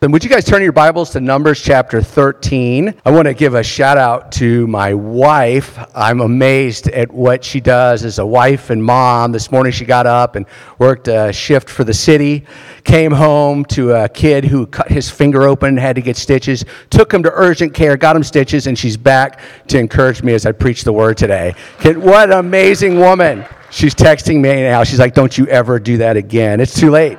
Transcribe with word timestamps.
Then 0.00 0.12
would 0.12 0.24
you 0.24 0.30
guys 0.30 0.46
turn 0.46 0.62
your 0.62 0.72
Bibles 0.72 1.10
to 1.10 1.20
Numbers 1.20 1.60
chapter 1.60 2.00
13? 2.00 2.94
I 3.04 3.10
want 3.10 3.26
to 3.26 3.34
give 3.34 3.54
a 3.54 3.62
shout 3.62 3.98
out 3.98 4.32
to 4.32 4.66
my 4.66 4.94
wife. 4.94 5.78
I'm 5.94 6.22
amazed 6.22 6.88
at 6.88 7.12
what 7.12 7.44
she 7.44 7.60
does 7.60 8.02
as 8.02 8.18
a 8.18 8.24
wife 8.24 8.70
and 8.70 8.82
mom. 8.82 9.32
This 9.32 9.52
morning 9.52 9.72
she 9.72 9.84
got 9.84 10.06
up 10.06 10.36
and 10.36 10.46
worked 10.78 11.08
a 11.08 11.34
shift 11.34 11.68
for 11.68 11.84
the 11.84 11.92
city, 11.92 12.46
came 12.82 13.12
home 13.12 13.62
to 13.66 13.92
a 13.92 14.08
kid 14.08 14.46
who 14.46 14.66
cut 14.66 14.88
his 14.88 15.10
finger 15.10 15.42
open, 15.42 15.76
had 15.76 15.96
to 15.96 16.02
get 16.02 16.16
stitches, 16.16 16.64
took 16.88 17.12
him 17.12 17.22
to 17.22 17.30
urgent 17.34 17.74
care, 17.74 17.98
got 17.98 18.16
him 18.16 18.24
stitches, 18.24 18.68
and 18.68 18.78
she's 18.78 18.96
back 18.96 19.38
to 19.68 19.78
encourage 19.78 20.22
me 20.22 20.32
as 20.32 20.46
I 20.46 20.52
preach 20.52 20.82
the 20.82 20.94
word 20.94 21.18
today. 21.18 21.54
What 21.84 22.30
an 22.30 22.38
amazing 22.38 22.98
woman. 22.98 23.44
She's 23.70 23.94
texting 23.94 24.40
me 24.40 24.62
now. 24.62 24.82
She's 24.82 24.98
like, 24.98 25.12
Don't 25.12 25.36
you 25.36 25.46
ever 25.48 25.78
do 25.78 25.98
that 25.98 26.16
again. 26.16 26.58
It's 26.58 26.80
too 26.80 26.90
late 26.90 27.18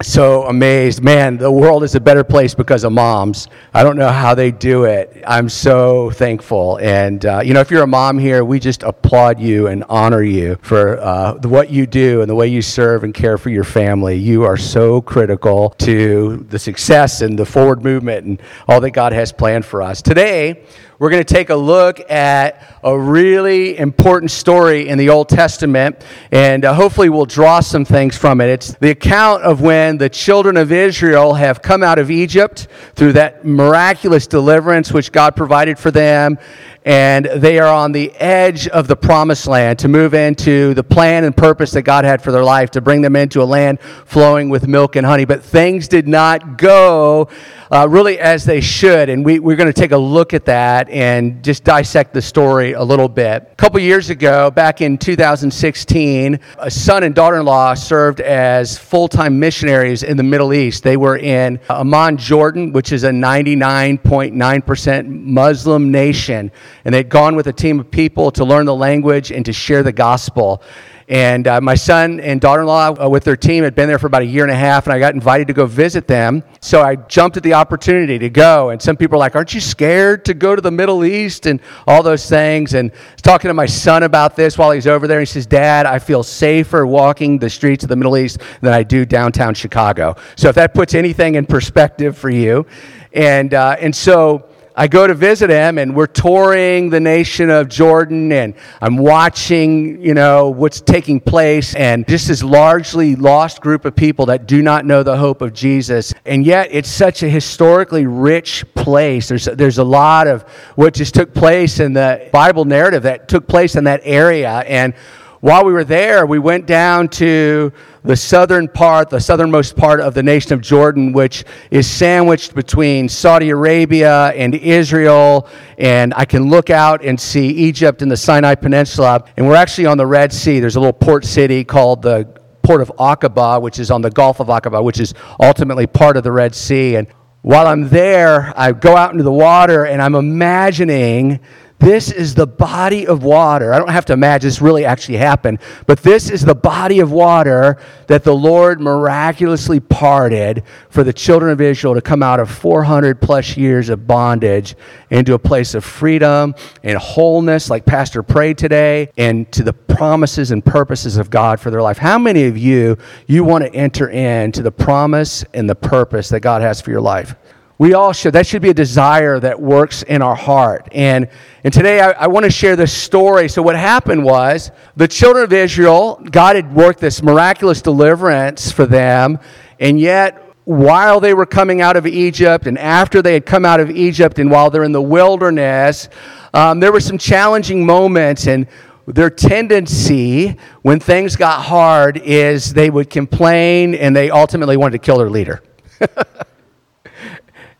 so 0.00 0.44
amazed. 0.44 1.02
Man, 1.02 1.36
the 1.36 1.52
world 1.52 1.84
is 1.84 1.94
a 1.94 2.00
better 2.00 2.24
place 2.24 2.54
because 2.54 2.82
of 2.82 2.92
moms. 2.92 3.48
I 3.74 3.84
don't 3.84 3.98
know 3.98 4.08
how 4.08 4.34
they 4.34 4.50
do 4.50 4.84
it. 4.84 5.22
I'm 5.26 5.50
so 5.50 6.10
thankful. 6.10 6.78
And, 6.78 7.24
uh, 7.26 7.42
you 7.44 7.52
know, 7.52 7.60
if 7.60 7.70
you're 7.70 7.82
a 7.82 7.86
mom 7.86 8.18
here, 8.18 8.42
we 8.42 8.58
just 8.58 8.82
applaud 8.84 9.38
you 9.38 9.66
and 9.66 9.84
honor 9.90 10.22
you 10.22 10.56
for 10.62 10.98
uh, 10.98 11.34
what 11.42 11.68
you 11.68 11.86
do 11.86 12.22
and 12.22 12.30
the 12.30 12.34
way 12.34 12.48
you 12.48 12.62
serve 12.62 13.04
and 13.04 13.12
care 13.12 13.36
for 13.36 13.50
your 13.50 13.64
family. 13.64 14.16
You 14.16 14.44
are 14.44 14.56
so 14.56 15.02
critical 15.02 15.70
to 15.80 16.46
the 16.48 16.58
success 16.58 17.20
and 17.20 17.38
the 17.38 17.44
forward 17.44 17.84
movement 17.84 18.24
and 18.24 18.42
all 18.68 18.80
that 18.80 18.92
God 18.92 19.12
has 19.12 19.30
planned 19.30 19.66
for 19.66 19.82
us. 19.82 20.00
Today, 20.00 20.64
we're 21.02 21.10
going 21.10 21.24
to 21.24 21.34
take 21.34 21.50
a 21.50 21.56
look 21.56 22.08
at 22.12 22.62
a 22.84 22.96
really 22.96 23.76
important 23.76 24.30
story 24.30 24.86
in 24.86 24.98
the 24.98 25.08
Old 25.08 25.28
Testament, 25.28 26.00
and 26.30 26.64
uh, 26.64 26.72
hopefully 26.72 27.08
we'll 27.08 27.26
draw 27.26 27.58
some 27.58 27.84
things 27.84 28.16
from 28.16 28.40
it. 28.40 28.48
It's 28.48 28.74
the 28.74 28.90
account 28.90 29.42
of 29.42 29.60
when 29.60 29.98
the 29.98 30.08
children 30.08 30.56
of 30.56 30.70
Israel 30.70 31.34
have 31.34 31.60
come 31.60 31.82
out 31.82 31.98
of 31.98 32.08
Egypt 32.08 32.68
through 32.94 33.14
that 33.14 33.44
miraculous 33.44 34.28
deliverance 34.28 34.92
which 34.92 35.10
God 35.10 35.34
provided 35.34 35.76
for 35.76 35.90
them 35.90 36.38
and 36.84 37.26
they 37.26 37.58
are 37.58 37.72
on 37.72 37.92
the 37.92 38.10
edge 38.12 38.66
of 38.68 38.88
the 38.88 38.96
promised 38.96 39.46
land 39.46 39.78
to 39.80 39.88
move 39.88 40.14
into 40.14 40.74
the 40.74 40.82
plan 40.82 41.24
and 41.24 41.36
purpose 41.36 41.70
that 41.72 41.82
God 41.82 42.04
had 42.04 42.22
for 42.22 42.32
their 42.32 42.44
life, 42.44 42.70
to 42.72 42.80
bring 42.80 43.02
them 43.02 43.14
into 43.14 43.42
a 43.42 43.44
land 43.44 43.80
flowing 44.04 44.48
with 44.48 44.66
milk 44.66 44.96
and 44.96 45.06
honey. 45.06 45.24
But 45.24 45.44
things 45.44 45.86
did 45.86 46.08
not 46.08 46.58
go 46.58 47.28
uh, 47.70 47.86
really 47.88 48.18
as 48.18 48.44
they 48.44 48.60
should, 48.60 49.08
and 49.08 49.24
we, 49.24 49.38
we're 49.38 49.56
going 49.56 49.72
to 49.72 49.80
take 49.80 49.92
a 49.92 49.98
look 49.98 50.34
at 50.34 50.44
that 50.46 50.90
and 50.90 51.42
just 51.42 51.64
dissect 51.64 52.12
the 52.12 52.20
story 52.20 52.72
a 52.72 52.82
little 52.82 53.08
bit. 53.08 53.48
A 53.50 53.54
couple 53.56 53.80
years 53.80 54.10
ago, 54.10 54.50
back 54.50 54.80
in 54.80 54.98
2016, 54.98 56.40
a 56.58 56.70
son 56.70 57.02
and 57.04 57.14
daughter 57.14 57.36
in 57.36 57.46
law 57.46 57.72
served 57.74 58.20
as 58.20 58.76
full 58.76 59.08
time 59.08 59.38
missionaries 59.38 60.02
in 60.02 60.16
the 60.16 60.22
Middle 60.22 60.52
East. 60.52 60.82
They 60.82 60.96
were 60.96 61.16
in 61.16 61.60
Amman, 61.70 62.16
Jordan, 62.16 62.72
which 62.72 62.92
is 62.92 63.04
a 63.04 63.10
99.9% 63.10 65.06
Muslim 65.08 65.90
nation 65.90 66.50
and 66.84 66.94
they'd 66.94 67.08
gone 67.08 67.36
with 67.36 67.46
a 67.46 67.52
team 67.52 67.80
of 67.80 67.90
people 67.90 68.30
to 68.32 68.44
learn 68.44 68.66
the 68.66 68.74
language 68.74 69.30
and 69.30 69.44
to 69.46 69.52
share 69.52 69.82
the 69.82 69.92
gospel. 69.92 70.62
And 71.08 71.46
uh, 71.46 71.60
my 71.60 71.74
son 71.74 72.20
and 72.20 72.40
daughter 72.40 72.62
in 72.62 72.68
law, 72.68 72.94
uh, 72.98 73.06
with 73.06 73.24
their 73.24 73.36
team, 73.36 73.64
had 73.64 73.74
been 73.74 73.86
there 73.86 73.98
for 73.98 74.06
about 74.06 74.22
a 74.22 74.26
year 74.26 74.44
and 74.44 74.50
a 74.50 74.56
half, 74.56 74.86
and 74.86 74.94
I 74.94 74.98
got 74.98 75.14
invited 75.14 75.46
to 75.48 75.52
go 75.52 75.66
visit 75.66 76.06
them. 76.06 76.42
So 76.60 76.80
I 76.80 76.96
jumped 76.96 77.36
at 77.36 77.42
the 77.42 77.52
opportunity 77.52 78.18
to 78.18 78.30
go. 78.30 78.70
And 78.70 78.80
some 78.80 78.96
people 78.96 79.16
are 79.16 79.18
like, 79.18 79.36
Aren't 79.36 79.52
you 79.52 79.60
scared 79.60 80.24
to 80.26 80.32
go 80.32 80.54
to 80.56 80.62
the 80.62 80.70
Middle 80.70 81.04
East 81.04 81.44
and 81.46 81.60
all 81.86 82.02
those 82.02 82.28
things? 82.28 82.74
And 82.74 82.90
I 82.92 83.12
was 83.12 83.22
talking 83.22 83.48
to 83.48 83.54
my 83.54 83.66
son 83.66 84.04
about 84.04 84.36
this 84.36 84.56
while 84.56 84.70
he's 84.70 84.86
over 84.86 85.06
there. 85.06 85.20
He 85.20 85.26
says, 85.26 85.44
Dad, 85.44 85.86
I 85.86 85.98
feel 85.98 86.22
safer 86.22 86.86
walking 86.86 87.38
the 87.38 87.50
streets 87.50 87.84
of 87.84 87.88
the 87.90 87.96
Middle 87.96 88.16
East 88.16 88.40
than 88.60 88.72
I 88.72 88.82
do 88.82 89.04
downtown 89.04 89.54
Chicago. 89.54 90.16
So 90.36 90.48
if 90.48 90.54
that 90.54 90.72
puts 90.72 90.94
anything 90.94 91.34
in 91.34 91.46
perspective 91.46 92.16
for 92.16 92.30
you. 92.30 92.64
And, 93.12 93.52
uh, 93.52 93.76
and 93.78 93.94
so, 93.94 94.48
I 94.74 94.88
go 94.88 95.06
to 95.06 95.14
visit 95.14 95.50
him 95.50 95.76
and 95.76 95.94
we're 95.94 96.06
touring 96.06 96.88
the 96.88 97.00
nation 97.00 97.50
of 97.50 97.68
Jordan 97.68 98.32
and 98.32 98.54
I'm 98.80 98.96
watching, 98.96 100.00
you 100.00 100.14
know, 100.14 100.48
what's 100.48 100.80
taking 100.80 101.20
place 101.20 101.74
and 101.74 102.08
just 102.08 102.28
this 102.28 102.42
largely 102.42 103.14
lost 103.14 103.60
group 103.60 103.84
of 103.84 103.94
people 103.94 104.26
that 104.26 104.46
do 104.46 104.62
not 104.62 104.86
know 104.86 105.02
the 105.02 105.16
hope 105.16 105.42
of 105.42 105.52
Jesus. 105.52 106.14
And 106.24 106.46
yet 106.46 106.68
it's 106.70 106.88
such 106.88 107.22
a 107.22 107.28
historically 107.28 108.06
rich 108.06 108.64
place. 108.74 109.28
There's, 109.28 109.44
there's 109.44 109.78
a 109.78 109.84
lot 109.84 110.26
of 110.26 110.42
what 110.74 110.94
just 110.94 111.14
took 111.14 111.34
place 111.34 111.78
in 111.78 111.92
the 111.92 112.30
Bible 112.32 112.64
narrative 112.64 113.02
that 113.02 113.28
took 113.28 113.46
place 113.46 113.76
in 113.76 113.84
that 113.84 114.00
area. 114.04 114.64
And 114.66 114.94
while 115.40 115.64
we 115.64 115.72
were 115.72 115.84
there, 115.84 116.24
we 116.24 116.38
went 116.38 116.66
down 116.66 117.08
to 117.08 117.72
the 118.04 118.16
southern 118.16 118.68
part, 118.68 119.10
the 119.10 119.20
southernmost 119.20 119.76
part 119.76 120.00
of 120.00 120.14
the 120.14 120.22
nation 120.22 120.52
of 120.52 120.60
Jordan, 120.60 121.12
which 121.12 121.44
is 121.70 121.88
sandwiched 121.88 122.54
between 122.54 123.08
Saudi 123.08 123.50
Arabia 123.50 124.28
and 124.30 124.54
Israel. 124.54 125.48
And 125.78 126.12
I 126.16 126.24
can 126.24 126.50
look 126.50 126.70
out 126.70 127.04
and 127.04 127.20
see 127.20 127.48
Egypt 127.48 128.02
and 128.02 128.10
the 128.10 128.16
Sinai 128.16 128.56
Peninsula. 128.56 129.24
And 129.36 129.46
we're 129.46 129.54
actually 129.54 129.86
on 129.86 129.98
the 129.98 130.06
Red 130.06 130.32
Sea. 130.32 130.58
There's 130.58 130.76
a 130.76 130.80
little 130.80 130.92
port 130.92 131.24
city 131.24 131.62
called 131.64 132.02
the 132.02 132.24
port 132.62 132.80
of 132.80 132.92
Aqaba, 132.98 133.60
which 133.60 133.78
is 133.78 133.90
on 133.90 134.02
the 134.02 134.10
Gulf 134.10 134.40
of 134.40 134.48
Aqaba, 134.48 134.82
which 134.82 134.98
is 134.98 135.14
ultimately 135.40 135.86
part 135.86 136.16
of 136.16 136.24
the 136.24 136.32
Red 136.32 136.54
Sea. 136.54 136.96
And 136.96 137.06
while 137.42 137.66
I'm 137.66 137.88
there, 137.88 138.52
I 138.56 138.72
go 138.72 138.96
out 138.96 139.12
into 139.12 139.24
the 139.24 139.32
water 139.32 139.84
and 139.84 140.00
I'm 140.00 140.14
imagining 140.14 141.40
this 141.82 142.12
is 142.12 142.34
the 142.34 142.46
body 142.46 143.08
of 143.08 143.24
water. 143.24 143.74
I 143.74 143.78
don't 143.78 143.90
have 143.90 144.04
to 144.06 144.12
imagine 144.12 144.46
this 144.46 144.62
really 144.62 144.84
actually 144.84 145.18
happened, 145.18 145.58
but 145.86 145.98
this 146.02 146.30
is 146.30 146.44
the 146.44 146.54
body 146.54 147.00
of 147.00 147.10
water 147.10 147.76
that 148.06 148.22
the 148.22 148.34
Lord 148.34 148.80
miraculously 148.80 149.80
parted 149.80 150.62
for 150.90 151.02
the 151.02 151.12
children 151.12 151.50
of 151.50 151.60
Israel 151.60 151.94
to 151.94 152.00
come 152.00 152.22
out 152.22 152.38
of 152.38 152.48
400 152.48 153.20
plus 153.20 153.56
years 153.56 153.88
of 153.88 154.06
bondage 154.06 154.76
into 155.10 155.34
a 155.34 155.38
place 155.40 155.74
of 155.74 155.84
freedom 155.84 156.54
and 156.84 156.96
wholeness, 156.98 157.68
like 157.68 157.84
Pastor 157.84 158.22
prayed 158.22 158.58
today, 158.58 159.10
and 159.18 159.50
to 159.50 159.64
the 159.64 159.72
promises 159.72 160.52
and 160.52 160.64
purposes 160.64 161.16
of 161.16 161.30
God 161.30 161.58
for 161.58 161.70
their 161.70 161.82
life. 161.82 161.98
How 161.98 162.16
many 162.16 162.44
of 162.44 162.56
you 162.56 162.96
you 163.26 163.42
want 163.42 163.64
to 163.64 163.74
enter 163.74 164.08
into 164.08 164.62
the 164.62 164.72
promise 164.72 165.44
and 165.52 165.68
the 165.68 165.74
purpose 165.74 166.28
that 166.28 166.40
God 166.40 166.62
has 166.62 166.80
for 166.80 166.90
your 166.92 167.00
life? 167.00 167.34
We 167.78 167.94
all 167.94 168.12
should. 168.12 168.34
That 168.34 168.46
should 168.46 168.62
be 168.62 168.70
a 168.70 168.74
desire 168.74 169.40
that 169.40 169.60
works 169.60 170.02
in 170.02 170.22
our 170.22 170.36
heart. 170.36 170.88
And, 170.92 171.28
and 171.64 171.72
today 171.72 172.00
I, 172.00 172.10
I 172.12 172.26
want 172.28 172.44
to 172.44 172.50
share 172.50 172.76
this 172.76 172.92
story. 172.92 173.48
So, 173.48 173.62
what 173.62 173.76
happened 173.76 174.24
was 174.24 174.70
the 174.96 175.08
children 175.08 175.44
of 175.44 175.52
Israel, 175.52 176.22
God 176.30 176.56
had 176.56 176.74
worked 176.74 177.00
this 177.00 177.22
miraculous 177.22 177.82
deliverance 177.82 178.70
for 178.70 178.86
them, 178.86 179.38
and 179.80 179.98
yet 179.98 180.42
while 180.64 181.18
they 181.18 181.34
were 181.34 181.46
coming 181.46 181.80
out 181.80 181.96
of 181.96 182.06
Egypt 182.06 182.66
and 182.66 182.78
after 182.78 183.20
they 183.20 183.34
had 183.34 183.44
come 183.44 183.64
out 183.64 183.80
of 183.80 183.90
Egypt 183.90 184.38
and 184.38 184.50
while 184.50 184.70
they're 184.70 184.84
in 184.84 184.92
the 184.92 185.02
wilderness, 185.02 186.08
um, 186.54 186.78
there 186.78 186.92
were 186.92 187.00
some 187.00 187.18
challenging 187.18 187.84
moments. 187.84 188.46
And 188.46 188.68
their 189.06 189.30
tendency 189.30 190.56
when 190.82 191.00
things 191.00 191.34
got 191.34 191.62
hard 191.62 192.18
is 192.18 192.72
they 192.72 192.90
would 192.90 193.10
complain 193.10 193.94
and 193.94 194.14
they 194.14 194.30
ultimately 194.30 194.76
wanted 194.76 194.92
to 194.92 194.98
kill 194.98 195.18
their 195.18 195.30
leader. 195.30 195.62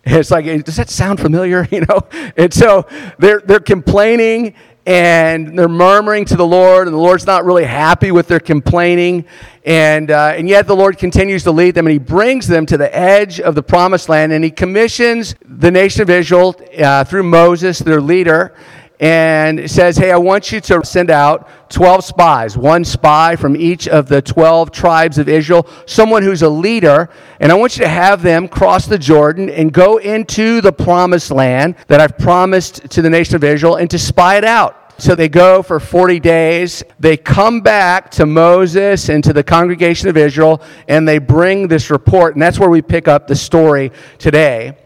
It's 0.07 0.33
like, 0.33 0.65
does 0.65 0.77
that 0.77 0.91
sound 0.91 1.21
familiar? 1.21 1.67
You 1.73 1.87
know? 1.87 2.01
And 2.37 2.53
so 2.53 2.87
they're, 3.19 3.41
they're 3.41 3.61
complaining 3.61 4.55
and 4.85 5.57
they're 5.57 5.69
murmuring 5.69 6.25
to 6.25 6.37
the 6.37 6.47
Lord, 6.47 6.89
and 6.89 6.95
the 6.95 7.01
Lord's 7.01 7.25
not 7.25 7.45
really 7.45 7.65
happy 7.65 8.11
with 8.11 8.27
their 8.27 8.41
complaining. 8.41 9.25
And, 9.65 10.11
uh, 10.11 10.35
and 10.37 10.49
yet 10.49 10.67
the 10.67 10.75
Lord 10.75 10.99
continues 10.99 11.45
to 11.45 11.53
lead 11.53 11.77
them, 11.77 11.87
and 11.87 11.93
He 11.93 12.01
brings 12.01 12.49
them 12.49 12.67
to 12.67 12.77
the 12.77 12.95
edge 12.97 13.39
of 13.41 13.55
the 13.55 13.63
promised 13.63 14.09
land, 14.09 14.33
and 14.33 14.43
He 14.43 14.51
commissions 14.51 15.37
the 15.45 15.71
nation 15.71 16.03
of 16.03 16.11
Israel 16.11 16.61
uh, 16.79 17.05
through 17.05 17.23
Moses, 17.23 17.79
their 17.79 18.01
leader, 18.01 18.57
and 19.03 19.69
says, 19.69 19.97
Hey, 19.97 20.13
I 20.13 20.17
want 20.17 20.53
you 20.53 20.61
to 20.61 20.85
send 20.85 21.11
out 21.11 21.49
12 21.71 22.05
spies, 22.05 22.57
one 22.57 22.85
spy 22.85 23.35
from 23.35 23.57
each 23.57 23.89
of 23.89 24.09
the 24.09 24.23
12 24.23 24.71
tribes 24.71 25.19
of 25.19 25.29
Israel, 25.29 25.67
someone 25.87 26.23
who's 26.23 26.43
a 26.43 26.49
leader, 26.49 27.11
and 27.41 27.51
I 27.51 27.57
want 27.57 27.77
you 27.77 27.83
to 27.83 27.89
have 27.89 28.23
them 28.23 28.47
cross 28.47 28.87
the 28.87 28.99
Jordan 28.99 29.51
and 29.51 29.73
go 29.73 29.97
into 29.97 30.61
the 30.61 30.73
promised 30.73 31.33
land 31.33 31.75
that 31.89 32.01
I've 32.01 32.17
promised 32.17 32.91
to 32.91 33.03
the 33.03 33.11
nation 33.11 33.35
of 33.35 33.43
Israel 33.43 33.75
and 33.75 33.91
to 33.91 33.99
spy 33.99 34.37
it 34.37 34.45
out. 34.45 34.79
So 34.99 35.17
they 35.17 35.29
go 35.29 35.65
for 35.65 35.81
40 35.81 36.21
days. 36.21 36.85
They 37.01 37.17
come 37.17 37.61
back 37.61 38.13
to 38.13 38.27
Moses 38.27 39.09
and 39.09 39.25
to 39.25 39.33
the 39.33 39.43
congregation 39.43 40.11
of 40.11 40.17
Israel, 40.17 40.63
and 40.87 41.09
they 41.09 41.19
bring 41.19 41.67
this 41.67 41.91
report. 41.91 42.37
And 42.37 42.43
that's 42.43 42.61
where 42.61 42.71
we 42.71 42.83
pick 42.83 43.09
up 43.09 43.27
the 43.27 43.35
story 43.35 43.91
today. 44.19 44.77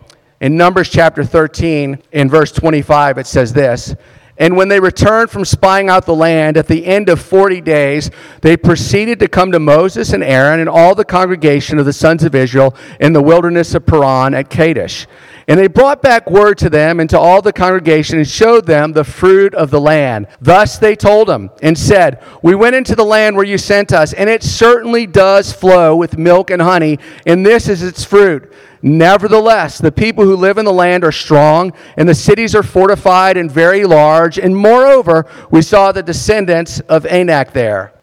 In 0.40 0.56
Numbers 0.56 0.90
chapter 0.90 1.24
13, 1.24 2.02
in 2.12 2.28
verse 2.28 2.52
25, 2.52 3.16
it 3.16 3.26
says 3.26 3.54
this 3.54 3.94
And 4.36 4.54
when 4.54 4.68
they 4.68 4.80
returned 4.80 5.30
from 5.30 5.46
spying 5.46 5.88
out 5.88 6.04
the 6.04 6.14
land 6.14 6.58
at 6.58 6.66
the 6.66 6.84
end 6.84 7.08
of 7.08 7.22
40 7.22 7.62
days, 7.62 8.10
they 8.42 8.58
proceeded 8.58 9.18
to 9.20 9.28
come 9.28 9.50
to 9.52 9.58
Moses 9.58 10.12
and 10.12 10.22
Aaron 10.22 10.60
and 10.60 10.68
all 10.68 10.94
the 10.94 11.06
congregation 11.06 11.78
of 11.78 11.86
the 11.86 11.92
sons 11.94 12.22
of 12.22 12.34
Israel 12.34 12.76
in 13.00 13.14
the 13.14 13.22
wilderness 13.22 13.74
of 13.74 13.86
Paran 13.86 14.34
at 14.34 14.50
Kadesh. 14.50 15.06
And 15.48 15.58
they 15.58 15.68
brought 15.68 16.02
back 16.02 16.28
word 16.28 16.58
to 16.58 16.68
them 16.68 17.00
and 17.00 17.08
to 17.10 17.18
all 17.18 17.40
the 17.40 17.52
congregation 17.52 18.18
and 18.18 18.28
showed 18.28 18.66
them 18.66 18.92
the 18.92 19.04
fruit 19.04 19.54
of 19.54 19.70
the 19.70 19.80
land. 19.80 20.26
Thus 20.42 20.76
they 20.76 20.96
told 20.96 21.28
them 21.28 21.50
and 21.62 21.78
said, 21.78 22.22
We 22.42 22.54
went 22.54 22.76
into 22.76 22.94
the 22.94 23.04
land 23.04 23.36
where 23.36 23.44
you 23.46 23.56
sent 23.56 23.90
us, 23.90 24.12
and 24.12 24.28
it 24.28 24.42
certainly 24.42 25.06
does 25.06 25.52
flow 25.52 25.96
with 25.96 26.18
milk 26.18 26.50
and 26.50 26.60
honey, 26.60 26.98
and 27.24 27.46
this 27.46 27.68
is 27.68 27.82
its 27.82 28.04
fruit. 28.04 28.52
Nevertheless, 28.86 29.78
the 29.78 29.90
people 29.90 30.22
who 30.22 30.36
live 30.36 30.58
in 30.58 30.64
the 30.64 30.72
land 30.72 31.02
are 31.02 31.10
strong, 31.10 31.72
and 31.96 32.08
the 32.08 32.14
cities 32.14 32.54
are 32.54 32.62
fortified 32.62 33.36
and 33.36 33.50
very 33.50 33.84
large. 33.84 34.38
And 34.38 34.56
moreover, 34.56 35.26
we 35.50 35.60
saw 35.60 35.90
the 35.90 36.04
descendants 36.04 36.78
of 36.78 37.04
Anak 37.04 37.52
there. 37.52 37.94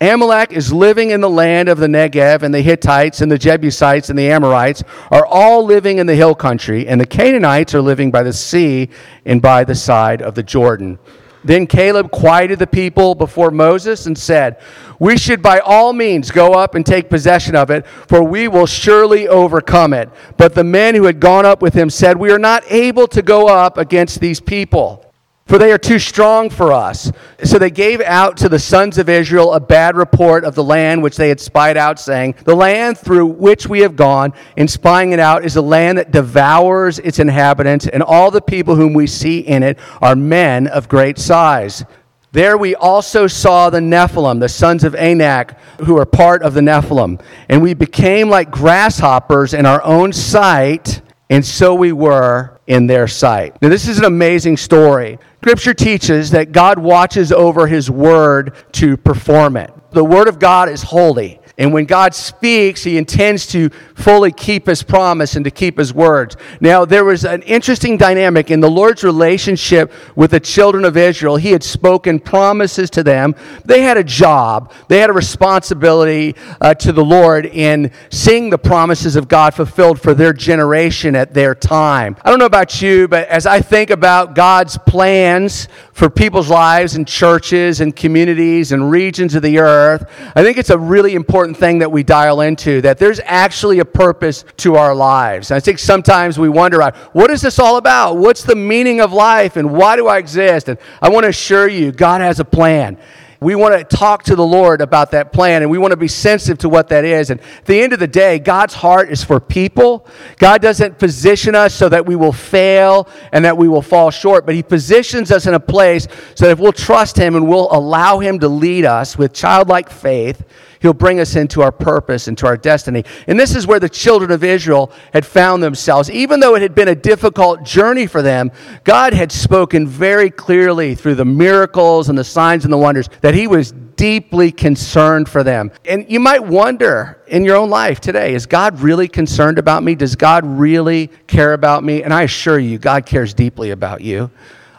Amalek 0.00 0.50
is 0.50 0.72
living 0.72 1.10
in 1.10 1.20
the 1.20 1.30
land 1.30 1.68
of 1.68 1.78
the 1.78 1.86
Negev, 1.86 2.42
and 2.42 2.52
the 2.52 2.60
Hittites, 2.60 3.20
and 3.20 3.30
the 3.30 3.38
Jebusites, 3.38 4.10
and 4.10 4.18
the 4.18 4.32
Amorites 4.32 4.82
are 5.12 5.24
all 5.24 5.64
living 5.64 5.98
in 5.98 6.08
the 6.08 6.16
hill 6.16 6.34
country, 6.34 6.88
and 6.88 7.00
the 7.00 7.06
Canaanites 7.06 7.72
are 7.72 7.80
living 7.80 8.10
by 8.10 8.24
the 8.24 8.32
sea 8.32 8.88
and 9.24 9.40
by 9.40 9.62
the 9.62 9.76
side 9.76 10.22
of 10.22 10.34
the 10.34 10.42
Jordan. 10.42 10.98
Then 11.44 11.66
Caleb 11.66 12.10
quieted 12.10 12.58
the 12.58 12.66
people 12.66 13.14
before 13.14 13.50
Moses 13.50 14.06
and 14.06 14.16
said, 14.16 14.60
We 14.98 15.16
should 15.16 15.42
by 15.42 15.58
all 15.58 15.92
means 15.92 16.30
go 16.30 16.52
up 16.52 16.74
and 16.74 16.86
take 16.86 17.10
possession 17.10 17.56
of 17.56 17.70
it, 17.70 17.86
for 17.86 18.22
we 18.22 18.48
will 18.48 18.66
surely 18.66 19.26
overcome 19.26 19.92
it. 19.92 20.08
But 20.36 20.54
the 20.54 20.64
men 20.64 20.94
who 20.94 21.04
had 21.04 21.20
gone 21.20 21.44
up 21.44 21.62
with 21.62 21.74
him 21.74 21.90
said, 21.90 22.16
We 22.16 22.30
are 22.30 22.38
not 22.38 22.64
able 22.70 23.08
to 23.08 23.22
go 23.22 23.48
up 23.48 23.76
against 23.78 24.20
these 24.20 24.40
people 24.40 25.11
for 25.46 25.58
they 25.58 25.72
are 25.72 25.78
too 25.78 25.98
strong 25.98 26.50
for 26.50 26.72
us. 26.72 27.10
So 27.44 27.58
they 27.58 27.70
gave 27.70 28.00
out 28.00 28.36
to 28.38 28.48
the 28.48 28.58
sons 28.58 28.96
of 28.98 29.08
Israel 29.08 29.52
a 29.52 29.60
bad 29.60 29.96
report 29.96 30.44
of 30.44 30.54
the 30.54 30.64
land 30.64 31.02
which 31.02 31.16
they 31.16 31.28
had 31.28 31.40
spied 31.40 31.76
out, 31.76 31.98
saying, 31.98 32.36
The 32.44 32.54
land 32.54 32.98
through 32.98 33.26
which 33.26 33.66
we 33.66 33.80
have 33.80 33.96
gone 33.96 34.32
in 34.56 34.68
spying 34.68 35.12
it 35.12 35.18
out 35.18 35.44
is 35.44 35.56
a 35.56 35.62
land 35.62 35.98
that 35.98 36.12
devours 36.12 36.98
its 37.00 37.18
inhabitants, 37.18 37.86
and 37.86 38.02
all 38.02 38.30
the 38.30 38.40
people 38.40 38.76
whom 38.76 38.94
we 38.94 39.06
see 39.06 39.40
in 39.40 39.62
it 39.62 39.78
are 40.00 40.16
men 40.16 40.68
of 40.68 40.88
great 40.88 41.18
size. 41.18 41.84
There 42.32 42.56
we 42.56 42.74
also 42.74 43.26
saw 43.26 43.68
the 43.68 43.80
Nephilim, 43.80 44.40
the 44.40 44.48
sons 44.48 44.84
of 44.84 44.94
Anak, 44.94 45.58
who 45.80 45.98
are 45.98 46.06
part 46.06 46.42
of 46.42 46.54
the 46.54 46.62
Nephilim. 46.62 47.20
And 47.50 47.60
we 47.60 47.74
became 47.74 48.30
like 48.30 48.50
grasshoppers 48.50 49.52
in 49.52 49.66
our 49.66 49.84
own 49.84 50.14
sight, 50.14 51.02
and 51.32 51.46
so 51.46 51.74
we 51.74 51.92
were 51.92 52.60
in 52.66 52.86
their 52.86 53.08
sight. 53.08 53.56
Now, 53.62 53.70
this 53.70 53.88
is 53.88 53.98
an 53.98 54.04
amazing 54.04 54.58
story. 54.58 55.18
Scripture 55.40 55.72
teaches 55.72 56.30
that 56.32 56.52
God 56.52 56.78
watches 56.78 57.32
over 57.32 57.66
his 57.66 57.90
word 57.90 58.54
to 58.72 58.98
perform 58.98 59.56
it. 59.56 59.72
The 59.92 60.04
word 60.04 60.28
of 60.28 60.38
God 60.38 60.68
is 60.68 60.82
holy. 60.82 61.40
And 61.62 61.72
when 61.72 61.84
God 61.84 62.12
speaks, 62.12 62.82
he 62.82 62.98
intends 62.98 63.46
to 63.52 63.68
fully 63.94 64.32
keep 64.32 64.66
his 64.66 64.82
promise 64.82 65.36
and 65.36 65.44
to 65.44 65.50
keep 65.52 65.78
his 65.78 65.94
words. 65.94 66.36
Now, 66.60 66.84
there 66.84 67.04
was 67.04 67.24
an 67.24 67.42
interesting 67.42 67.96
dynamic 67.96 68.50
in 68.50 68.58
the 68.58 68.68
Lord's 68.68 69.04
relationship 69.04 69.92
with 70.16 70.32
the 70.32 70.40
children 70.40 70.84
of 70.84 70.96
Israel. 70.96 71.36
He 71.36 71.52
had 71.52 71.62
spoken 71.62 72.18
promises 72.18 72.90
to 72.90 73.04
them. 73.04 73.36
They 73.64 73.82
had 73.82 73.96
a 73.96 74.02
job, 74.02 74.72
they 74.88 74.98
had 74.98 75.08
a 75.08 75.12
responsibility 75.12 76.34
uh, 76.60 76.74
to 76.74 76.90
the 76.90 77.04
Lord 77.04 77.46
in 77.46 77.92
seeing 78.10 78.50
the 78.50 78.58
promises 78.58 79.14
of 79.14 79.28
God 79.28 79.54
fulfilled 79.54 80.00
for 80.00 80.14
their 80.14 80.32
generation 80.32 81.14
at 81.14 81.32
their 81.32 81.54
time. 81.54 82.16
I 82.24 82.30
don't 82.30 82.40
know 82.40 82.46
about 82.46 82.82
you, 82.82 83.06
but 83.06 83.28
as 83.28 83.46
I 83.46 83.60
think 83.60 83.90
about 83.90 84.34
God's 84.34 84.78
plans 84.78 85.68
for 85.92 86.08
people's 86.08 86.48
lives 86.48 86.96
and 86.96 87.06
churches 87.06 87.80
and 87.80 87.94
communities 87.94 88.72
and 88.72 88.90
regions 88.90 89.34
of 89.34 89.42
the 89.42 89.58
earth, 89.58 90.10
I 90.34 90.42
think 90.42 90.56
it's 90.56 90.70
a 90.70 90.78
really 90.78 91.14
important 91.14 91.56
thing 91.56 91.78
that 91.80 91.92
we 91.92 92.02
dial 92.02 92.40
into 92.40 92.80
that 92.80 92.98
there's 92.98 93.20
actually 93.24 93.78
a 93.78 93.84
purpose 93.84 94.44
to 94.58 94.76
our 94.76 94.94
lives. 94.94 95.50
And 95.50 95.56
I 95.56 95.60
think 95.60 95.78
sometimes 95.78 96.38
we 96.38 96.48
wonder, 96.48 96.80
uh, 96.80 96.92
what 97.12 97.30
is 97.30 97.42
this 97.42 97.58
all 97.58 97.76
about? 97.76 98.16
What's 98.16 98.42
the 98.42 98.56
meaning 98.56 99.00
of 99.00 99.12
life 99.12 99.56
and 99.56 99.72
why 99.72 99.96
do 99.96 100.08
I 100.08 100.18
exist? 100.18 100.68
And 100.68 100.78
I 101.00 101.10
want 101.10 101.24
to 101.24 101.28
assure 101.28 101.68
you, 101.68 101.92
God 101.92 102.20
has 102.22 102.40
a 102.40 102.44
plan 102.44 102.98
we 103.42 103.54
want 103.54 103.76
to 103.76 103.96
talk 103.96 104.22
to 104.24 104.36
the 104.36 104.46
Lord 104.46 104.80
about 104.80 105.10
that 105.10 105.32
plan 105.32 105.62
and 105.62 105.70
we 105.70 105.78
want 105.78 105.90
to 105.92 105.96
be 105.96 106.08
sensitive 106.08 106.58
to 106.58 106.68
what 106.68 106.88
that 106.88 107.04
is. 107.04 107.30
And 107.30 107.40
at 107.40 107.64
the 107.64 107.80
end 107.80 107.92
of 107.92 107.98
the 107.98 108.06
day, 108.06 108.38
God's 108.38 108.74
heart 108.74 109.10
is 109.10 109.24
for 109.24 109.40
people. 109.40 110.06
God 110.38 110.62
doesn't 110.62 110.98
position 110.98 111.54
us 111.54 111.74
so 111.74 111.88
that 111.88 112.06
we 112.06 112.16
will 112.16 112.32
fail 112.32 113.08
and 113.32 113.44
that 113.44 113.56
we 113.56 113.68
will 113.68 113.82
fall 113.82 114.10
short, 114.10 114.46
but 114.46 114.54
He 114.54 114.62
positions 114.62 115.32
us 115.32 115.46
in 115.46 115.54
a 115.54 115.60
place 115.60 116.06
so 116.34 116.46
that 116.46 116.52
if 116.52 116.58
we'll 116.58 116.72
trust 116.72 117.16
Him 117.16 117.34
and 117.34 117.48
we'll 117.48 117.68
allow 117.72 118.18
Him 118.18 118.38
to 118.40 118.48
lead 118.48 118.84
us 118.84 119.18
with 119.18 119.32
childlike 119.32 119.90
faith, 119.90 120.44
He'll 120.82 120.92
bring 120.92 121.20
us 121.20 121.36
into 121.36 121.62
our 121.62 121.70
purpose, 121.70 122.26
into 122.26 122.46
our 122.46 122.56
destiny. 122.56 123.04
And 123.28 123.38
this 123.38 123.54
is 123.54 123.66
where 123.68 123.78
the 123.78 123.88
children 123.88 124.32
of 124.32 124.42
Israel 124.42 124.90
had 125.12 125.24
found 125.24 125.62
themselves. 125.62 126.10
Even 126.10 126.40
though 126.40 126.56
it 126.56 126.62
had 126.62 126.74
been 126.74 126.88
a 126.88 126.94
difficult 126.94 127.62
journey 127.62 128.08
for 128.08 128.20
them, 128.20 128.50
God 128.82 129.14
had 129.14 129.30
spoken 129.30 129.86
very 129.86 130.28
clearly 130.28 130.96
through 130.96 131.14
the 131.14 131.24
miracles 131.24 132.08
and 132.08 132.18
the 132.18 132.24
signs 132.24 132.64
and 132.64 132.72
the 132.72 132.78
wonders 132.78 133.08
that 133.20 133.32
He 133.32 133.46
was 133.46 133.70
deeply 133.70 134.50
concerned 134.50 135.28
for 135.28 135.44
them. 135.44 135.70
And 135.84 136.10
you 136.10 136.18
might 136.18 136.44
wonder 136.44 137.22
in 137.28 137.44
your 137.44 137.56
own 137.56 137.70
life 137.70 138.00
today 138.00 138.34
is 138.34 138.46
God 138.46 138.80
really 138.80 139.06
concerned 139.06 139.60
about 139.60 139.84
me? 139.84 139.94
Does 139.94 140.16
God 140.16 140.44
really 140.44 141.06
care 141.28 141.52
about 141.52 141.84
me? 141.84 142.02
And 142.02 142.12
I 142.12 142.22
assure 142.22 142.58
you, 142.58 142.78
God 142.78 143.06
cares 143.06 143.32
deeply 143.32 143.70
about 143.70 144.00
you. 144.00 144.30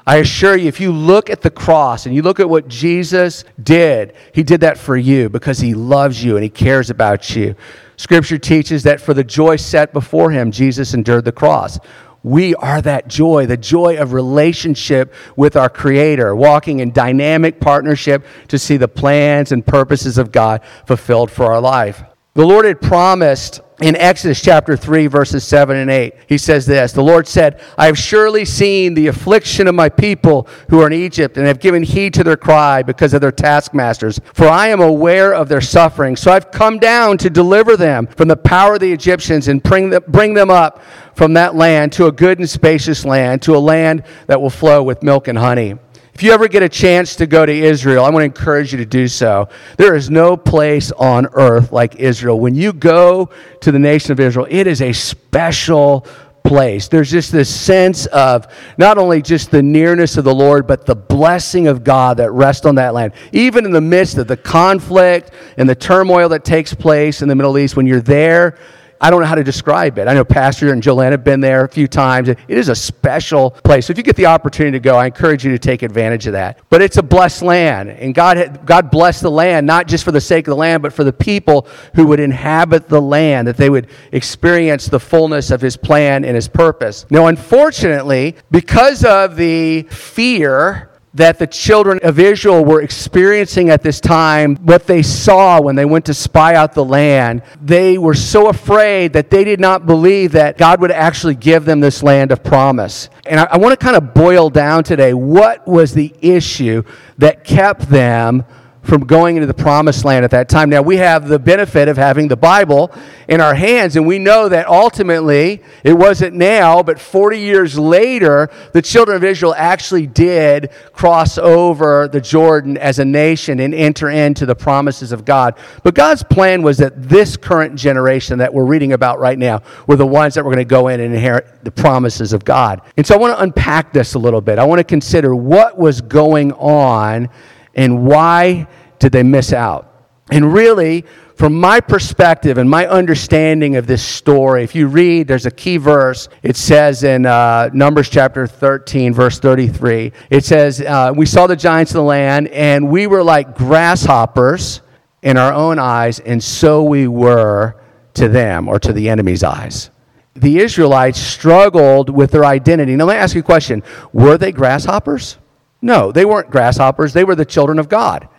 I 0.06 0.18
assure 0.18 0.58
you, 0.58 0.68
if 0.68 0.82
you 0.82 0.92
look 0.92 1.30
at 1.30 1.42
the 1.42 1.50
cross 1.50 2.06
and 2.06 2.14
you 2.14 2.22
look 2.22 2.42
at 2.42 2.50
what 2.50 2.68
Jesus 2.68 3.46
did, 3.62 4.14
he 4.34 4.44
did 4.44 4.62
that 4.62 4.78
for 4.78 4.98
you 4.98 5.30
because 5.30 5.60
he 5.60 5.74
loves 5.74 6.22
you 6.22 6.36
and 6.36 6.44
he 6.44 6.50
cares 6.50 6.90
about 6.90 7.36
you. 7.36 7.56
Scripture 7.96 8.38
teaches 8.38 8.84
that 8.84 9.00
for 9.00 9.14
the 9.14 9.24
joy 9.24 9.56
set 9.56 9.94
before 9.94 10.32
him, 10.32 10.52
Jesus 10.52 10.94
endured 10.94 11.24
the 11.24 11.32
cross. 11.32 11.80
We 12.22 12.54
are 12.56 12.82
that 12.82 13.08
joy, 13.08 13.46
the 13.46 13.58
joy 13.58 13.98
of 13.98 14.14
relationship 14.14 15.14
with 15.36 15.56
our 15.56 15.70
Creator, 15.70 16.36
walking 16.36 16.80
in 16.80 16.92
dynamic 16.92 17.60
partnership 17.60 18.26
to 18.50 18.60
see 18.60 18.78
the 18.78 18.88
plans 18.88 19.52
and 19.52 19.66
purposes 19.66 20.18
of 20.18 20.32
God 20.32 20.62
fulfilled 20.86 21.32
for 21.32 21.52
our 21.52 21.62
life. 21.62 22.04
The 22.36 22.46
Lord 22.46 22.66
had 22.66 22.82
promised 22.82 23.62
in 23.80 23.96
Exodus 23.96 24.42
chapter 24.42 24.76
3, 24.76 25.06
verses 25.06 25.44
7 25.44 25.78
and 25.78 25.92
8, 25.92 26.16
he 26.28 26.40
says 26.40 26.66
this 26.66 26.92
The 26.92 27.04
Lord 27.04 27.28
said, 27.28 27.62
I 27.78 27.86
have 27.86 27.98
surely 27.98 28.44
seen 28.44 28.96
the 28.96 29.06
affliction 29.06 29.68
of 29.68 29.76
my 29.76 29.88
people 29.88 30.48
who 30.70 30.82
are 30.82 30.88
in 30.88 30.94
Egypt, 30.94 31.38
and 31.38 31.46
have 31.46 31.60
given 31.60 31.84
heed 31.84 32.16
to 32.16 32.24
their 32.24 32.38
cry 32.38 32.82
because 32.82 33.14
of 33.14 33.22
their 33.22 33.32
taskmasters. 33.32 34.20
For 34.34 34.48
I 34.48 34.70
am 34.70 34.82
aware 34.82 35.32
of 35.32 35.48
their 35.48 35.62
suffering. 35.62 36.16
So 36.16 36.32
I've 36.32 36.50
come 36.50 36.80
down 36.80 37.20
to 37.20 37.30
deliver 37.30 37.78
them 37.78 38.08
from 38.08 38.30
the 38.30 38.38
power 38.38 38.76
of 38.76 38.80
the 38.80 38.92
Egyptians 38.92 39.48
and 39.48 39.62
bring 39.62 39.92
them, 39.92 40.04
bring 40.08 40.34
them 40.34 40.50
up 40.50 40.82
from 41.14 41.34
that 41.34 41.54
land 41.54 41.92
to 41.94 42.08
a 42.08 42.12
good 42.12 42.40
and 42.40 42.50
spacious 42.50 43.06
land, 43.06 43.44
to 43.44 43.56
a 43.56 43.60
land 43.60 44.06
that 44.26 44.42
will 44.42 44.50
flow 44.50 44.82
with 44.82 45.04
milk 45.04 45.28
and 45.28 45.38
honey. 45.38 45.78
If 46.14 46.22
you 46.22 46.32
ever 46.32 46.48
get 46.48 46.62
a 46.62 46.70
chance 46.70 47.16
to 47.16 47.26
go 47.26 47.44
to 47.44 47.52
Israel, 47.52 48.06
I 48.06 48.10
want 48.12 48.22
to 48.22 48.26
encourage 48.26 48.72
you 48.72 48.78
to 48.78 48.86
do 48.86 49.08
so. 49.08 49.50
There 49.78 49.96
is 49.96 50.12
no 50.12 50.38
place 50.38 50.92
on 50.92 51.28
earth 51.34 51.72
like 51.72 51.96
Israel. 51.96 52.40
When 52.40 52.54
you 52.54 52.72
go 52.72 53.32
to 53.62 53.72
the 53.72 53.80
nation 53.80 54.12
of 54.12 54.20
Israel, 54.20 54.46
it 54.50 54.68
is 54.68 54.82
a 54.84 54.94
special 54.94 56.06
place. 56.44 56.88
There's 56.88 57.10
just 57.10 57.32
this 57.32 57.54
sense 57.54 58.06
of 58.08 58.48
not 58.78 59.00
only 59.00 59.24
just 59.24 59.50
the 59.50 59.64
nearness 59.64 60.16
of 60.18 60.24
the 60.24 60.36
Lord, 60.36 60.68
but 60.68 60.86
the 60.86 60.96
blessing 60.96 61.68
of 61.68 61.84
God 61.84 62.18
that 62.18 62.32
rests 62.32 62.66
on 62.68 62.76
that 62.76 62.94
land. 62.94 63.14
Even 63.32 63.66
in 63.66 63.72
the 63.72 63.82
midst 63.82 64.20
of 64.20 64.28
the 64.28 64.38
conflict 64.38 65.32
and 65.58 65.68
the 65.68 65.76
turmoil 65.76 66.30
that 66.30 66.46
takes 66.46 66.76
place 66.76 67.24
in 67.24 67.28
the 67.28 67.36
Middle 67.36 67.58
East, 67.58 67.76
when 67.76 67.88
you're 67.88 68.02
there, 68.02 68.58
I 69.04 69.10
don't 69.10 69.20
know 69.20 69.28
how 69.28 69.36
to 69.36 69.44
describe 69.44 69.98
it. 69.98 70.08
I 70.08 70.14
know 70.14 70.24
Pastor 70.24 70.72
and 70.72 70.82
Joanne 70.82 71.12
have 71.12 71.26
been 71.26 71.42
there 71.42 71.66
a 71.66 71.68
few 71.68 71.90
times. 71.90 72.30
It 72.30 72.40
is 72.48 72.70
a 72.70 72.76
special 72.76 73.52
place. 73.52 73.88
So 73.88 73.92
if 73.92 73.98
you 73.98 74.04
get 74.04 74.16
the 74.16 74.28
opportunity 74.28 74.80
to 74.80 74.80
go, 74.80 74.96
I 74.96 75.08
encourage 75.08 75.44
you 75.44 75.52
to 75.52 75.60
take 75.60 75.82
advantage 75.82 76.26
of 76.26 76.32
that. 76.32 76.60
But 76.70 76.82
it's 76.82 76.96
a 76.96 77.04
blessed 77.04 77.42
land, 77.42 77.90
and 77.90 78.16
God, 78.16 78.66
God 78.66 78.90
blessed 78.90 79.22
the 79.24 79.30
land, 79.30 79.68
not 79.68 79.90
just 79.90 80.06
for 80.06 80.14
the 80.14 80.22
sake 80.22 80.48
of 80.48 80.52
the 80.52 80.56
land, 80.56 80.82
but 80.82 80.94
for 80.94 81.04
the 81.04 81.12
people 81.12 81.68
who 81.96 82.08
would 82.08 82.22
inhabit 82.22 82.88
the 82.88 83.02
land, 83.02 83.46
that 83.50 83.58
they 83.58 83.70
would 83.70 83.90
experience 84.14 84.88
the 84.88 85.02
fullness 85.02 85.52
of 85.52 85.60
His 85.60 85.76
plan 85.76 86.24
and 86.24 86.36
His 86.36 86.48
purpose. 86.48 87.06
Now, 87.10 87.28
unfortunately, 87.28 88.38
because 88.52 89.04
of 89.04 89.36
the 89.36 89.84
fear 89.84 90.93
that 91.16 91.38
the 91.38 91.46
children 91.46 92.00
of 92.02 92.18
Israel 92.18 92.66
were 92.66 92.82
experiencing 92.82 93.70
at 93.70 93.84
this 93.84 94.00
time, 94.00 94.56
what 94.58 94.88
they 94.88 95.04
saw 95.04 95.62
when 95.62 95.76
they 95.76 95.86
went 95.86 96.06
to 96.06 96.14
spy 96.14 96.56
out 96.56 96.74
the 96.74 96.84
land, 96.84 97.44
they 97.62 97.98
were 97.98 98.16
so 98.16 98.50
afraid 98.50 99.14
that 99.14 99.30
they 99.30 99.44
did 99.44 99.60
not 99.60 99.86
believe 99.86 100.32
that 100.32 100.58
God 100.58 100.82
would 100.82 100.92
actually 100.92 101.36
give 101.36 101.66
them 101.66 101.80
this 101.80 102.02
land 102.02 102.32
of 102.32 102.44
promise. 102.44 103.10
And 103.28 103.40
I, 103.40 103.44
I 103.44 103.58
want 103.58 103.80
to 103.80 103.84
kind 103.84 103.96
of 103.96 104.14
boil 104.14 104.50
down 104.50 104.84
today 104.84 105.14
what 105.14 105.68
was 105.68 105.94
the 105.94 106.14
issue 106.22 106.84
that 107.20 107.44
kept 107.44 107.90
them 107.90 108.44
from 108.84 109.06
going 109.06 109.38
into 109.38 109.48
the 109.48 109.54
promised 109.54 110.04
land 110.04 110.26
at 110.26 110.32
that 110.32 110.50
time. 110.50 110.70
Now, 110.70 110.82
we 110.82 110.98
have 110.98 111.28
the 111.28 111.40
benefit 111.40 111.88
of 111.88 111.98
having 111.98 112.28
the 112.28 112.36
Bible 112.36 112.94
in 113.28 113.40
our 113.40 113.56
hands, 113.56 113.96
and 113.96 114.06
we 114.06 114.20
know 114.20 114.50
that 114.50 114.68
ultimately, 114.68 115.64
it 115.84 115.94
wasn't 115.94 116.36
now, 116.36 116.84
but 116.84 117.00
40 117.00 117.40
years 117.40 117.80
later, 117.80 118.50
the 118.74 118.82
children 118.82 119.16
of 119.16 119.24
Israel 119.24 119.56
actually 119.58 120.06
did 120.06 120.70
cross 120.92 121.38
over 121.38 122.10
the 122.10 122.20
Jordan 122.20 122.78
as 122.78 123.00
a 123.00 123.06
nation 123.06 123.62
and 123.62 123.74
enter 123.74 124.10
into 124.10 124.46
the 124.46 124.56
promises 124.56 125.14
of 125.14 125.24
God. 125.24 125.58
But 125.84 125.96
God's 125.96 126.24
plan 126.24 126.62
was 126.62 126.78
that 126.80 127.10
this 127.10 127.38
current 127.38 127.76
generation 127.76 128.40
that 128.40 128.54
we're 128.54 128.66
reading 128.66 128.92
about 128.92 129.20
right 129.20 129.40
now 129.40 129.62
were 129.88 129.96
the 129.96 130.06
ones 130.06 130.34
that 130.36 130.44
were 130.44 130.52
going 130.52 130.58
to 130.58 130.70
go 130.70 130.90
in 130.90 131.00
and 131.00 131.14
inherit 131.14 131.64
the 131.64 131.72
promises 131.72 132.34
of 132.34 132.44
God. 132.44 132.82
And 132.98 133.08
so 133.08 133.16
I 133.16 133.18
want 133.18 133.38
to 133.38 133.44
unpack 133.44 133.94
this 133.94 134.16
a 134.16 134.20
little 134.20 134.42
bit. 134.42 134.60
I 134.60 134.66
want 134.66 134.80
to 134.80 134.84
consider 134.84 135.34
what 135.34 135.78
was 135.78 136.02
going 136.02 136.52
on 136.54 137.30
and 137.74 138.06
why 138.06 138.68
did 139.00 139.12
they 139.12 139.24
miss 139.24 139.54
out? 139.54 139.90
And 140.32 140.54
really, 140.54 141.06
from 141.36 141.60
my 141.60 141.80
perspective 141.80 142.58
and 142.58 142.70
my 142.70 142.88
understanding 142.88 143.76
of 143.76 143.88
this 143.88 144.04
story, 144.04 144.64
if 144.64 144.76
you 144.76 144.88
read, 144.88 145.28
there's 145.28 145.46
a 145.46 145.52
key 145.52 145.78
verse. 145.78 146.30
It 146.44 146.56
says 146.56 147.04
in 147.04 147.26
uh, 147.26 147.70
Numbers 147.74 148.10
chapter 148.10 148.48
13, 148.48 149.14
verse 149.14 149.40
33, 149.40 150.14
it 150.30 150.46
says, 150.46 150.80
uh, 150.82 151.12
We 151.16 151.26
saw 151.26 151.48
the 151.48 151.56
giants 151.56 151.92
of 151.92 151.96
the 151.96 152.04
land, 152.04 152.48
and 152.50 152.90
we 152.90 153.08
were 153.08 153.24
like 153.24 153.56
grasshoppers 153.56 154.82
in 155.22 155.38
our 155.38 155.54
own 155.54 155.80
eyes, 155.80 156.20
and 156.20 156.44
so 156.44 156.84
we 156.84 157.08
were 157.08 157.76
to 158.14 158.30
them 158.30 158.68
or 158.68 158.80
to 158.80 158.94
the 158.94 159.10
enemy's 159.10 159.44
eyes. 159.44 159.90
The 160.36 160.60
Israelites 160.60 161.20
struggled 161.20 162.10
with 162.10 162.32
their 162.32 162.46
identity. 162.46 162.96
Now, 162.96 163.06
let 163.06 163.16
me 163.16 163.20
ask 163.20 163.36
you 163.36 163.42
a 163.42 163.44
question 163.44 163.84
Were 164.12 164.38
they 164.38 164.52
grasshoppers? 164.52 165.38
No, 165.84 166.14
they 166.14 166.24
weren't 166.24 166.50
grasshoppers. 166.50 167.12
They 167.12 167.26
were 167.26 167.36
the 167.36 167.44
children 167.44 167.78
of 167.78 167.90
God. 167.90 168.30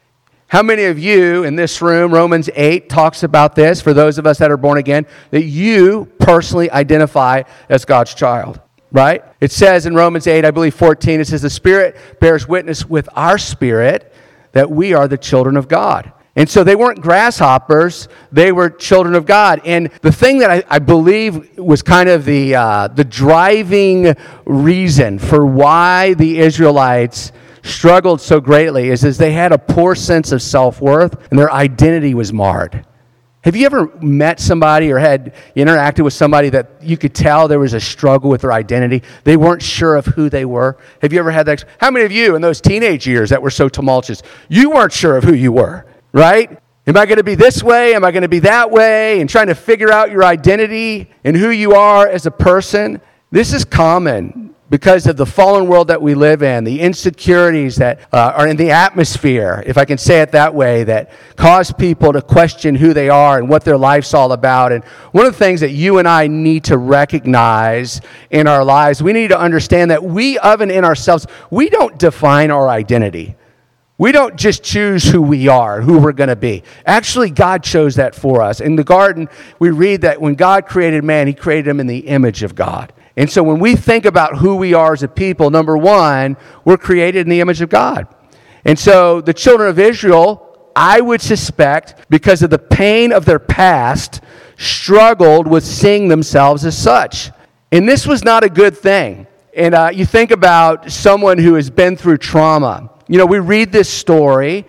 How 0.47 0.63
many 0.63 0.85
of 0.85 0.99
you 0.99 1.45
in 1.45 1.57
this 1.57 1.83
room, 1.83 2.13
Romans 2.13 2.49
8 2.55 2.89
talks 2.89 3.23
about 3.23 3.55
this, 3.55 3.83
for 3.83 3.93
those 3.93 4.17
of 4.17 4.27
us 4.27 4.39
that 4.39 4.51
are 4.51 4.57
born 4.57 4.79
again, 4.79 5.07
that 5.31 5.43
you 5.43 6.11
personally 6.19 6.71
identify 6.71 7.43
as 7.69 7.85
God's 7.85 8.15
child, 8.15 8.61
right? 8.93 9.23
It 9.43 9.53
says 9.53 9.85
in 9.85 9.95
Romans 9.95 10.27
8, 10.27 10.47
I 10.47 10.51
believe 10.53 10.75
14, 10.75 11.21
it 11.21 11.27
says, 11.27 11.43
The 11.43 11.51
Spirit 11.51 11.97
bears 12.19 12.49
witness 12.49 12.87
with 12.87 13.11
our 13.15 13.37
spirit 13.37 14.11
that 14.53 14.71
we 14.71 14.95
are 14.95 15.07
the 15.07 15.19
children 15.19 15.59
of 15.59 15.69
God. 15.69 16.13
And 16.37 16.51
so 16.51 16.65
they 16.65 16.75
weren't 16.75 17.01
grasshoppers, 17.01 18.09
they 18.33 18.51
were 18.51 18.69
children 18.69 19.15
of 19.15 19.25
God. 19.25 19.61
And 19.65 19.89
the 20.03 20.11
thing 20.11 20.39
that 20.39 20.51
I, 20.51 20.65
I 20.69 20.79
believe 20.81 21.59
was 21.59 21.81
kind 21.83 22.09
of 22.09 22.25
the, 22.25 22.57
uh, 22.57 22.89
the 22.89 23.05
driving 23.05 24.17
reason 24.45 25.21
for 25.21 25.47
why 25.47 26.15
the 26.15 26.41
Israelites 26.41 27.31
struggled 27.63 28.21
so 28.21 28.41
greatly 28.41 28.91
is, 28.91 29.05
is 29.05 29.17
they 29.17 29.33
had 29.33 29.53
a 29.53 29.59
poor 29.59 29.95
sense 29.95 30.33
of 30.33 30.43
self 30.43 30.81
worth 30.81 31.31
and 31.31 31.39
their 31.39 31.53
identity 31.53 32.15
was 32.15 32.33
marred. 32.33 32.85
Have 33.45 33.55
you 33.55 33.67
ever 33.67 33.95
met 34.01 34.41
somebody 34.41 34.91
or 34.91 34.99
had 34.99 35.35
interacted 35.55 36.03
with 36.03 36.15
somebody 36.15 36.49
that 36.49 36.83
you 36.83 36.97
could 36.97 37.15
tell 37.15 37.47
there 37.47 37.59
was 37.59 37.75
a 37.75 37.81
struggle 37.81 38.31
with 38.31 38.41
their 38.41 38.53
identity? 38.53 39.03
They 39.25 39.37
weren't 39.37 39.63
sure 39.63 39.97
of 39.97 40.07
who 40.07 40.31
they 40.31 40.47
were. 40.47 40.79
Have 41.03 41.13
you 41.13 41.19
ever 41.19 41.31
had 41.31 41.45
that? 41.47 41.65
How 41.79 41.91
many 41.91 42.07
of 42.07 42.13
you 42.13 42.37
in 42.37 42.43
those 42.43 42.63
teenage 42.63 43.07
years 43.07 43.31
that 43.31 43.43
were 43.43 43.51
so 43.51 43.69
tumultuous, 43.69 44.23
you 44.49 44.71
weren't 44.71 44.95
sure 44.95 45.19
of 45.19 45.25
who 45.25 45.35
you 45.35 45.53
were, 45.53 45.85
right? 46.15 46.59
Am 46.87 46.97
I 46.97 47.05
going 47.07 47.19
to 47.19 47.25
be 47.25 47.35
this 47.35 47.63
way? 47.63 47.95
Am 47.95 48.05
I 48.05 48.13
going 48.13 48.23
to 48.23 48.29
be 48.29 48.39
that 48.41 48.71
way? 48.71 49.21
And 49.21 49.29
trying 49.29 49.49
to 49.49 49.55
figure 49.55 49.91
out 49.91 50.11
your 50.11 50.25
identity 50.25 51.11
and 51.25 51.37
who 51.37 51.51
you 51.51 51.75
are 51.75 52.09
as 52.09 52.25
a 52.25 52.31
person. 52.31 53.01
This 53.31 53.53
is 53.53 53.65
common 53.65 54.55
because 54.71 55.07
of 55.07 55.17
the 55.17 55.27
fallen 55.27 55.67
world 55.67 55.89
that 55.89 56.01
we 56.01 56.15
live 56.15 56.43
in, 56.43 56.65
the 56.65 56.81
insecurities 56.81 57.77
that 57.77 58.01
uh, 58.13 58.33
are 58.37 58.47
in 58.47 58.57
the 58.57 58.71
atmosphere, 58.71 59.63
if 59.67 59.77
I 59.77 59.85
can 59.85 59.99
say 59.99 60.21
it 60.21 60.33
that 60.33 60.55
way, 60.55 60.85
that 60.85 61.11
cause 61.37 61.73
people 61.73 62.13
to 62.13 62.23
question 62.23 62.75
who 62.75 62.93
they 62.93 63.09
are 63.09 63.39
and 63.39 63.49
what 63.49 63.65
their 63.65 63.77
life's 63.77 64.15
all 64.15 64.33
about. 64.33 64.73
And 64.73 64.83
one 65.13 65.27
of 65.27 65.33
the 65.33 65.39
things 65.39 65.61
that 65.61 65.71
you 65.71 65.99
and 65.99 66.09
I 66.09 66.29
need 66.29 66.65
to 66.65 66.79
recognize 66.79 68.01
in 68.31 68.47
our 68.47 68.65
lives, 68.65 69.03
we 69.03 69.13
need 69.13 69.29
to 69.29 69.39
understand 69.39 69.91
that 69.91 70.03
we, 70.03 70.39
of 70.39 70.61
and 70.61 70.71
in 70.71 70.85
ourselves, 70.85 71.27
we 71.51 71.69
don't 71.69 71.99
define 71.99 72.51
our 72.51 72.69
identity. 72.69 73.37
We 73.97 74.11
don't 74.11 74.35
just 74.35 74.65
choose 74.65 75.05
who 75.05 75.23
we 75.23 75.47
are, 75.47 75.81
who 75.81 75.99
we're 75.99 76.13
going 76.13 76.29
to 76.29 76.37
be. 76.37 76.65
Actually, 76.85 77.31
God 77.31 77.63
chose 77.63 77.95
that 77.95 78.15
for 78.15 78.43
us. 78.43 78.61
In 78.61 78.75
the 78.75 78.83
garden, 78.83 79.29
we 79.61 79.71
read 79.71 80.01
that 80.01 80.21
when 80.21 80.35
God 80.35 80.67
created 80.67 81.05
man, 81.05 81.29
he 81.29 81.33
created 81.33 81.69
him 81.69 81.79
in 81.79 81.87
the 81.87 81.99
image 81.99 82.43
of 82.43 82.57
God. 82.57 82.93
And 83.17 83.31
so 83.31 83.45
when 83.45 83.61
we 83.61 83.77
think 83.77 84.05
about 84.05 84.39
who 84.39 84.57
we 84.57 84.75
are 84.75 84.93
as 84.93 85.05
a 85.05 85.09
people, 85.09 85.49
number 85.51 85.77
one, 85.77 86.37
we're 86.65 86.77
created 86.77 87.21
in 87.21 87.29
the 87.29 87.41
image 87.41 87.61
of 87.61 87.69
God. 87.69 88.09
And 88.65 88.77
so 88.77 89.21
the 89.21 89.35
children 89.35 89.69
of 89.69 89.79
Israel, 89.79 90.71
I 90.75 91.01
would 91.01 91.21
suspect, 91.21 92.11
because 92.11 92.43
of 92.43 92.51
the 92.51 92.59
pain 92.59 93.13
of 93.13 93.25
their 93.25 93.39
past, 93.39 94.21
struggled 94.59 95.47
with 95.47 95.65
seeing 95.65 96.09
themselves 96.09 96.65
as 96.65 96.77
such. 96.77 97.31
And 97.71 97.89
this 97.89 98.09
was 98.09 98.25
not 98.25 98.43
a 98.43 98.49
good 98.49 98.77
thing. 98.77 99.29
And 99.57 99.73
uh, 99.73 99.91
you 99.95 100.05
think 100.05 100.33
about 100.33 100.91
someone 100.91 101.39
who 101.39 101.55
has 101.55 101.71
been 101.71 101.97
through 101.97 102.19
trauma. 102.19 102.91
You 103.07 103.19
know, 103.19 103.27
we 103.27 103.39
read 103.39 103.71
this 103.71 103.89
story 103.89 104.67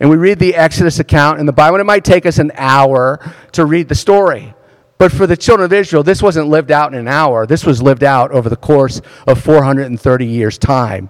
and 0.00 0.10
we 0.10 0.16
read 0.16 0.38
the 0.38 0.54
Exodus 0.54 0.98
account 0.98 1.40
in 1.40 1.46
the 1.46 1.52
Bible, 1.52 1.76
and 1.76 1.80
it 1.80 1.84
might 1.84 2.04
take 2.04 2.26
us 2.26 2.38
an 2.38 2.52
hour 2.54 3.18
to 3.52 3.64
read 3.64 3.88
the 3.88 3.94
story. 3.94 4.54
But 4.98 5.10
for 5.10 5.26
the 5.26 5.36
children 5.36 5.64
of 5.64 5.72
Israel, 5.72 6.02
this 6.02 6.22
wasn't 6.22 6.48
lived 6.48 6.70
out 6.70 6.92
in 6.92 6.98
an 6.98 7.08
hour. 7.08 7.46
This 7.46 7.64
was 7.64 7.80
lived 7.80 8.04
out 8.04 8.30
over 8.30 8.48
the 8.48 8.56
course 8.56 9.00
of 9.26 9.42
430 9.42 10.26
years' 10.26 10.58
time. 10.58 11.08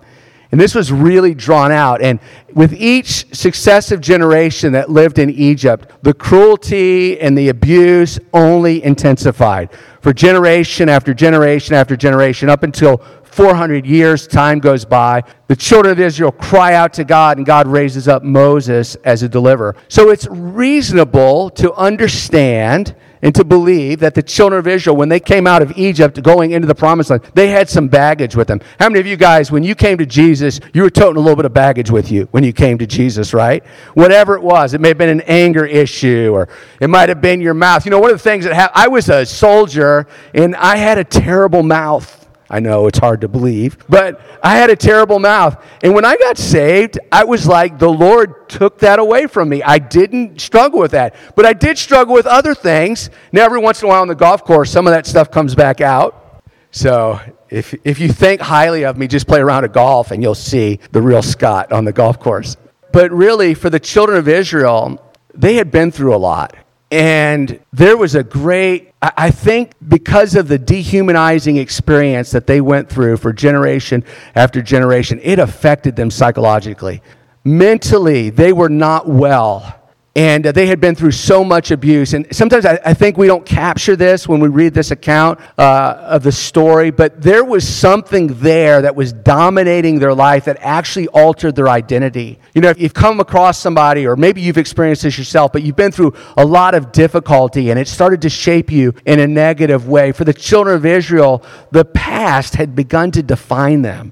And 0.50 0.61
this 0.61 0.75
was 0.75 0.90
really 0.90 1.35
drawn 1.35 1.71
out. 1.71 2.00
And 2.00 2.21
with 2.55 2.73
each 2.73 3.35
successive 3.35 4.00
generation 4.00 4.73
that 4.73 4.90
lived 4.90 5.19
in 5.19 5.31
Egypt, 5.31 5.93
the 6.02 6.14
cruelty 6.14 7.21
and 7.21 7.37
the 7.37 7.50
abuse 7.50 8.19
only 8.33 8.83
intensified. 8.83 9.71
For 10.00 10.14
generation 10.14 10.88
after 10.88 11.12
generation 11.12 11.75
after 11.75 11.97
generation, 11.97 12.49
up 12.49 12.62
until 12.62 13.02
400 13.25 13.87
years, 13.87 14.26
time 14.26 14.59
goes 14.59 14.85
by. 14.85 15.23
The 15.49 15.57
children 15.57 15.93
of 15.93 16.00
Israel 16.00 16.33
cry 16.33 16.75
out 16.75 16.93
to 16.95 17.05
God, 17.05 17.37
and 17.37 17.47
God 17.47 17.67
raises 17.67 18.09
up 18.09 18.23
Moses 18.23 18.97
as 19.05 19.23
a 19.23 19.28
deliverer. 19.28 19.76
So 19.88 20.11
it's 20.11 20.26
reasonable 20.28 21.50
to 21.50 21.73
understand 21.75 22.97
and 23.23 23.35
to 23.35 23.45
believe 23.45 24.01
that 24.01 24.15
the 24.15 24.23
children 24.23 24.59
of 24.59 24.67
Israel, 24.67 24.97
when 24.97 25.09
they 25.09 25.21
came 25.21 25.47
out 25.47 25.63
of 25.63 25.77
Egypt 25.77 26.23
going 26.23 26.53
into 26.53 26.67
the 26.67 26.75
promised 26.75 27.11
land, 27.11 27.23
they 27.35 27.49
had 27.49 27.69
some 27.69 27.89
baggage 27.89 28.37
with 28.37 28.49
them. 28.49 28.61
How 28.79 28.89
many 28.89 29.01
of 29.01 29.07
you 29.07 29.17
guys, 29.17 29.51
when 29.51 29.63
you 29.63 29.75
came 29.75 29.99
to 29.99 30.07
Jesus, 30.07 30.61
you 30.73 30.83
were 30.83 30.91
toting 30.91 31.17
a 31.17 31.21
little 31.21 31.37
bit 31.37 31.45
of 31.45 31.53
baggage 31.53 31.91
with 31.91 32.11
you 32.11 32.29
when 32.31 32.45
you 32.45 32.53
came 32.53 32.79
to 32.79 32.87
Jesus, 32.87 33.35
right? 33.35 33.65
Whatever 33.95 34.35
it 34.35 34.43
was, 34.43 34.75
it 34.75 34.81
may 34.81 34.89
have 34.89 34.99
been 34.99 35.09
an 35.09 35.23
anger 35.23 35.65
issue 35.65 36.31
or 36.33 36.49
it 36.81 36.89
might 36.89 37.09
have 37.09 37.21
been 37.21 37.41
your 37.41 37.55
mouth. 37.55 37.85
You 37.85 37.91
know, 37.91 37.99
one 37.99 38.11
of 38.11 38.17
the 38.17 38.23
things 38.23 38.45
that 38.45 38.55
happened, 38.55 38.83
I 38.83 38.89
was 38.89 39.09
a 39.09 39.27
soldier 39.27 40.07
and 40.35 40.55
I 40.57 40.77
had 40.77 40.99
a 40.99 41.05
terrible 41.05 41.63
mouth. 41.63 42.27
I 42.50 42.61
know 42.61 42.87
it's 42.87 42.99
hard 42.99 43.21
to 43.21 43.28
believe, 43.28 43.76
but 43.88 44.21
I 44.43 44.57
had 44.57 44.71
a 44.71 44.76
terrible 44.76 45.19
mouth. 45.19 45.62
And 45.83 45.95
when 45.95 46.07
I 46.07 46.17
got 46.17 46.38
saved, 46.38 46.99
I 47.12 47.25
was 47.25 47.47
like, 47.47 47.78
the 47.78 47.90
Lord 47.90 48.49
took 48.49 48.78
that 48.78 48.99
away 48.99 49.26
from 49.26 49.50
me. 49.50 49.62
I 49.62 49.78
didn't 49.78 50.40
struggle 50.40 50.81
with 50.81 50.93
that, 50.93 51.14
but 51.37 51.45
I 51.45 51.52
did 51.52 51.76
struggle 51.76 52.14
with 52.14 52.26
other 52.26 52.55
things. 52.55 53.11
Now, 53.33 53.45
every 53.45 53.61
once 53.61 53.83
in 53.83 53.87
a 53.87 53.88
while 53.90 54.00
on 54.00 54.09
the 54.09 54.14
golf 54.14 54.45
course, 54.45 54.71
some 54.71 54.87
of 54.87 54.93
that 54.93 55.07
stuff 55.07 55.31
comes 55.31 55.55
back 55.55 55.83
out. 55.83 56.43
So 56.71 57.21
if, 57.50 57.75
if 57.85 57.99
you 58.00 58.09
think 58.09 58.40
highly 58.40 58.85
of 58.85 58.97
me, 58.97 59.09
just 59.09 59.26
play 59.26 59.40
around 59.40 59.64
a 59.64 59.69
golf 59.69 60.11
and 60.11 60.23
you'll 60.23 60.35
see 60.35 60.81
the 60.93 61.02
real 61.02 61.23
Scott 61.23 61.73
on 61.73 61.85
the 61.85 61.93
golf 61.93 62.19
course. 62.19 62.57
But 62.93 63.12
really, 63.12 63.52
for 63.55 63.69
the 63.69 63.81
children 63.81 64.19
of 64.19 64.26
Israel, 64.26 65.14
they 65.35 65.55
had 65.55 65.71
been 65.71 65.90
through 65.90 66.14
a 66.14 66.19
lot. 66.19 66.57
And 66.90 67.61
there 67.73 67.97
was 67.97 68.14
a 68.14 68.23
great, 68.23 68.92
I 69.02 69.30
think, 69.30 69.73
because 69.87 70.35
of 70.35 70.49
the 70.49 70.59
dehumanizing 70.59 71.59
experience 71.59 72.30
that 72.30 72.47
they 72.47 72.61
went 72.62 72.88
through 72.88 73.18
for 73.18 73.33
generation 73.33 74.04
after 74.35 74.62
generation, 74.62 75.21
it 75.23 75.38
affected 75.38 75.97
them 75.97 76.11
psychologically. 76.11 77.02
Mentally, 77.45 78.30
they 78.30 78.52
were 78.52 78.71
not 78.71 79.07
well 79.07 79.77
and 80.19 80.45
they 80.47 80.67
had 80.67 80.81
been 80.81 80.97
through 80.97 81.13
so 81.13 81.45
much 81.45 81.71
abuse. 81.71 82.13
And 82.13 82.27
sometimes 82.35 82.67
I, 82.67 82.81
I, 82.85 82.93
think 82.93 83.17
we 83.17 83.29
don't 83.29 83.47
capture 83.47 83.95
this 83.95 84.27
when 84.27 84.41
we 84.41 84.49
read 84.49 84.75
this 84.75 84.91
account 84.91 85.39
uh, 85.57 85.97
of 86.09 86.25
the 86.25 86.33
story, 86.33 86.91
but 86.91 87.23
there 87.23 87.45
was 87.45 87.67
something 87.67 88.27
there 88.41 88.83
that 88.83 88.97
was 88.97 89.13
dominating 89.13 90.01
their 90.01 90.13
life 90.13 90.47
that 90.47 90.57
actually 90.59 91.07
altered 91.09 91.55
their 91.55 91.69
identity. 91.69 92.41
You 92.53 92.63
know, 92.63 92.71
if 92.71 92.81
you've 92.81 92.95
come 92.95 93.21
across 93.21 93.61
somebody, 93.61 94.09
or 94.09 94.17
maybe 94.17 94.41
you've 94.41 94.59
experienced 94.59 95.05
this 95.05 95.17
yourself, 95.17 95.53
but 95.53 95.63
you've 95.63 95.77
been 95.77 95.93
through 95.93 96.15
a 96.37 96.45
lot 96.45 96.75
of 96.75 96.91
difficulty 96.91 97.71
and 97.71 97.79
it 97.79 97.87
started 97.87 98.21
to 98.23 98.29
shape 98.29 98.73
you 98.73 98.95
in 99.07 99.21
a 99.21 99.27
negative 99.29 99.87
way. 99.87 100.11
For 100.11 100.25
the 100.25 100.35
children 100.35 100.75
of 100.75 100.85
Israel, 100.85 101.45
the 101.71 101.85
past 101.85 102.57
had 102.57 102.75
begun 102.75 103.13
to 103.13 103.23
define 103.23 103.83
them. 103.83 104.11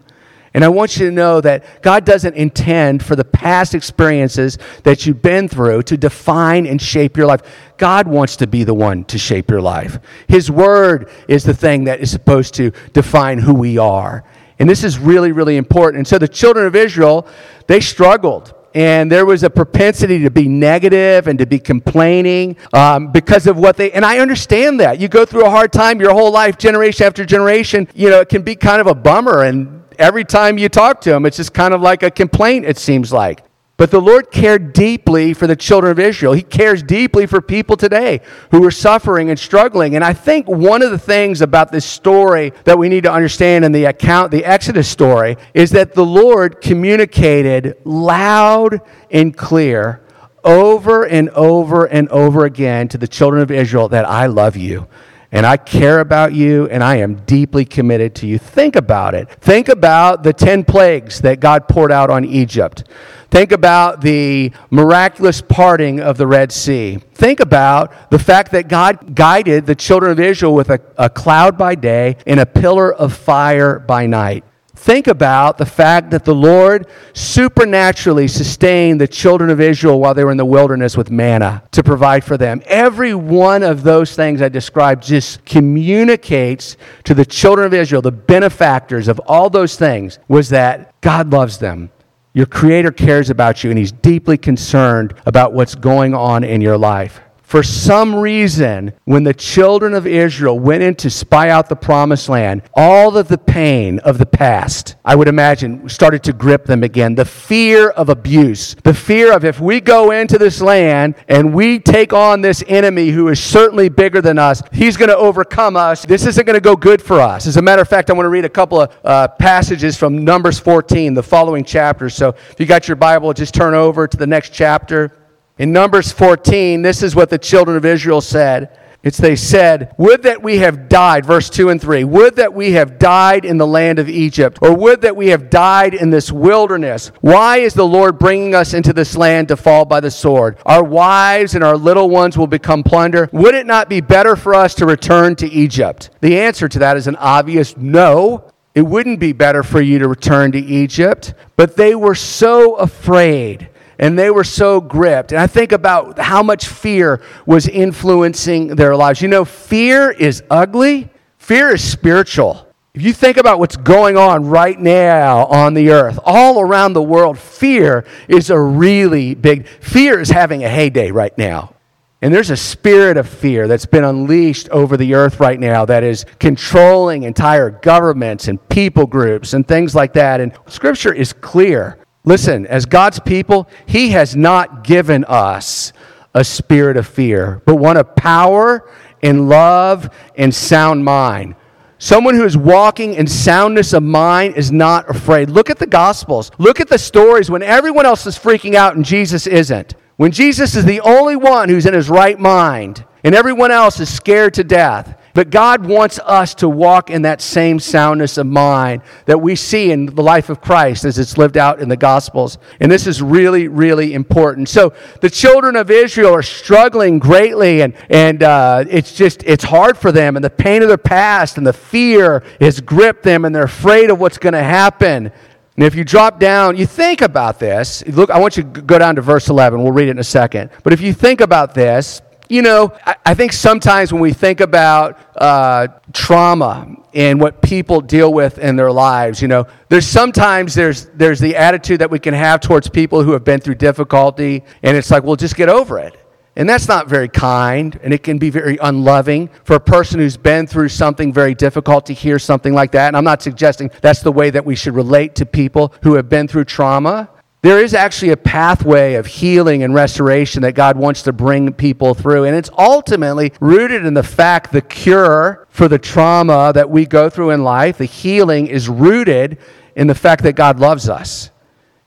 And 0.57 0.65
I 0.65 0.69
want 0.69 0.97
you 0.97 1.05
to 1.05 1.13
know 1.13 1.43
that 1.43 1.83
God 1.83 2.07
doesn't 2.07 2.35
intend 2.35 3.05
for 3.05 3.15
the 3.15 3.27
past 3.27 3.75
experiences 3.75 4.57
that 4.85 5.05
you've 5.05 5.21
been 5.21 5.49
through 5.49 5.83
to 5.83 5.99
define 5.99 6.65
and 6.65 6.81
shape 6.81 7.19
your 7.19 7.27
life. 7.27 7.43
God 7.77 8.09
wants 8.09 8.37
to 8.37 8.47
be 8.47 8.65
the 8.65 8.73
one 8.73 9.05
to 9.05 9.19
shape 9.19 9.51
your 9.51 9.61
life. 9.61 9.99
His 10.29 10.51
word 10.51 11.11
is 11.29 11.45
the 11.45 11.53
thing 11.53 11.85
that 11.85 12.01
is 12.01 12.11
supposed 12.11 12.55
to 12.55 12.71
define 12.95 13.39
who 13.39 13.53
we 13.53 13.77
are. 13.77 14.25
And 14.59 14.67
this 14.67 14.83
is 14.83 14.99
really, 14.99 15.31
really 15.31 15.59
important. 15.59 15.99
And 15.99 16.09
so 16.09 16.17
the 16.17 16.27
children 16.27 16.65
of 16.65 16.75
Israel, 16.75 17.29
they 17.67 17.81
struggled 17.81 18.55
and 18.75 19.13
there 19.13 19.27
was 19.27 19.43
a 19.43 19.51
propensity 19.51 20.23
to 20.23 20.31
be 20.31 20.49
negative 20.49 21.29
and 21.29 21.39
to 21.39 21.47
be 21.47 21.59
complaining 21.59 22.57
um, 22.73 23.13
because 23.13 23.47
of 23.47 23.57
what 23.57 23.79
they 23.79 23.91
and 23.93 24.05
i 24.05 24.19
understand 24.19 24.81
that 24.81 25.01
you 25.01 25.09
go 25.09 25.25
through 25.25 25.47
a 25.47 25.51
hard 25.51 25.73
time 25.73 25.99
your 25.99 26.13
whole 26.13 26.31
life 26.31 26.59
generation 26.59 27.07
after 27.07 27.25
generation 27.25 27.89
you 27.95 28.11
know 28.11 28.21
it 28.21 28.29
can 28.29 28.43
be 28.43 28.55
kind 28.55 28.79
of 28.79 28.87
a 28.87 28.95
bummer 28.95 29.45
and 29.45 29.86
every 29.99 30.25
time 30.25 30.59
you 30.59 30.69
talk 30.69 31.01
to 31.03 31.15
him, 31.15 31.27
it's 31.27 31.37
just 31.37 31.53
kind 31.53 31.75
of 31.75 31.81
like 31.81 32.03
a 32.03 32.11
complaint, 32.11 32.65
it 32.65 32.79
seems 32.79 33.13
like. 33.13 33.43
But 33.79 33.91
the 33.91 34.01
Lord 34.01 34.31
cared 34.31 34.73
deeply 34.73 35.35
for 35.35 35.47
the 35.47 35.57
children 35.57 35.93
of 35.93 35.99
Israel. 35.99 36.33
He 36.33 36.43
cares 36.43 36.83
deeply 36.83 37.27
for 37.27 37.43
people 37.43 37.77
today 37.77 38.23
who 38.51 38.65
are 38.65 38.71
suffering 38.71 39.29
and 39.29 39.39
struggling. 39.39 39.97
And 39.97 40.03
I 40.03 40.15
think 40.15 40.49
one 40.49 40.81
of 40.81 40.91
the 40.91 40.99
things 40.99 41.43
about 41.43 41.73
this 41.73 41.85
story 41.85 42.55
that 42.65 42.79
we 42.79 42.89
need 42.89 43.03
to 43.03 43.13
understand 43.13 43.67
in 43.67 43.73
the 43.73 43.85
account, 43.85 44.31
the 44.31 44.47
Exodus 44.47 44.89
story, 44.89 45.37
is 45.53 45.73
that 45.73 45.93
the 45.93 46.07
Lord 46.07 46.63
communicated 46.63 47.77
loud 47.85 48.81
and 49.11 49.37
clear 49.37 50.01
over 50.43 51.05
and 51.05 51.29
over 51.31 51.85
and 51.85 52.09
over 52.09 52.47
again 52.47 52.89
to 52.89 52.99
the 52.99 53.09
children 53.09 53.43
of 53.43 53.51
Israel 53.51 53.89
that 53.91 54.09
I 54.09 54.27
love 54.27 54.57
you 54.57 54.89
and 55.37 55.45
I 55.45 55.59
care 55.59 56.01
about 56.01 56.33
you 56.33 56.67
and 56.69 56.83
I 56.83 56.97
am 56.97 57.17
deeply 57.27 57.67
committed 57.67 58.15
to 58.17 58.27
you. 58.27 58.39
Think 58.39 58.75
about 58.75 59.15
it. 59.15 59.29
Think 59.33 59.69
about 59.69 60.23
the 60.23 60.33
10 60.33 60.65
plagues 60.65 61.21
that 61.21 61.41
God 61.41 61.69
poured 61.69 61.93
out 61.93 62.09
on 62.09 62.25
Egypt. 62.25 62.85
Think 63.31 63.53
about 63.53 64.01
the 64.01 64.51
miraculous 64.71 65.43
parting 65.43 66.01
of 66.01 66.17
the 66.17 66.27
Red 66.27 66.53
Sea. 66.53 67.01
Think 67.13 67.41
about 67.41 68.11
the 68.11 68.19
fact 68.19 68.51
that 68.53 68.69
God 68.69 69.15
guided 69.15 69.67
the 69.67 69.75
children 69.75 70.11
of 70.11 70.19
Israel 70.21 70.55
with 70.55 70.71
a, 70.71 70.81
a 70.97 71.11
cloud 71.11 71.59
by 71.59 71.75
day 71.75 72.17
and 72.27 72.41
a 72.41 72.47
pillar 72.47 72.91
of 72.91 73.13
fire 73.13 73.79
by 73.79 74.07
night. 74.07 74.43
Think 74.77 75.07
about 75.07 75.57
the 75.57 75.67
fact 75.67 76.11
that 76.11 76.25
the 76.25 76.35
Lord 76.35 76.87
supernaturally 77.15 78.29
sustained 78.29 79.01
the 79.01 79.09
children 79.09 79.49
of 79.49 79.61
Israel 79.61 79.99
while 79.99 80.13
they 80.13 80.23
were 80.23 80.31
in 80.31 80.37
the 80.37 80.45
wilderness 80.45 80.97
with 80.97 81.11
manna 81.11 81.63
to 81.73 81.83
provide 81.83 82.23
for 82.23 82.37
them. 82.37 82.63
Every 82.67 83.15
one 83.15 83.63
of 83.63 83.83
those 83.83 84.15
things 84.15 84.43
I 84.43 84.51
described 84.51 85.03
just 85.03 85.45
communicates 85.47 86.77
to 87.05 87.15
the 87.15 87.25
children 87.25 87.67
of 87.67 87.75
Israel, 87.75 88.03
the 88.03 88.13
benefactors 88.13 89.09
of 89.09 89.19
all 89.27 89.49
those 89.49 89.77
things, 89.77 90.19
was 90.29 90.51
that 90.51 91.01
God 91.01 91.33
loves 91.33 91.59
them. 91.59 91.91
Your 92.35 92.47
Creator 92.47 92.93
cares 92.93 93.31
about 93.31 93.65
you, 93.65 93.71
and 93.71 93.79
He's 93.79 93.93
deeply 93.93 94.37
concerned 94.37 95.15
about 95.25 95.55
what's 95.55 95.75
going 95.75 96.15
on 96.15 96.45
in 96.45 96.61
your 96.61 96.77
life 96.77 97.21
for 97.47 97.63
some 97.63 98.17
reason, 98.17 98.93
when 99.05 99.23
the 99.23 99.33
children 99.33 99.95
of 99.95 100.05
Israel 100.05 100.59
went 100.59 100.83
in 100.83 100.97
to 100.97 101.09
spy 101.09 101.49
out 101.49 101.69
the 101.69 101.77
promised 101.77 102.29
land, 102.29 102.63
all 102.75 103.17
of 103.17 103.29
the 103.29 103.39
pain 103.39 104.01
of 104.01 104.19
the 104.19 104.27
past, 104.27 104.97
I 105.05 105.15
would 105.15 105.29
imagine, 105.29 105.89
started 105.89 106.25
to 106.25 106.33
grip 106.33 106.65
them 106.65 106.83
again. 106.83 107.15
The 107.15 107.25
fear 107.25 107.91
of 107.91 108.09
abuse, 108.09 108.75
the 108.83 108.93
fear 108.93 109.33
of 109.33 109.45
if 109.45 109.61
we 109.61 109.81
go 109.81 110.11
into 110.11 110.39
this 110.39 110.61
land 110.61 111.15
and 111.29 111.55
we 111.55 111.79
take 111.79 112.13
on 112.13 112.41
this 112.41 112.65
enemy 112.67 113.11
who 113.11 113.29
is 113.29 113.41
certainly 113.41 113.89
bigger 113.91 114.21
than 114.21 114.41
us, 114.41 114.61
he's 114.73 114.97
going 114.97 115.11
to 115.11 115.17
overcome 115.17 115.77
us. 115.77 116.05
This 116.05 116.27
isn't 116.27 116.47
going 116.47 116.55
to 116.55 116.61
go 116.61 116.75
good 116.75 117.01
for 117.01 117.21
us. 117.21 117.47
As 117.47 117.57
a 117.57 117.63
matter 117.63 117.81
of 117.81 117.89
fact, 117.89 118.11
I 118.11 118.15
want 118.15 118.25
to 118.25 118.31
read 118.31 118.45
a 118.45 118.49
couple 118.49 118.81
of 118.81 118.93
uh, 119.05 119.29
passages 119.29 119.97
from 119.97 120.25
Numbers 120.25 120.59
14, 120.59 121.15
the 121.15 121.23
following 121.23 121.63
chapter. 121.63 122.11
So 122.11 122.31
if 122.31 122.57
you 122.59 122.67
got 122.67 122.89
your 122.89 122.97
Bible, 122.97 123.33
just 123.33 123.55
turn 123.55 123.75
over 123.75 124.09
to 124.09 124.17
the 124.17 124.27
next 124.27 124.53
chapter. 124.53 125.13
In 125.59 125.73
Numbers 125.73 126.13
14, 126.13 126.83
this 126.83 127.03
is 127.03 127.17
what 127.17 127.31
the 127.31 127.39
children 127.39 127.79
of 127.79 127.85
Israel 127.87 128.21
said. 128.21 128.79
It's 129.03 129.17
they 129.17 129.37
said, 129.37 129.95
Would 129.97 130.25
that 130.25 130.43
we 130.43 130.59
have 130.59 130.89
died, 130.89 131.25
verse 131.25 131.49
2 131.49 131.71
and 131.71 131.81
3, 131.81 132.05
would 132.05 132.37
that 132.37 132.53
we 132.53 132.73
have 132.73 132.99
died 132.99 133.45
in 133.45 133.57
the 133.57 133.67
land 133.67 133.99
of 133.99 134.09
Egypt, 134.09 134.59
or 134.61 134.77
would 134.77 135.03
that 135.03 135.17
we 135.17 135.29
have 135.29 135.49
died 135.49 135.95
in 135.95 136.11
this 136.11 136.31
wilderness. 136.33 137.13
Why 137.21 137.59
is 137.59 137.73
the 137.73 137.87
Lord 137.87 138.19
bringing 138.19 138.55
us 138.55 138.75
into 138.75 138.93
this 138.93 139.17
land 139.17 139.49
to 139.49 139.57
fall 139.57 139.85
by 139.85 140.01
the 140.01 140.11
sword? 140.11 140.59
Our 140.67 140.83
wives 140.83 141.55
and 141.55 141.63
our 141.63 141.77
little 141.77 142.11
ones 142.11 142.37
will 142.37 142.49
become 142.49 142.83
plunder. 142.83 143.31
Would 143.33 143.55
it 143.55 143.67
not 143.67 143.89
be 143.89 144.01
better 144.01 144.37
for 144.37 144.55
us 144.55 144.75
to 144.75 144.87
return 144.87 145.37
to 145.37 145.47
Egypt? 145.47 146.11
The 146.21 146.41
answer 146.41 146.69
to 146.69 146.81
that 146.81 146.97
is 146.97 147.07
an 147.07 147.17
obvious 147.17 147.77
no. 147.77 148.51
It 148.75 148.83
wouldn't 148.83 149.21
be 149.21 149.33
better 149.33 149.63
for 149.63 149.81
you 149.81 150.01
to 150.01 150.09
return 150.09 150.53
to 150.53 150.59
Egypt, 150.59 151.33
but 151.55 151.77
they 151.77 151.95
were 151.95 152.15
so 152.15 152.75
afraid 152.75 153.71
and 153.99 154.19
they 154.19 154.31
were 154.31 154.45
so 154.45 154.81
gripped. 154.81 155.33
And 155.33 155.41
I 155.41 155.47
think 155.47 155.73
about 155.73 156.19
how 156.19 156.43
much 156.43 156.67
fear 156.67 157.21
was 157.47 157.69
influencing 157.69 158.69
their 158.77 158.97
lives. 158.97 159.23
You 159.23 159.29
know, 159.29 159.45
fear 159.45 160.11
is 160.11 160.43
ugly, 160.51 161.09
fear 161.39 161.75
is 161.75 161.83
spiritual. 161.83 162.67
If 162.95 163.03
you 163.03 163.13
think 163.13 163.37
about 163.37 163.59
what's 163.59 163.77
going 163.77 164.17
on 164.17 164.47
right 164.47 164.79
now 164.79 165.45
on 165.47 165.75
the 165.75 165.91
earth, 165.91 166.19
all 166.25 166.61
around 166.61 166.95
the 166.95 167.03
world, 167.03 167.39
fear 167.39 168.07
is 168.27 168.49
a 168.49 168.59
really 168.59 169.35
big, 169.35 169.67
fear 169.67 170.19
is 170.19 170.31
having 170.31 170.65
a 170.65 170.69
heyday 170.69 171.11
right 171.11 171.37
now. 171.37 171.75
And 172.23 172.33
there's 172.33 172.49
a 172.49 172.57
spirit 172.57 173.19
of 173.19 173.29
fear 173.29 173.69
that's 173.69 173.85
been 173.85 174.03
unleashed 174.03 174.71
over 174.71 174.97
the 174.97 175.13
earth 175.13 175.39
right 175.39 175.61
now 175.61 175.85
that 175.85 176.03
is 176.03 176.25
controlling 176.41 177.25
entire 177.25 177.69
governments 177.69 178.49
and 178.49 178.67
people 178.71 179.07
groups 179.07 179.53
and 179.53 179.69
things 179.69 179.95
like 179.95 180.15
that. 180.15 180.41
And 180.41 180.55
scripture 180.67 181.13
is 181.13 181.35
clear 181.35 181.99
Listen, 182.27 182.67
as 182.67 182.85
God's 182.85 183.21
people, 183.21 183.69
He 183.87 184.11
has 184.11 184.37
not 184.37 184.85
given 184.85 185.25
us 185.25 185.95
a 186.35 186.45
spirit 186.45 186.99
of 186.99 187.07
fear, 187.07 187.63
but 187.65 187.77
one 187.77 187.97
of 187.97 188.15
power 188.15 188.91
and 189.23 189.49
love 189.49 190.11
and 190.37 190.55
sound 190.55 191.05
mind. 191.05 191.55
Someone 191.99 192.35
who 192.35 192.45
is 192.45 192.57
walking 192.57 193.15
in 193.15 193.27
soundness 193.27 193.95
of 193.95 194.03
mind 194.03 194.57
is 194.57 194.71
not 194.71 195.09
afraid. 195.09 195.49
Look 195.49 195.71
at 195.71 195.79
the 195.79 195.87
Gospels. 195.87 196.51
Look 196.59 196.79
at 196.79 196.89
the 196.89 196.99
stories 196.99 197.51
when 197.51 197.63
everyone 197.63 198.05
else 198.05 198.27
is 198.27 198.39
freaking 198.39 198.75
out 198.75 198.97
and 198.97 199.05
Jesus 199.05 199.47
isn't. 199.47 199.95
When 200.17 200.31
Jesus 200.31 200.77
is 200.77 200.85
the 200.85 201.01
only 201.01 201.37
one 201.37 201.71
who's 201.71 201.87
in 201.87 201.95
his 201.95 202.11
right 202.11 202.39
mind 202.39 203.05
and 203.25 203.35
everyone 203.35 203.71
else 203.71 203.99
is 203.99 204.15
scared 204.15 204.53
to 204.55 204.65
death. 204.65 205.19
But 205.37 205.51
God 205.51 205.85
wants 205.85 206.19
us 206.21 206.55
to 206.55 206.69
walk 206.69 207.11
in 207.11 207.21
that 207.23 207.43
same 207.43 207.79
soundness 207.79 208.39
of 208.39 208.47
mind 208.47 209.03
that 209.27 209.39
we 209.39 209.55
see 209.55 209.93
in 209.93 210.07
the 210.07 210.23
life 210.23 210.49
of 210.49 210.63
Christ 210.63 211.05
as 211.05 211.19
it's 211.19 211.37
lived 211.37 211.59
out 211.59 211.79
in 211.79 211.91
the 211.91 211.97
Gospels. 211.97 212.57
And 212.81 212.91
this 212.91 213.07
is 213.07 213.21
really, 213.21 213.69
really 213.69 214.15
important. 214.15 214.71
So 214.71 214.95
the 215.21 215.29
children 215.29 215.77
of 215.77 215.91
Israel 215.91 216.33
are 216.35 216.43
struggling 216.43 217.19
greatly, 217.19 217.83
and, 217.83 217.93
and 218.09 218.43
uh, 218.43 218.87
it's 218.89 219.13
just, 219.13 219.43
it's 219.45 219.65
hard 219.65 219.99
for 219.99 220.11
them. 220.11 220.37
And 220.37 220.45
the 220.45 220.49
pain 220.49 220.81
of 220.81 220.89
their 220.89 220.97
past 220.97 221.59
and 221.59 221.67
the 221.67 221.75
fear 221.75 222.43
has 222.59 222.81
gripped 222.81 223.23
them, 223.23 223.45
and 223.45 223.55
they're 223.55 223.65
afraid 223.65 224.09
of 224.09 224.19
what's 224.19 224.39
going 224.39 224.55
to 224.55 224.63
happen. 224.63 225.31
And 225.77 225.85
if 225.85 225.95
you 225.95 226.03
drop 226.05 226.41
down, 226.41 226.79
you 226.79 226.87
think 226.87 227.21
about 227.21 227.59
this. 227.59 228.03
Look, 228.07 228.31
I 228.31 228.39
want 228.39 228.57
you 228.57 228.63
to 228.63 228.81
go 228.81 228.99
down 228.99 229.17
to 229.17 229.21
verse 229.21 229.51
11. 229.51 229.83
We'll 229.83 229.93
read 229.93 230.09
it 230.09 230.13
in 230.13 230.19
a 230.19 230.25
second. 230.25 230.71
But 230.83 230.95
if 230.95 231.03
you 231.03 231.13
think 231.13 231.43
about 231.43 231.75
this, 231.75 232.23
you 232.49 232.63
know, 232.63 232.93
I, 233.05 233.17
I, 233.27 233.35
think 233.35 233.53
sometimes 233.53 234.13
when 234.13 234.23
we 234.23 234.33
think 234.33 234.61
about 234.61 235.19
uh, 235.37 235.89
trauma 236.13 236.97
and 237.13 237.41
what 237.41 237.61
people 237.63 238.01
deal 238.01 238.33
with 238.33 238.59
in 238.59 238.77
their 238.77 238.93
lives, 238.93 239.43
you 239.43 239.49
know, 239.49 239.67
there's 239.89 240.07
sometimes 240.07 240.75
there's 240.75 241.07
there's 241.15 241.41
the 241.41 241.57
attitude 241.57 242.01
that 242.01 242.11
we 242.11 242.19
can 242.19 242.35
have 242.35 242.61
towards 242.61 242.89
people 242.89 243.23
who 243.23 243.33
have 243.33 243.45
been 243.45 243.61
through 243.61 243.77
difficulty, 243.77 244.63
and 244.83 244.97
it's 244.97 245.11
like, 245.11 245.25
well, 245.25 245.37
just 245.37 245.57
get 245.57 245.69
over 245.69 245.99
it. 245.99 246.17
And 246.59 246.67
that's 246.67 246.89
not 246.89 247.07
very 247.07 247.29
kind, 247.29 247.99
and 248.03 248.15
it 248.15 248.23
can 248.23 248.39
be 248.39 248.49
very 248.49 248.79
unloving 248.81 249.51
for 249.65 249.77
a 249.77 249.81
person 249.81 250.21
who's 250.21 250.39
been 250.39 250.67
through 250.67 250.89
something 250.89 251.31
very 251.31 251.55
difficult 251.55 252.07
to 252.07 252.15
hear 252.15 252.39
something 252.39 252.73
like 252.73 252.93
that. 252.93 253.09
And 253.09 253.17
I'm 253.17 253.25
not 253.25 253.43
suggesting 253.43 253.91
that's 254.01 254.23
the 254.23 254.33
way 254.33 254.49
that 254.49 254.65
we 254.65 254.75
should 254.75 254.95
relate 254.95 255.35
to 255.35 255.45
people 255.45 255.93
who 256.03 256.15
have 256.15 256.31
been 256.31 256.49
through 256.49 256.65
trauma. 256.65 257.29
There 257.67 257.83
is 257.83 257.95
actually 257.95 258.31
a 258.31 258.37
pathway 258.37 259.15
of 259.15 259.27
healing 259.27 259.83
and 259.83 259.93
restoration 259.93 260.63
that 260.63 260.77
God 260.77 260.97
wants 260.97 261.23
to 261.23 261.33
bring 261.33 261.73
people 261.73 262.15
through. 262.15 262.45
And 262.45 262.55
it's 262.55 262.71
ultimately 262.79 263.53
rooted 263.59 264.07
in 264.07 264.15
the 264.15 264.23
fact 264.23 264.71
the 264.71 264.81
cure 264.81 265.67
for 265.69 265.89
the 265.89 265.99
trauma 265.99 266.71
that 266.73 266.89
we 266.89 267.07
go 267.07 267.29
through 267.29 267.51
in 267.51 267.65
life, 267.65 267.99
the 267.99 268.05
healing, 268.05 268.69
is 268.69 268.89
rooted 268.89 269.59
in 269.97 270.07
the 270.07 270.15
fact 270.15 270.45
that 270.45 270.53
God 270.53 270.79
loves 270.79 271.09
us. 271.09 271.51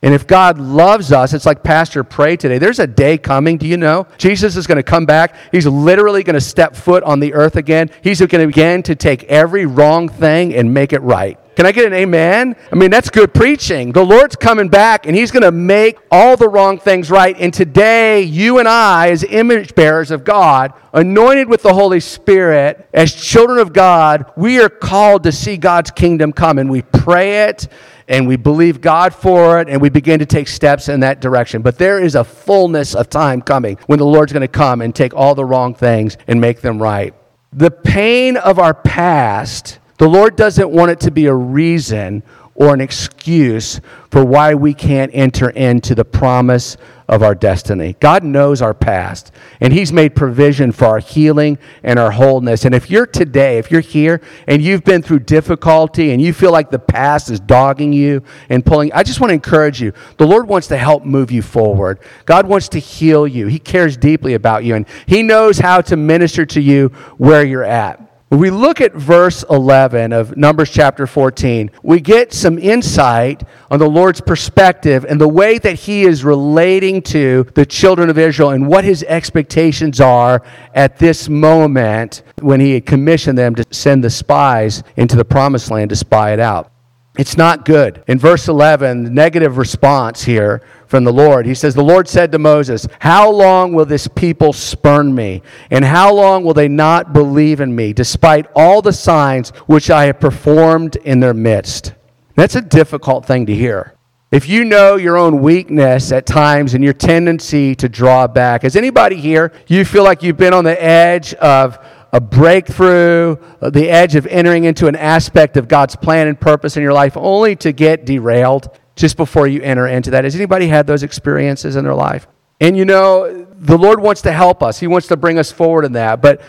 And 0.01 0.13
if 0.13 0.25
God 0.25 0.59
loves 0.59 1.11
us, 1.11 1.33
it's 1.33 1.45
like 1.45 1.61
Pastor 1.61 2.05
Pray 2.05 2.37
today. 2.37 2.57
There's 2.57 2.79
a 2.79 2.87
day 2.87 3.17
coming, 3.17 3.57
do 3.57 3.67
you 3.67 3.75
know? 3.75 4.07
Jesus 4.17 4.55
is 4.55 4.65
going 4.65 4.77
to 4.77 4.83
come 4.83 5.05
back. 5.05 5.35
He's 5.51 5.67
literally 5.67 6.23
going 6.23 6.35
to 6.35 6.39
step 6.39 6.73
foot 6.73 7.03
on 7.03 7.19
the 7.19 7.33
earth 7.33 7.57
again. 7.57 7.89
He's 8.01 8.19
going 8.19 8.29
to 8.29 8.47
begin 8.47 8.81
to 8.83 8.95
take 8.95 9.25
every 9.25 9.65
wrong 9.65 10.07
thing 10.07 10.55
and 10.55 10.73
make 10.73 10.93
it 10.93 11.01
right. 11.01 11.37
Can 11.59 11.65
I 11.65 11.73
get 11.73 11.87
an 11.87 11.93
amen? 11.93 12.55
I 12.71 12.75
mean, 12.75 12.89
that's 12.89 13.09
good 13.09 13.33
preaching. 13.33 13.91
The 13.91 14.05
Lord's 14.05 14.37
coming 14.37 14.69
back 14.69 15.05
and 15.05 15.13
He's 15.13 15.29
going 15.29 15.43
to 15.43 15.51
make 15.51 15.97
all 16.09 16.37
the 16.37 16.47
wrong 16.47 16.79
things 16.79 17.11
right. 17.11 17.35
And 17.37 17.53
today, 17.53 18.21
you 18.21 18.59
and 18.59 18.67
I, 18.69 19.09
as 19.09 19.25
image 19.25 19.75
bearers 19.75 20.09
of 20.09 20.23
God, 20.23 20.71
anointed 20.93 21.49
with 21.49 21.61
the 21.61 21.73
Holy 21.73 21.99
Spirit, 21.99 22.87
as 22.93 23.13
children 23.13 23.59
of 23.59 23.73
God, 23.73 24.31
we 24.37 24.61
are 24.61 24.69
called 24.69 25.23
to 25.23 25.33
see 25.33 25.57
God's 25.57 25.91
kingdom 25.91 26.31
come. 26.31 26.59
And 26.59 26.69
we 26.69 26.81
pray 26.81 27.49
it 27.49 27.67
and 28.07 28.25
we 28.25 28.37
believe 28.37 28.79
God 28.79 29.13
for 29.13 29.59
it 29.59 29.67
and 29.67 29.81
we 29.81 29.89
begin 29.89 30.19
to 30.19 30.25
take 30.25 30.47
steps 30.47 30.87
in 30.87 31.01
that 31.01 31.19
direction. 31.19 31.61
But 31.61 31.77
there 31.77 32.01
is 32.01 32.15
a 32.15 32.23
fullness 32.23 32.95
of 32.95 33.09
time 33.09 33.41
coming 33.41 33.77
when 33.87 33.99
the 33.99 34.05
Lord's 34.05 34.31
going 34.31 34.39
to 34.39 34.47
come 34.47 34.79
and 34.79 34.95
take 34.95 35.13
all 35.13 35.35
the 35.35 35.43
wrong 35.43 35.75
things 35.75 36.15
and 36.25 36.39
make 36.39 36.61
them 36.61 36.81
right. 36.81 37.13
The 37.51 37.69
pain 37.69 38.37
of 38.37 38.59
our 38.59 38.73
past 38.73 39.79
the 39.99 40.07
Lord 40.07 40.35
doesn't 40.35 40.71
want 40.71 40.91
it 40.91 40.99
to 41.01 41.11
be 41.11 41.27
a 41.27 41.33
reason 41.33 42.23
or 42.55 42.73
an 42.73 42.81
excuse 42.81 43.79
for 44.11 44.25
why 44.25 44.53
we 44.53 44.73
can't 44.73 45.11
enter 45.13 45.49
into 45.51 45.95
the 45.95 46.03
promise 46.03 46.75
of 47.07 47.23
our 47.23 47.33
destiny. 47.33 47.95
God 47.99 48.23
knows 48.23 48.61
our 48.61 48.73
past, 48.73 49.31
and 49.59 49.73
He's 49.73 49.91
made 49.91 50.15
provision 50.15 50.71
for 50.71 50.85
our 50.85 50.99
healing 50.99 51.57
and 51.83 51.97
our 51.97 52.11
wholeness. 52.11 52.65
And 52.65 52.75
if 52.75 52.89
you're 52.89 53.05
today, 53.05 53.57
if 53.57 53.71
you're 53.71 53.81
here 53.81 54.21
and 54.47 54.61
you've 54.61 54.83
been 54.83 55.01
through 55.01 55.19
difficulty 55.19 56.11
and 56.11 56.21
you 56.21 56.33
feel 56.33 56.51
like 56.51 56.69
the 56.69 56.79
past 56.79 57.29
is 57.29 57.39
dogging 57.39 57.93
you 57.93 58.23
and 58.49 58.65
pulling, 58.65 58.91
I 58.93 59.03
just 59.03 59.19
want 59.19 59.29
to 59.29 59.35
encourage 59.35 59.81
you. 59.81 59.91
The 60.17 60.27
Lord 60.27 60.47
wants 60.47 60.67
to 60.67 60.77
help 60.77 61.03
move 61.03 61.31
you 61.31 61.41
forward. 61.41 61.99
God 62.25 62.45
wants 62.45 62.67
to 62.69 62.79
heal 62.79 63.25
you. 63.27 63.47
He 63.47 63.59
cares 63.59 63.97
deeply 63.97 64.33
about 64.33 64.63
you, 64.63 64.75
and 64.75 64.85
He 65.05 65.23
knows 65.23 65.59
how 65.59 65.81
to 65.81 65.97
minister 65.97 66.45
to 66.45 66.61
you 66.61 66.89
where 67.17 67.45
you're 67.45 67.63
at. 67.63 68.08
When 68.29 68.39
we 68.41 68.51
look 68.51 68.79
at 68.79 68.93
verse 68.93 69.43
11 69.49 70.13
of 70.13 70.37
Numbers 70.37 70.69
chapter 70.69 71.07
14, 71.07 71.71
we 71.81 71.99
get 71.99 72.31
some 72.31 72.59
insight 72.59 73.41
on 73.71 73.79
the 73.79 73.89
Lord's 73.89 74.21
perspective 74.21 75.03
and 75.03 75.19
the 75.19 75.27
way 75.27 75.57
that 75.57 75.73
He 75.73 76.03
is 76.03 76.23
relating 76.23 77.01
to 77.03 77.47
the 77.55 77.65
children 77.65 78.07
of 78.07 78.19
Israel 78.19 78.51
and 78.51 78.67
what 78.67 78.83
His 78.83 79.01
expectations 79.01 79.99
are 79.99 80.43
at 80.75 80.99
this 80.99 81.27
moment 81.27 82.21
when 82.39 82.59
He 82.59 82.75
had 82.75 82.85
commissioned 82.85 83.35
them 83.35 83.55
to 83.55 83.65
send 83.71 84.03
the 84.03 84.11
spies 84.11 84.83
into 84.95 85.15
the 85.15 85.25
promised 85.25 85.71
land 85.71 85.89
to 85.89 85.95
spy 85.95 86.31
it 86.31 86.39
out. 86.39 86.71
It's 87.19 87.35
not 87.35 87.65
good. 87.65 88.01
In 88.07 88.17
verse 88.17 88.47
11, 88.47 89.03
the 89.03 89.09
negative 89.09 89.57
response 89.57 90.23
here 90.23 90.61
from 90.87 91.03
the 91.03 91.11
Lord, 91.11 91.45
he 91.45 91.53
says, 91.53 91.75
The 91.75 91.83
Lord 91.83 92.07
said 92.07 92.31
to 92.31 92.39
Moses, 92.39 92.87
How 92.99 93.29
long 93.29 93.73
will 93.73 93.83
this 93.83 94.07
people 94.07 94.53
spurn 94.53 95.13
me? 95.13 95.41
And 95.69 95.83
how 95.83 96.13
long 96.13 96.45
will 96.45 96.53
they 96.53 96.69
not 96.69 97.11
believe 97.11 97.59
in 97.59 97.75
me, 97.75 97.91
despite 97.91 98.47
all 98.55 98.81
the 98.81 98.93
signs 98.93 99.49
which 99.67 99.89
I 99.89 100.05
have 100.05 100.21
performed 100.21 100.95
in 100.95 101.19
their 101.19 101.33
midst? 101.33 101.93
That's 102.35 102.55
a 102.55 102.61
difficult 102.61 103.25
thing 103.25 103.47
to 103.47 103.53
hear. 103.53 103.95
If 104.31 104.47
you 104.47 104.63
know 104.63 104.95
your 104.95 105.17
own 105.17 105.41
weakness 105.41 106.13
at 106.13 106.25
times 106.25 106.73
and 106.73 106.81
your 106.81 106.93
tendency 106.93 107.75
to 107.75 107.89
draw 107.89 108.27
back, 108.27 108.61
has 108.61 108.77
anybody 108.77 109.17
here, 109.17 109.51
you 109.67 109.83
feel 109.83 110.05
like 110.05 110.23
you've 110.23 110.37
been 110.37 110.53
on 110.53 110.63
the 110.63 110.81
edge 110.81 111.33
of 111.33 111.85
a 112.11 112.19
breakthrough, 112.19 113.37
uh, 113.61 113.69
the 113.69 113.89
edge 113.89 114.15
of 114.15 114.25
entering 114.27 114.63
into 114.63 114.87
an 114.87 114.95
aspect 114.95 115.57
of 115.57 115.67
God's 115.67 115.95
plan 115.95 116.27
and 116.27 116.39
purpose 116.39 116.75
in 116.77 116.83
your 116.83 116.93
life 116.93 117.15
only 117.15 117.55
to 117.57 117.71
get 117.71 118.05
derailed 118.05 118.69
just 118.95 119.15
before 119.17 119.47
you 119.47 119.61
enter 119.61 119.87
into 119.87 120.11
that. 120.11 120.23
Has 120.23 120.35
anybody 120.35 120.67
had 120.67 120.87
those 120.87 121.03
experiences 121.03 121.75
in 121.75 121.83
their 121.83 121.95
life? 121.95 122.27
And 122.59 122.75
you 122.75 122.83
know, 122.83 123.47
the 123.57 123.77
Lord 123.77 124.01
wants 124.01 124.21
to 124.23 124.31
help 124.31 124.61
us. 124.61 124.79
He 124.79 124.87
wants 124.87 125.07
to 125.07 125.17
bring 125.17 125.39
us 125.39 125.51
forward 125.51 125.85
in 125.85 125.93
that. 125.93 126.21
But 126.21 126.41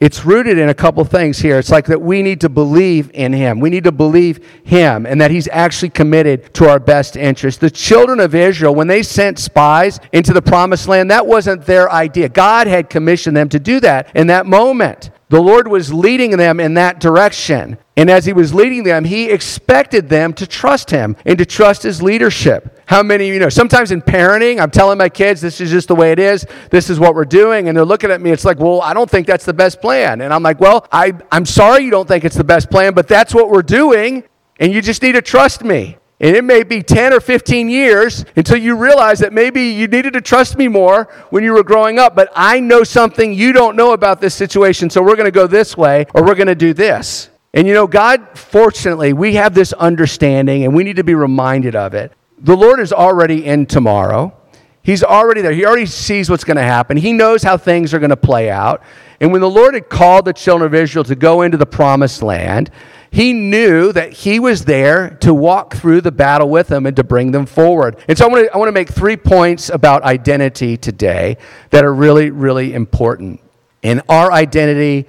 it's 0.00 0.24
rooted 0.24 0.56
in 0.56 0.70
a 0.70 0.74
couple 0.74 1.04
things 1.04 1.38
here. 1.38 1.58
It's 1.58 1.70
like 1.70 1.84
that 1.86 2.00
we 2.00 2.22
need 2.22 2.40
to 2.40 2.48
believe 2.48 3.10
in 3.12 3.34
Him. 3.34 3.60
We 3.60 3.68
need 3.68 3.84
to 3.84 3.92
believe 3.92 4.40
Him 4.64 5.04
and 5.04 5.20
that 5.20 5.30
He's 5.30 5.46
actually 5.52 5.90
committed 5.90 6.54
to 6.54 6.70
our 6.70 6.80
best 6.80 7.16
interest. 7.16 7.60
The 7.60 7.70
children 7.70 8.18
of 8.18 8.34
Israel, 8.34 8.74
when 8.74 8.86
they 8.86 9.02
sent 9.02 9.38
spies 9.38 10.00
into 10.12 10.32
the 10.32 10.40
promised 10.40 10.88
land, 10.88 11.10
that 11.10 11.26
wasn't 11.26 11.66
their 11.66 11.90
idea. 11.90 12.30
God 12.30 12.66
had 12.66 12.88
commissioned 12.88 13.36
them 13.36 13.50
to 13.50 13.60
do 13.60 13.78
that 13.80 14.10
in 14.16 14.28
that 14.28 14.46
moment. 14.46 15.10
The 15.28 15.40
Lord 15.40 15.68
was 15.68 15.92
leading 15.92 16.36
them 16.36 16.58
in 16.58 16.74
that 16.74 16.98
direction. 16.98 17.76
And 17.96 18.10
as 18.10 18.24
He 18.24 18.32
was 18.32 18.54
leading 18.54 18.84
them, 18.84 19.04
He 19.04 19.28
expected 19.28 20.08
them 20.08 20.32
to 20.34 20.46
trust 20.46 20.90
Him 20.90 21.14
and 21.26 21.38
to 21.38 21.44
trust 21.44 21.82
His 21.82 22.02
leadership. 22.02 22.79
How 22.90 23.04
many 23.04 23.28
you 23.28 23.38
know? 23.38 23.48
Sometimes 23.48 23.92
in 23.92 24.02
parenting, 24.02 24.60
I'm 24.60 24.72
telling 24.72 24.98
my 24.98 25.08
kids, 25.08 25.40
this 25.40 25.60
is 25.60 25.70
just 25.70 25.86
the 25.86 25.94
way 25.94 26.10
it 26.10 26.18
is. 26.18 26.44
This 26.72 26.90
is 26.90 26.98
what 26.98 27.14
we're 27.14 27.24
doing. 27.24 27.68
And 27.68 27.76
they're 27.76 27.84
looking 27.84 28.10
at 28.10 28.20
me. 28.20 28.32
It's 28.32 28.44
like, 28.44 28.58
well, 28.58 28.80
I 28.80 28.94
don't 28.94 29.08
think 29.08 29.28
that's 29.28 29.44
the 29.44 29.52
best 29.52 29.80
plan. 29.80 30.22
And 30.22 30.34
I'm 30.34 30.42
like, 30.42 30.58
well, 30.58 30.88
I, 30.90 31.12
I'm 31.30 31.46
sorry 31.46 31.84
you 31.84 31.92
don't 31.92 32.08
think 32.08 32.24
it's 32.24 32.34
the 32.34 32.42
best 32.42 32.68
plan, 32.68 32.92
but 32.92 33.06
that's 33.06 33.32
what 33.32 33.48
we're 33.48 33.62
doing. 33.62 34.24
And 34.58 34.72
you 34.72 34.82
just 34.82 35.02
need 35.02 35.12
to 35.12 35.22
trust 35.22 35.62
me. 35.62 35.98
And 36.18 36.34
it 36.34 36.42
may 36.42 36.64
be 36.64 36.82
10 36.82 37.12
or 37.12 37.20
15 37.20 37.70
years 37.70 38.24
until 38.34 38.56
you 38.56 38.74
realize 38.74 39.20
that 39.20 39.32
maybe 39.32 39.62
you 39.68 39.86
needed 39.86 40.14
to 40.14 40.20
trust 40.20 40.58
me 40.58 40.66
more 40.66 41.04
when 41.30 41.44
you 41.44 41.52
were 41.52 41.62
growing 41.62 42.00
up, 42.00 42.16
but 42.16 42.28
I 42.34 42.58
know 42.58 42.82
something 42.82 43.32
you 43.32 43.52
don't 43.52 43.76
know 43.76 43.92
about 43.92 44.20
this 44.20 44.34
situation, 44.34 44.90
so 44.90 45.00
we're 45.00 45.14
going 45.14 45.26
to 45.26 45.30
go 45.30 45.46
this 45.46 45.76
way 45.76 46.06
or 46.12 46.24
we're 46.24 46.34
going 46.34 46.48
to 46.48 46.56
do 46.56 46.74
this. 46.74 47.30
And 47.54 47.68
you 47.68 47.72
know, 47.72 47.86
God, 47.86 48.36
fortunately, 48.36 49.12
we 49.12 49.34
have 49.34 49.54
this 49.54 49.72
understanding 49.74 50.64
and 50.64 50.74
we 50.74 50.82
need 50.82 50.96
to 50.96 51.04
be 51.04 51.14
reminded 51.14 51.76
of 51.76 51.94
it. 51.94 52.12
The 52.40 52.56
Lord 52.56 52.80
is 52.80 52.92
already 52.92 53.44
in 53.44 53.66
tomorrow. 53.66 54.34
He's 54.82 55.04
already 55.04 55.42
there. 55.42 55.52
He 55.52 55.66
already 55.66 55.86
sees 55.86 56.30
what's 56.30 56.44
going 56.44 56.56
to 56.56 56.62
happen. 56.62 56.96
He 56.96 57.12
knows 57.12 57.42
how 57.42 57.58
things 57.58 57.92
are 57.92 57.98
going 57.98 58.10
to 58.10 58.16
play 58.16 58.50
out. 58.50 58.82
And 59.20 59.30
when 59.30 59.42
the 59.42 59.50
Lord 59.50 59.74
had 59.74 59.90
called 59.90 60.24
the 60.24 60.32
children 60.32 60.66
of 60.66 60.74
Israel 60.74 61.04
to 61.04 61.14
go 61.14 61.42
into 61.42 61.58
the 61.58 61.66
promised 61.66 62.22
land, 62.22 62.70
he 63.10 63.34
knew 63.34 63.92
that 63.92 64.12
he 64.12 64.40
was 64.40 64.64
there 64.64 65.10
to 65.20 65.34
walk 65.34 65.74
through 65.74 66.00
the 66.00 66.12
battle 66.12 66.48
with 66.48 66.68
them 66.68 66.86
and 66.86 66.96
to 66.96 67.04
bring 67.04 67.30
them 67.32 67.44
forward. 67.44 67.96
And 68.08 68.16
so 68.16 68.26
I 68.26 68.28
want 68.28 68.46
to, 68.46 68.54
I 68.54 68.56
want 68.56 68.68
to 68.68 68.72
make 68.72 68.88
three 68.88 69.16
points 69.16 69.68
about 69.68 70.02
identity 70.02 70.76
today 70.76 71.36
that 71.70 71.84
are 71.84 71.92
really, 71.92 72.30
really 72.30 72.72
important. 72.72 73.40
In 73.82 74.00
our 74.08 74.32
identity 74.32 75.06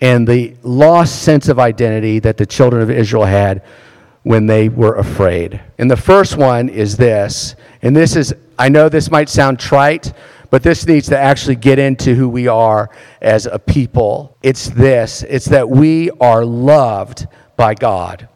and 0.00 0.26
the 0.26 0.56
lost 0.62 1.22
sense 1.22 1.48
of 1.48 1.58
identity 1.58 2.18
that 2.18 2.36
the 2.36 2.46
children 2.46 2.82
of 2.82 2.90
Israel 2.90 3.24
had 3.24 3.62
when 4.24 4.46
they 4.46 4.68
were 4.68 4.96
afraid. 4.96 5.60
And 5.78 5.90
the 5.90 5.96
first 5.96 6.36
one 6.36 6.68
is 6.68 6.96
this, 6.96 7.54
and 7.82 7.94
this 7.94 8.16
is, 8.16 8.34
I 8.58 8.68
know 8.68 8.88
this 8.88 9.10
might 9.10 9.28
sound 9.28 9.60
trite, 9.60 10.12
but 10.50 10.62
this 10.62 10.86
needs 10.86 11.08
to 11.08 11.18
actually 11.18 11.56
get 11.56 11.78
into 11.78 12.14
who 12.14 12.28
we 12.28 12.48
are 12.48 12.90
as 13.20 13.46
a 13.46 13.58
people. 13.58 14.36
It's 14.42 14.68
this 14.68 15.22
it's 15.24 15.46
that 15.46 15.68
we 15.68 16.10
are 16.20 16.44
loved 16.44 17.26
by 17.56 17.74
God. 17.74 18.28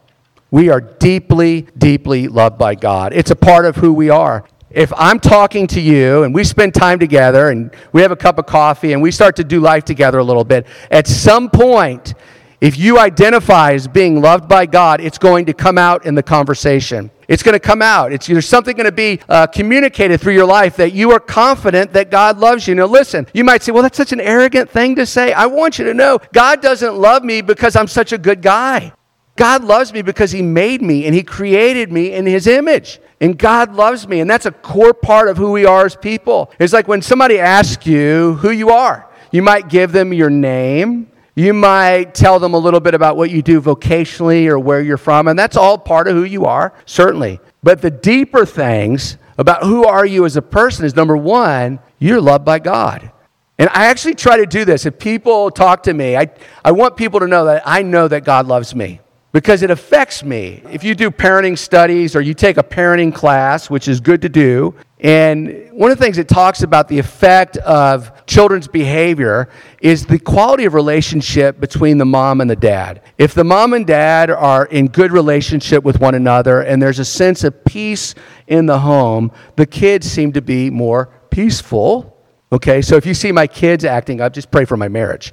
We 0.51 0.69
are 0.69 0.81
deeply, 0.81 1.67
deeply 1.77 2.27
loved 2.27 2.57
by 2.57 2.75
God. 2.75 3.13
It's 3.13 3.31
a 3.31 3.35
part 3.35 3.65
of 3.65 3.75
who 3.77 3.93
we 3.93 4.09
are. 4.09 4.43
If 4.69 4.93
I'm 4.95 5.19
talking 5.19 5.65
to 5.67 5.81
you 5.81 6.23
and 6.23 6.33
we 6.33 6.43
spend 6.43 6.75
time 6.75 6.99
together 6.99 7.49
and 7.49 7.73
we 7.91 8.01
have 8.01 8.11
a 8.11 8.15
cup 8.15 8.37
of 8.37 8.45
coffee 8.45 8.93
and 8.93 9.01
we 9.01 9.11
start 9.11 9.35
to 9.37 9.43
do 9.43 9.59
life 9.59 9.85
together 9.85 10.19
a 10.19 10.23
little 10.23 10.43
bit, 10.43 10.67
at 10.91 11.07
some 11.07 11.49
point, 11.49 12.13
if 12.61 12.77
you 12.77 12.99
identify 12.99 13.73
as 13.73 13.87
being 13.87 14.21
loved 14.21 14.49
by 14.49 14.65
God, 14.65 14.99
it's 14.99 15.17
going 15.17 15.45
to 15.45 15.53
come 15.53 15.77
out 15.77 16.05
in 16.05 16.15
the 16.15 16.23
conversation. 16.23 17.09
It's 17.29 17.41
going 17.41 17.53
to 17.53 17.59
come 17.59 17.81
out. 17.81 18.11
It's, 18.11 18.27
there's 18.27 18.47
something 18.47 18.75
going 18.75 18.85
to 18.85 18.91
be 18.91 19.21
uh, 19.29 19.47
communicated 19.47 20.19
through 20.19 20.33
your 20.33 20.45
life 20.45 20.75
that 20.77 20.91
you 20.91 21.11
are 21.11 21.19
confident 21.19 21.93
that 21.93 22.11
God 22.11 22.37
loves 22.37 22.67
you. 22.67 22.75
Now, 22.75 22.87
listen, 22.87 23.27
you 23.33 23.43
might 23.43 23.63
say, 23.63 23.71
well, 23.71 23.83
that's 23.83 23.95
such 23.95 24.11
an 24.11 24.19
arrogant 24.19 24.69
thing 24.69 24.95
to 24.95 25.05
say. 25.05 25.31
I 25.31 25.45
want 25.45 25.79
you 25.79 25.85
to 25.85 25.93
know 25.93 26.19
God 26.33 26.61
doesn't 26.61 26.95
love 26.95 27.23
me 27.23 27.41
because 27.41 27.75
I'm 27.75 27.87
such 27.87 28.11
a 28.11 28.17
good 28.17 28.41
guy. 28.41 28.91
God 29.37 29.63
loves 29.63 29.93
me 29.93 30.01
because 30.01 30.31
He 30.31 30.41
made 30.41 30.81
me 30.81 31.05
and 31.05 31.15
He 31.15 31.23
created 31.23 31.93
me 31.93 32.11
in 32.11 32.25
His 32.25 32.45
image. 32.45 32.99
And 33.21 33.37
God 33.37 33.73
loves 33.73 34.05
me. 34.05 34.19
And 34.19 34.29
that's 34.29 34.45
a 34.45 34.51
core 34.51 34.93
part 34.93 35.29
of 35.29 35.37
who 35.37 35.51
we 35.51 35.65
are 35.65 35.85
as 35.85 35.95
people. 35.95 36.51
It's 36.59 36.73
like 36.73 36.89
when 36.89 37.01
somebody 37.01 37.39
asks 37.39 37.85
you 37.87 38.33
who 38.35 38.49
you 38.49 38.69
are, 38.69 39.07
you 39.31 39.41
might 39.41 39.69
give 39.69 39.93
them 39.93 40.11
your 40.13 40.29
name. 40.29 41.09
You 41.39 41.53
might 41.53 42.13
tell 42.13 42.37
them 42.37 42.53
a 42.53 42.57
little 42.57 42.81
bit 42.81 42.93
about 42.93 43.15
what 43.15 43.29
you 43.31 43.41
do 43.41 43.61
vocationally 43.61 44.47
or 44.47 44.59
where 44.59 44.81
you're 44.81 44.97
from. 44.97 45.29
And 45.29 45.39
that's 45.39 45.55
all 45.55 45.77
part 45.77 46.09
of 46.09 46.15
who 46.17 46.25
you 46.25 46.43
are, 46.43 46.73
certainly. 46.85 47.39
But 47.63 47.81
the 47.81 47.89
deeper 47.89 48.45
things 48.45 49.15
about 49.37 49.63
who 49.63 49.85
are 49.85 50.05
you 50.05 50.25
as 50.25 50.35
a 50.35 50.41
person 50.41 50.83
is 50.83 50.97
number 50.97 51.15
one, 51.15 51.79
you're 51.97 52.19
loved 52.19 52.43
by 52.43 52.59
God. 52.59 53.09
And 53.57 53.69
I 53.69 53.85
actually 53.85 54.15
try 54.15 54.35
to 54.35 54.45
do 54.45 54.65
this. 54.65 54.85
If 54.85 54.99
people 54.99 55.49
talk 55.49 55.83
to 55.83 55.93
me, 55.93 56.17
I, 56.17 56.29
I 56.65 56.73
want 56.73 56.97
people 56.97 57.21
to 57.21 57.27
know 57.27 57.45
that 57.45 57.63
I 57.65 57.83
know 57.83 58.09
that 58.09 58.25
God 58.25 58.45
loves 58.45 58.75
me 58.75 58.99
because 59.31 59.63
it 59.63 59.71
affects 59.71 60.25
me. 60.25 60.61
If 60.69 60.83
you 60.83 60.93
do 60.93 61.09
parenting 61.09 61.57
studies 61.57 62.17
or 62.17 62.21
you 62.21 62.33
take 62.33 62.57
a 62.57 62.63
parenting 62.63 63.15
class, 63.15 63.69
which 63.69 63.87
is 63.87 64.01
good 64.01 64.21
to 64.23 64.29
do, 64.29 64.75
and 64.99 65.68
one 65.79 65.91
of 65.91 65.97
the 65.97 66.03
things 66.03 66.17
it 66.17 66.27
talks 66.27 66.61
about 66.61 66.89
the 66.89 66.99
effect 66.99 67.55
of 67.55 68.25
children's 68.25 68.67
behavior 68.67 69.47
is 69.79 70.05
the 70.05 70.19
quality 70.19 70.65
of 70.65 70.73
relationship 70.73 71.57
between 71.61 71.97
the 71.97 72.03
mom 72.03 72.41
and 72.41 72.49
the 72.49 72.55
dad. 72.57 73.01
If 73.17 73.33
the 73.33 73.45
mom 73.45 73.71
and 73.71 73.87
dad 73.87 74.29
are 74.29 74.65
in 74.65 74.87
good 74.87 75.13
relationship 75.13 75.85
with 75.85 76.01
one 76.01 76.15
another 76.15 76.63
and 76.63 76.81
there's 76.81 76.99
a 76.99 77.05
sense 77.05 77.45
of 77.45 77.63
peace 77.63 78.13
in 78.47 78.65
the 78.65 78.79
home, 78.79 79.31
the 79.55 79.65
kids 79.65 80.05
seem 80.05 80.33
to 80.33 80.41
be 80.41 80.69
more 80.69 81.13
peaceful. 81.29 82.17
Okay, 82.51 82.81
so 82.81 82.97
if 82.97 83.05
you 83.05 83.13
see 83.13 83.31
my 83.31 83.47
kids 83.47 83.85
acting 83.85 84.19
up, 84.19 84.33
just 84.33 84.51
pray 84.51 84.65
for 84.65 84.75
my 84.75 84.89
marriage 84.89 85.31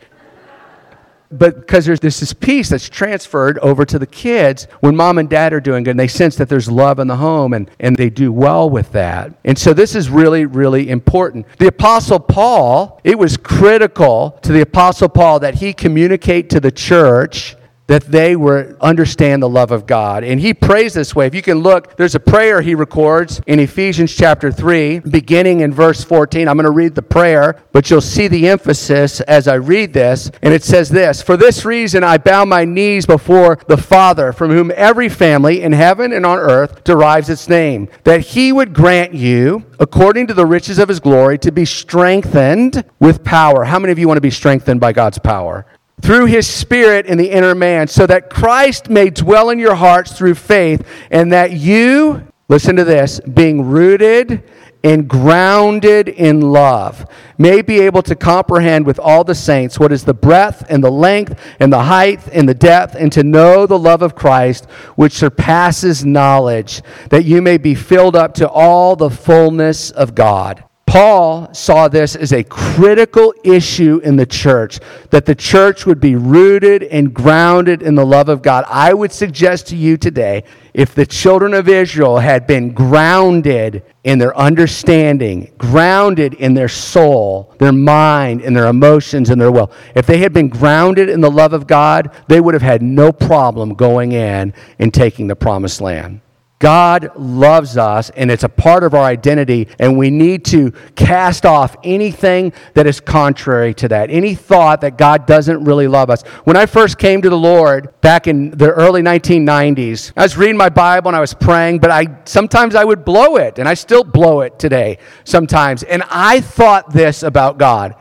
but 1.31 1.57
because 1.57 1.87
there's 1.87 2.01
this, 2.01 2.21
this 2.21 2.33
peace 2.33 2.69
that's 2.69 2.89
transferred 2.89 3.59
over 3.59 3.85
to 3.85 3.99
the 3.99 4.07
kids 4.07 4.65
when 4.81 4.97
mom 4.97 5.19
and 5.19 5.29
dad 5.29 5.53
are 5.53 5.61
doing 5.61 5.85
good 5.85 5.93
and 5.93 6.01
they 6.01 6.09
sense 6.09 6.37
that 6.37 6.49
there's 6.49 6.71
love 6.71 6.99
in 6.99 7.09
the 7.09 7.17
home 7.17 7.53
and, 7.53 7.71
and 7.81 7.97
they 7.97 8.11
do 8.11 8.33
well 8.33 8.69
with 8.71 8.93
that. 8.93 9.33
And 9.45 9.59
so 9.59 9.73
this 9.73 9.95
is 9.95 10.09
really, 10.09 10.47
really 10.47 10.89
important. 10.89 11.47
The 11.59 11.69
Apostle 11.69 12.21
Paul, 12.21 13.01
it 13.05 13.19
was 13.19 13.37
critical 13.37 14.39
to 14.43 14.53
the 14.53 14.61
Apostle 14.61 15.09
Paul 15.09 15.41
that 15.41 15.57
he 15.57 15.73
communicate 15.73 16.51
to 16.51 16.61
the 16.61 16.71
church 16.71 17.57
that 17.87 18.05
they 18.05 18.35
were 18.35 18.77
understand 18.81 19.43
the 19.43 19.49
love 19.49 19.71
of 19.71 19.87
God. 19.87 20.25
And 20.25 20.41
he 20.41 20.53
prays 20.53 20.95
this 20.95 21.15
way. 21.15 21.27
If 21.27 21.35
you 21.35 21.43
can 21.43 21.59
look, 21.59 21.97
there's 21.97 22.15
a 22.15 22.21
prayer 22.21 22.61
he 22.61 22.75
records 22.75 23.41
in 23.47 23.61
Ephesians 23.61 24.15
chapter 24.15 24.51
3, 24.51 25.01
beginning 25.01 25.61
in 25.61 25.73
verse 25.73 26.03
14. 26.03 26.49
I'm 26.49 26.57
going 26.57 26.65
to 26.65 26.71
read 26.71 26.95
the 26.95 27.03
prayer, 27.03 27.63
but 27.73 27.89
you'll 27.91 28.01
see 28.01 28.29
the 28.29 28.49
emphasis 28.49 29.21
as 29.23 29.47
I 29.47 29.55
read 29.55 29.93
this. 29.93 30.31
And 30.43 30.53
it 30.53 30.65
says 30.65 30.89
this 30.89 31.23
For 31.23 31.37
this 31.37 31.65
reason 31.65 32.03
I 32.03 32.19
bow 32.19 32.45
my 32.45 32.65
knees 32.65 33.07
before 33.07 33.59
the 33.69 33.77
Father, 33.77 34.33
from 34.33 34.51
whom 34.51 34.73
every 34.75 35.09
family 35.09 35.63
in 35.63 35.73
heaven 35.73 36.13
and 36.13 36.27
on 36.27 36.39
earth 36.39 36.83
derives 36.85 37.31
its 37.31 37.49
name, 37.49 37.89
that 38.05 38.21
he 38.21 38.53
would 38.53 38.75
grant 38.75 39.15
you, 39.15 39.65
according 39.79 40.27
to 40.27 40.35
the 40.35 40.47
riches 40.47 40.79
of 40.79 40.89
his 40.89 41.01
glory, 41.01 41.39
to 41.39 41.53
be 41.53 41.65
strengthened 41.65 42.85
with 42.99 43.23
power. 43.23 43.65
How 43.65 43.79
many 43.79 43.93
of 43.93 43.99
you 43.99 44.09
want 44.09 44.17
to 44.17 44.23
be 44.23 44.31
strengthened 44.31 44.81
by 44.81 44.93
God's 44.93 45.19
power? 45.19 45.67
Through 46.03 46.27
his 46.27 46.47
spirit 46.47 47.07
in 47.07 47.19
the 47.19 47.31
inner 47.31 47.55
man, 47.55 47.89
so 47.89 48.07
that 48.07 48.31
Christ 48.31 48.91
may 48.91 49.11
dwell 49.11 49.51
in 49.51 49.59
your 49.59 49.75
hearts 49.75 50.17
through 50.17 50.35
faith, 50.35 50.87
and 51.11 51.33
that 51.33 51.53
you, 51.53 52.27
listen 52.49 52.77
to 52.77 52.85
this, 52.85 53.19
being 53.21 53.63
rooted 53.65 54.43
and 54.85 55.09
grounded 55.09 56.09
in 56.09 56.41
love, 56.41 57.07
may 57.39 57.61
be 57.61 57.81
able 57.81 58.03
to 58.03 58.15
comprehend 58.15 58.87
with 58.87 59.01
all 59.01 59.25
the 59.25 59.35
saints 59.35 59.81
what 59.81 59.91
is 59.91 60.05
the 60.05 60.15
breadth 60.15 60.65
and 60.69 60.85
the 60.85 60.91
length 60.91 61.41
and 61.59 61.73
the 61.73 61.83
height 61.83 62.21
and 62.33 62.49
the 62.49 62.55
depth, 62.55 62.95
and 62.95 63.11
to 63.11 63.25
know 63.25 63.67
the 63.67 63.79
love 63.79 64.03
of 64.03 64.15
Christ, 64.15 64.67
which 64.95 65.15
surpasses 65.15 66.05
knowledge, 66.05 66.83
that 67.11 67.25
you 67.25 67.43
may 67.43 67.57
be 67.57 67.75
filled 67.75 68.15
up 68.15 68.35
to 68.35 68.49
all 68.49 68.95
the 68.95 69.11
fullness 69.11 69.91
of 69.91 70.15
God. 70.15 70.63
Paul 70.87 71.53
saw 71.53 71.89
this 71.89 72.15
as 72.15 72.33
a 72.33 72.45
critical 72.45 73.35
issue 73.43 74.01
in 74.05 74.17
the 74.17 74.25
church, 74.25 74.79
that 75.11 75.27
the 75.27 75.35
church 75.35 75.85
would 75.85 76.01
be 76.01 76.15
rooted 76.15 76.85
and 76.85 77.13
grounded 77.13 77.83
in 77.83 77.97
the 77.97 78.07
love 78.07 78.29
of 78.29 78.41
God. 78.41 78.65
I 78.69 78.95
would 78.95 79.13
suggest 79.13 79.67
to 79.69 79.77
you 79.77 79.97
today 79.97 80.45
if 80.73 80.95
the 80.95 81.05
children 81.05 81.55
of 81.55 81.69
Israel 81.69 82.19
had 82.19 82.47
been 82.47 82.73
grounded 82.73 83.83
in 84.05 84.19
their 84.19 84.37
understanding, 84.39 85.53
grounded 85.59 86.35
in 86.35 86.55
their 86.55 86.69
soul, 86.69 87.53
their 87.59 87.73
mind, 87.73 88.43
and 88.43 88.57
their 88.57 88.69
emotions 88.69 89.29
and 89.31 89.41
their 89.41 89.51
will, 89.51 89.73
if 89.97 90.07
they 90.07 90.19
had 90.19 90.33
been 90.33 90.49
grounded 90.49 91.09
in 91.09 91.21
the 91.21 91.31
love 91.31 91.53
of 91.53 91.67
God, 91.67 92.13
they 92.29 92.41
would 92.41 92.55
have 92.55 92.63
had 92.63 92.81
no 92.81 93.11
problem 93.13 93.75
going 93.75 94.13
in 94.13 94.55
and 94.79 94.95
taking 94.95 95.27
the 95.27 95.37
promised 95.37 95.81
land. 95.81 96.21
God 96.59 97.11
loves 97.17 97.77
us, 97.77 98.09
and 98.11 98.31
it's 98.31 98.43
a 98.43 98.49
part 98.49 98.83
of 98.83 98.95
our 98.95 99.05
identity, 99.05 99.69
and 99.79 99.99
we 99.99 100.09
need 100.11 100.45
to 100.47 100.71
cast 100.95 101.45
off 101.45 101.77
anything 101.85 102.55
that 102.73 102.87
is 102.87 102.99
contrary 102.99 103.75
to 103.75 103.89
that. 103.89 104.11
Any 104.11 104.35
thought 104.35 104.81
that 104.81 104.97
God 104.97 105.27
doesn't 105.27 105.65
really 105.65 105.87
love 105.87 106.09
us. 106.09 106.23
When 106.45 106.57
I 106.57 106.65
first 106.65 106.97
came 106.97 107.21
to 107.23 107.29
the 107.29 107.37
Lord 107.37 108.01
back 108.01 108.27
in 108.27 108.53
the 108.53 108.71
early 108.71 109.03
1990s, 109.03 110.13
I 110.17 110.23
was 110.23 110.39
reading 110.39 110.57
my 110.57 110.71
Bible 110.71 111.09
and 111.09 111.17
I 111.17 111.21
was 111.21 111.35
praying, 111.35 111.81
but 111.81 111.91
I 111.91 112.21
sometimes 112.25 112.75
I 112.75 112.85
would 112.85 113.05
blow 113.05 113.37
it, 113.37 113.59
and 113.59 113.69
I 113.69 113.75
still 113.75 114.05
blow 114.05 114.41
it 114.41 114.59
today 114.59 114.97
sometimes. 115.25 115.83
And 115.83 116.03
I 116.11 116.41
thought 116.41 116.91
this 116.91 117.23
about 117.23 117.59
God. 117.59 117.97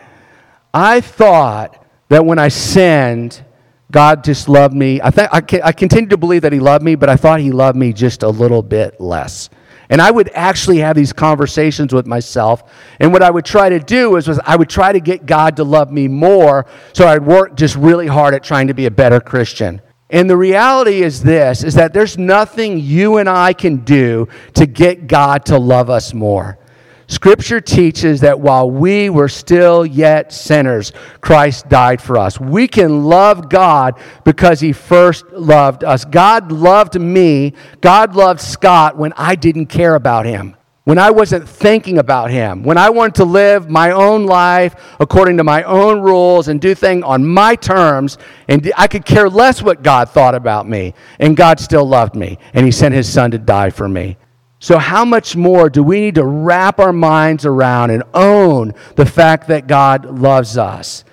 I 0.74 1.02
thought 1.02 1.86
that 2.08 2.26
when 2.26 2.40
I 2.40 2.48
sinned, 2.48 3.44
God 3.92 4.24
just 4.24 4.50
loved 4.50 4.76
me. 4.76 5.00
I, 5.02 5.10
th- 5.12 5.30
I, 5.32 5.42
I 5.64 5.72
continue 5.72 6.10
to 6.10 6.18
believe 6.18 6.42
that 6.42 6.54
He 6.54 6.60
loved 6.60 6.84
me, 6.84 6.96
but 6.96 7.10
I 7.10 7.16
thought 7.16 7.40
He 7.40 7.52
loved 7.52 7.78
me 7.78 7.94
just 7.94 8.24
a 8.24 8.30
little 8.30 8.62
bit 8.62 9.00
less. 9.00 9.50
And 9.90 10.02
I 10.02 10.10
would 10.10 10.30
actually 10.34 10.78
have 10.80 10.96
these 10.96 11.14
conversations 11.14 11.94
with 11.94 12.08
myself. 12.08 12.64
And 13.00 13.14
what 13.14 13.22
I 13.22 13.30
would 13.30 13.46
try 13.46 13.70
to 13.70 13.80
do 13.80 14.16
is 14.16 14.28
was 14.28 14.40
I 14.44 14.56
would 14.56 14.70
try 14.70 14.92
to 14.92 15.00
get 15.00 15.26
God 15.26 15.58
to 15.58 15.64
love 15.64 15.92
me 15.92 16.08
more. 16.08 16.66
So 16.94 17.08
I'd 17.08 17.24
work 17.24 17.56
just 17.56 17.76
really 17.76 18.08
hard 18.08 18.34
at 18.34 18.44
trying 18.44 18.68
to 18.68 18.74
be 18.74 18.88
a 18.88 18.92
better 18.92 19.20
Christian. 19.20 19.82
And 20.10 20.30
the 20.30 20.38
reality 20.38 21.02
is 21.02 21.22
this 21.22 21.64
is 21.64 21.76
that 21.76 21.94
there's 21.94 22.18
nothing 22.18 22.80
you 22.80 23.18
and 23.18 23.30
I 23.30 23.54
can 23.54 23.78
do 23.78 24.28
to 24.54 24.66
get 24.66 25.08
God 25.08 25.46
to 25.48 25.58
love 25.58 25.90
us 25.90 26.14
more. 26.14 26.58
Scripture 27.08 27.62
teaches 27.62 28.22
that 28.22 28.40
while 28.40 28.70
we 28.70 29.10
were 29.10 29.30
still 29.30 29.86
yet 29.86 30.34
sinners, 30.34 30.92
Christ 31.22 31.70
died 31.70 32.02
for 32.02 32.18
us. 32.18 32.40
We 32.40 32.68
can 32.68 33.04
love 33.04 33.50
God 33.50 34.00
because 34.24 34.60
He 34.60 34.74
first 34.74 35.30
loved 35.32 35.84
us. 35.84 36.04
God 36.04 36.52
loved 36.52 37.00
me, 37.00 37.54
God 37.82 38.16
loved 38.16 38.42
Scott 38.42 38.98
when 38.98 39.14
I 39.18 39.36
didn't 39.36 39.68
care 39.68 39.96
about 39.96 40.26
him, 40.26 40.56
when 40.84 40.98
I 40.98 41.12
wasn't 41.12 41.48
thinking 41.48 42.00
about 42.00 42.32
him, 42.32 42.64
when 42.64 42.78
I 42.78 42.90
wanted 42.90 43.16
to 43.16 43.26
live 43.26 43.70
my 43.70 43.92
own 43.92 44.26
life 44.26 44.76
according 45.00 45.38
to 45.38 45.44
my 45.44 45.64
own 45.64 46.02
rules 46.02 46.48
and 46.48 46.60
do 46.60 46.74
things 46.74 47.04
on 47.04 47.26
my 47.26 47.56
terms, 47.56 48.18
and 48.48 48.72
I 48.76 48.88
could 48.88 49.06
care 49.06 49.30
less 49.30 49.62
what 49.62 49.84
God 49.84 50.10
thought 50.10 50.36
about 50.36 50.68
me. 50.68 50.94
And 51.20 51.38
God 51.38 51.60
still 51.60 51.86
loved 51.86 52.16
me, 52.16 52.40
and 52.54 52.66
He 52.66 52.72
sent 52.72 52.96
His 52.96 53.12
Son 53.12 53.32
to 53.32 53.38
die 53.38 53.70
for 53.70 53.88
me. 53.88 54.18
So, 54.60 54.78
how 54.78 55.06
much 55.06 55.36
more 55.36 55.70
do 55.70 55.84
we 55.84 56.00
need 56.00 56.16
to 56.16 56.26
wrap 56.26 56.80
our 56.80 56.94
minds 56.94 57.46
around 57.46 57.92
and 57.92 58.04
own 58.14 58.74
the 58.96 59.06
fact 59.06 59.48
that 59.50 59.68
God 59.68 60.06
loves 60.20 60.58
us? 60.58 61.04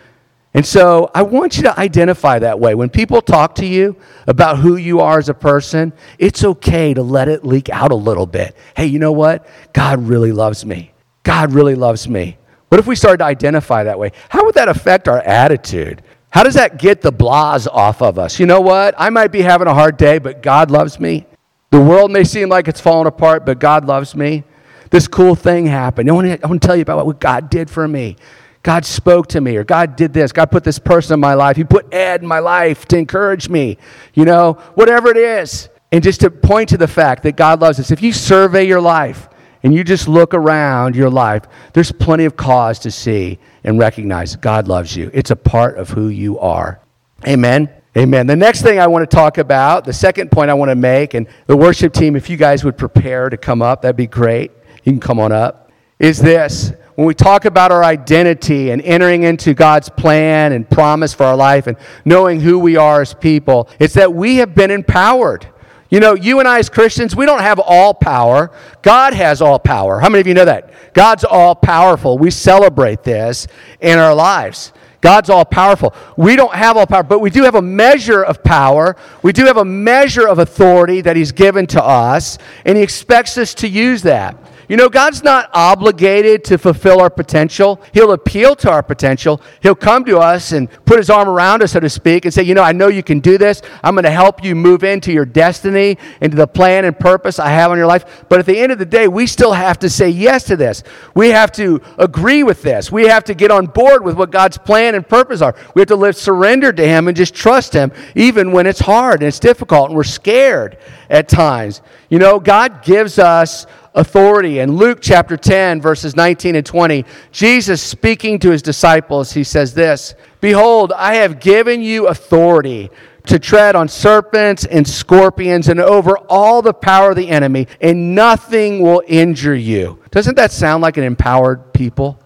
And 0.54 0.64
so, 0.64 1.10
I 1.14 1.22
want 1.22 1.56
you 1.56 1.64
to 1.64 1.78
identify 1.78 2.38
that 2.38 2.60
way. 2.60 2.74
When 2.74 2.88
people 2.88 3.20
talk 3.20 3.56
to 3.56 3.66
you 3.66 3.96
about 4.26 4.58
who 4.58 4.76
you 4.76 5.00
are 5.00 5.18
as 5.18 5.28
a 5.28 5.34
person, 5.34 5.92
it's 6.18 6.44
okay 6.44 6.94
to 6.94 7.02
let 7.02 7.28
it 7.28 7.44
leak 7.44 7.68
out 7.68 7.90
a 7.90 7.96
little 7.96 8.26
bit. 8.26 8.56
Hey, 8.76 8.86
you 8.86 8.98
know 8.98 9.12
what? 9.12 9.46
God 9.72 10.06
really 10.06 10.32
loves 10.32 10.64
me. 10.64 10.92
God 11.22 11.52
really 11.52 11.74
loves 11.74 12.08
me. 12.08 12.38
What 12.68 12.78
if 12.78 12.86
we 12.86 12.96
started 12.96 13.18
to 13.18 13.24
identify 13.24 13.84
that 13.84 13.98
way? 13.98 14.12
How 14.28 14.44
would 14.44 14.54
that 14.54 14.68
affect 14.68 15.08
our 15.08 15.20
attitude? 15.20 16.02
How 16.30 16.42
does 16.42 16.54
that 16.54 16.78
get 16.78 17.02
the 17.02 17.12
blahs 17.12 17.66
off 17.70 18.00
of 18.00 18.18
us? 18.18 18.40
You 18.40 18.46
know 18.46 18.62
what? 18.62 18.94
I 18.96 19.10
might 19.10 19.32
be 19.32 19.42
having 19.42 19.68
a 19.68 19.74
hard 19.74 19.98
day, 19.98 20.18
but 20.18 20.42
God 20.42 20.70
loves 20.70 20.98
me. 20.98 21.26
The 21.72 21.80
world 21.80 22.12
may 22.12 22.22
seem 22.22 22.50
like 22.50 22.68
it's 22.68 22.82
falling 22.82 23.06
apart, 23.06 23.46
but 23.46 23.58
God 23.58 23.86
loves 23.86 24.14
me. 24.14 24.44
This 24.90 25.08
cool 25.08 25.34
thing 25.34 25.64
happened. 25.64 26.10
I 26.10 26.12
want, 26.12 26.26
to, 26.26 26.44
I 26.44 26.46
want 26.46 26.60
to 26.60 26.68
tell 26.68 26.76
you 26.76 26.82
about 26.82 27.06
what 27.06 27.18
God 27.18 27.48
did 27.48 27.70
for 27.70 27.88
me. 27.88 28.16
God 28.62 28.84
spoke 28.84 29.28
to 29.28 29.40
me, 29.40 29.56
or 29.56 29.64
God 29.64 29.96
did 29.96 30.12
this. 30.12 30.32
God 30.32 30.50
put 30.50 30.64
this 30.64 30.78
person 30.78 31.14
in 31.14 31.20
my 31.20 31.32
life. 31.32 31.56
He 31.56 31.64
put 31.64 31.92
Ed 31.92 32.20
in 32.20 32.28
my 32.28 32.40
life 32.40 32.84
to 32.88 32.98
encourage 32.98 33.48
me, 33.48 33.78
you 34.12 34.26
know, 34.26 34.58
whatever 34.74 35.08
it 35.08 35.16
is. 35.16 35.70
And 35.90 36.04
just 36.04 36.20
to 36.20 36.30
point 36.30 36.68
to 36.68 36.76
the 36.76 36.86
fact 36.86 37.22
that 37.22 37.36
God 37.36 37.62
loves 37.62 37.80
us. 37.80 37.90
If 37.90 38.02
you 38.02 38.12
survey 38.12 38.64
your 38.64 38.82
life 38.82 39.30
and 39.62 39.72
you 39.72 39.82
just 39.82 40.06
look 40.06 40.34
around 40.34 40.94
your 40.94 41.08
life, 41.08 41.44
there's 41.72 41.90
plenty 41.90 42.26
of 42.26 42.36
cause 42.36 42.78
to 42.80 42.90
see 42.90 43.38
and 43.64 43.78
recognize 43.78 44.36
God 44.36 44.68
loves 44.68 44.94
you. 44.94 45.10
It's 45.14 45.30
a 45.30 45.36
part 45.36 45.78
of 45.78 45.88
who 45.88 46.08
you 46.08 46.38
are. 46.38 46.80
Amen. 47.26 47.70
Amen. 47.96 48.26
The 48.26 48.36
next 48.36 48.62
thing 48.62 48.78
I 48.78 48.86
want 48.86 49.08
to 49.08 49.14
talk 49.14 49.36
about, 49.36 49.84
the 49.84 49.92
second 49.92 50.30
point 50.32 50.50
I 50.50 50.54
want 50.54 50.70
to 50.70 50.74
make, 50.74 51.12
and 51.12 51.26
the 51.46 51.56
worship 51.56 51.92
team, 51.92 52.16
if 52.16 52.30
you 52.30 52.38
guys 52.38 52.64
would 52.64 52.78
prepare 52.78 53.28
to 53.28 53.36
come 53.36 53.60
up, 53.60 53.82
that'd 53.82 53.96
be 53.96 54.06
great. 54.06 54.50
You 54.82 54.92
can 54.92 55.00
come 55.00 55.20
on 55.20 55.30
up. 55.30 55.70
Is 55.98 56.18
this 56.18 56.72
when 56.94 57.06
we 57.06 57.14
talk 57.14 57.44
about 57.44 57.70
our 57.70 57.84
identity 57.84 58.70
and 58.70 58.80
entering 58.82 59.24
into 59.24 59.52
God's 59.52 59.90
plan 59.90 60.52
and 60.52 60.68
promise 60.68 61.12
for 61.12 61.24
our 61.24 61.36
life 61.36 61.66
and 61.66 61.76
knowing 62.04 62.40
who 62.40 62.58
we 62.58 62.76
are 62.76 63.02
as 63.02 63.12
people, 63.12 63.68
it's 63.78 63.94
that 63.94 64.14
we 64.14 64.36
have 64.36 64.54
been 64.54 64.70
empowered. 64.70 65.46
You 65.90 66.00
know, 66.00 66.14
you 66.14 66.38
and 66.38 66.48
I 66.48 66.58
as 66.58 66.70
Christians, 66.70 67.14
we 67.14 67.26
don't 67.26 67.42
have 67.42 67.58
all 67.58 67.92
power. 67.92 68.50
God 68.80 69.12
has 69.12 69.42
all 69.42 69.58
power. 69.58 70.00
How 70.00 70.08
many 70.08 70.22
of 70.22 70.26
you 70.26 70.32
know 70.32 70.46
that? 70.46 70.94
God's 70.94 71.24
all 71.24 71.54
powerful. 71.54 72.16
We 72.16 72.30
celebrate 72.30 73.02
this 73.02 73.46
in 73.80 73.98
our 73.98 74.14
lives. 74.14 74.72
God's 75.02 75.28
all 75.28 75.44
powerful. 75.44 75.94
We 76.16 76.36
don't 76.36 76.54
have 76.54 76.76
all 76.76 76.86
power, 76.86 77.02
but 77.02 77.18
we 77.18 77.28
do 77.28 77.42
have 77.42 77.56
a 77.56 77.60
measure 77.60 78.22
of 78.22 78.42
power. 78.42 78.96
We 79.22 79.32
do 79.32 79.44
have 79.44 79.56
a 79.56 79.64
measure 79.64 80.26
of 80.26 80.38
authority 80.38 81.02
that 81.02 81.16
He's 81.16 81.32
given 81.32 81.66
to 81.68 81.84
us, 81.84 82.38
and 82.64 82.78
He 82.78 82.82
expects 82.82 83.36
us 83.36 83.52
to 83.54 83.68
use 83.68 84.02
that. 84.02 84.36
You 84.68 84.76
know, 84.76 84.88
God's 84.88 85.22
not 85.22 85.50
obligated 85.52 86.44
to 86.44 86.58
fulfill 86.58 87.00
our 87.00 87.10
potential. 87.10 87.80
He'll 87.92 88.12
appeal 88.12 88.54
to 88.56 88.70
our 88.70 88.82
potential. 88.82 89.40
He'll 89.60 89.74
come 89.74 90.04
to 90.04 90.18
us 90.18 90.52
and 90.52 90.70
put 90.84 90.98
his 90.98 91.10
arm 91.10 91.28
around 91.28 91.62
us, 91.62 91.72
so 91.72 91.80
to 91.80 91.90
speak, 91.90 92.24
and 92.24 92.32
say, 92.32 92.42
You 92.42 92.54
know, 92.54 92.62
I 92.62 92.72
know 92.72 92.88
you 92.88 93.02
can 93.02 93.20
do 93.20 93.38
this. 93.38 93.60
I'm 93.82 93.94
going 93.94 94.04
to 94.04 94.10
help 94.10 94.44
you 94.44 94.54
move 94.54 94.84
into 94.84 95.12
your 95.12 95.24
destiny, 95.24 95.98
into 96.20 96.36
the 96.36 96.46
plan 96.46 96.84
and 96.84 96.98
purpose 96.98 97.38
I 97.38 97.48
have 97.48 97.70
on 97.70 97.76
your 97.76 97.86
life. 97.86 98.24
But 98.28 98.38
at 98.38 98.46
the 98.46 98.58
end 98.58 98.72
of 98.72 98.78
the 98.78 98.86
day, 98.86 99.08
we 99.08 99.26
still 99.26 99.52
have 99.52 99.78
to 99.80 99.90
say 99.90 100.08
yes 100.08 100.44
to 100.44 100.56
this. 100.56 100.82
We 101.14 101.30
have 101.30 101.50
to 101.52 101.80
agree 101.98 102.42
with 102.42 102.62
this. 102.62 102.92
We 102.92 103.06
have 103.06 103.24
to 103.24 103.34
get 103.34 103.50
on 103.50 103.66
board 103.66 104.04
with 104.04 104.16
what 104.16 104.30
God's 104.30 104.58
plan 104.58 104.94
and 104.94 105.06
purpose 105.06 105.42
are. 105.42 105.56
We 105.74 105.80
have 105.80 105.88
to 105.88 105.96
live 105.96 106.16
surrendered 106.16 106.76
to 106.76 106.86
Him 106.86 107.08
and 107.08 107.16
just 107.16 107.34
trust 107.34 107.72
Him, 107.72 107.92
even 108.14 108.52
when 108.52 108.66
it's 108.66 108.80
hard 108.80 109.20
and 109.20 109.28
it's 109.28 109.40
difficult 109.40 109.88
and 109.88 109.96
we're 109.96 110.04
scared 110.04 110.78
at 111.10 111.28
times. 111.28 111.82
You 112.08 112.18
know, 112.18 112.40
God 112.40 112.82
gives 112.82 113.18
us 113.18 113.66
authority. 113.94 114.58
In 114.58 114.76
Luke 114.76 114.98
chapter 115.00 115.36
10, 115.36 115.80
verses 115.80 116.16
19 116.16 116.56
and 116.56 116.66
20, 116.66 117.04
Jesus 117.30 117.82
speaking 117.82 118.38
to 118.40 118.50
his 118.50 118.62
disciples, 118.62 119.32
he 119.32 119.44
says 119.44 119.74
this 119.74 120.14
Behold, 120.40 120.92
I 120.92 121.16
have 121.16 121.40
given 121.40 121.82
you 121.82 122.08
authority 122.08 122.90
to 123.26 123.38
tread 123.38 123.76
on 123.76 123.88
serpents 123.88 124.64
and 124.64 124.86
scorpions 124.86 125.68
and 125.68 125.80
over 125.80 126.18
all 126.28 126.62
the 126.62 126.74
power 126.74 127.10
of 127.10 127.16
the 127.16 127.28
enemy, 127.28 127.68
and 127.80 128.14
nothing 128.14 128.80
will 128.80 129.02
injure 129.06 129.54
you. 129.54 130.00
Doesn't 130.10 130.36
that 130.36 130.50
sound 130.52 130.82
like 130.82 130.96
an 130.96 131.04
empowered 131.04 131.72
people? 131.72 132.18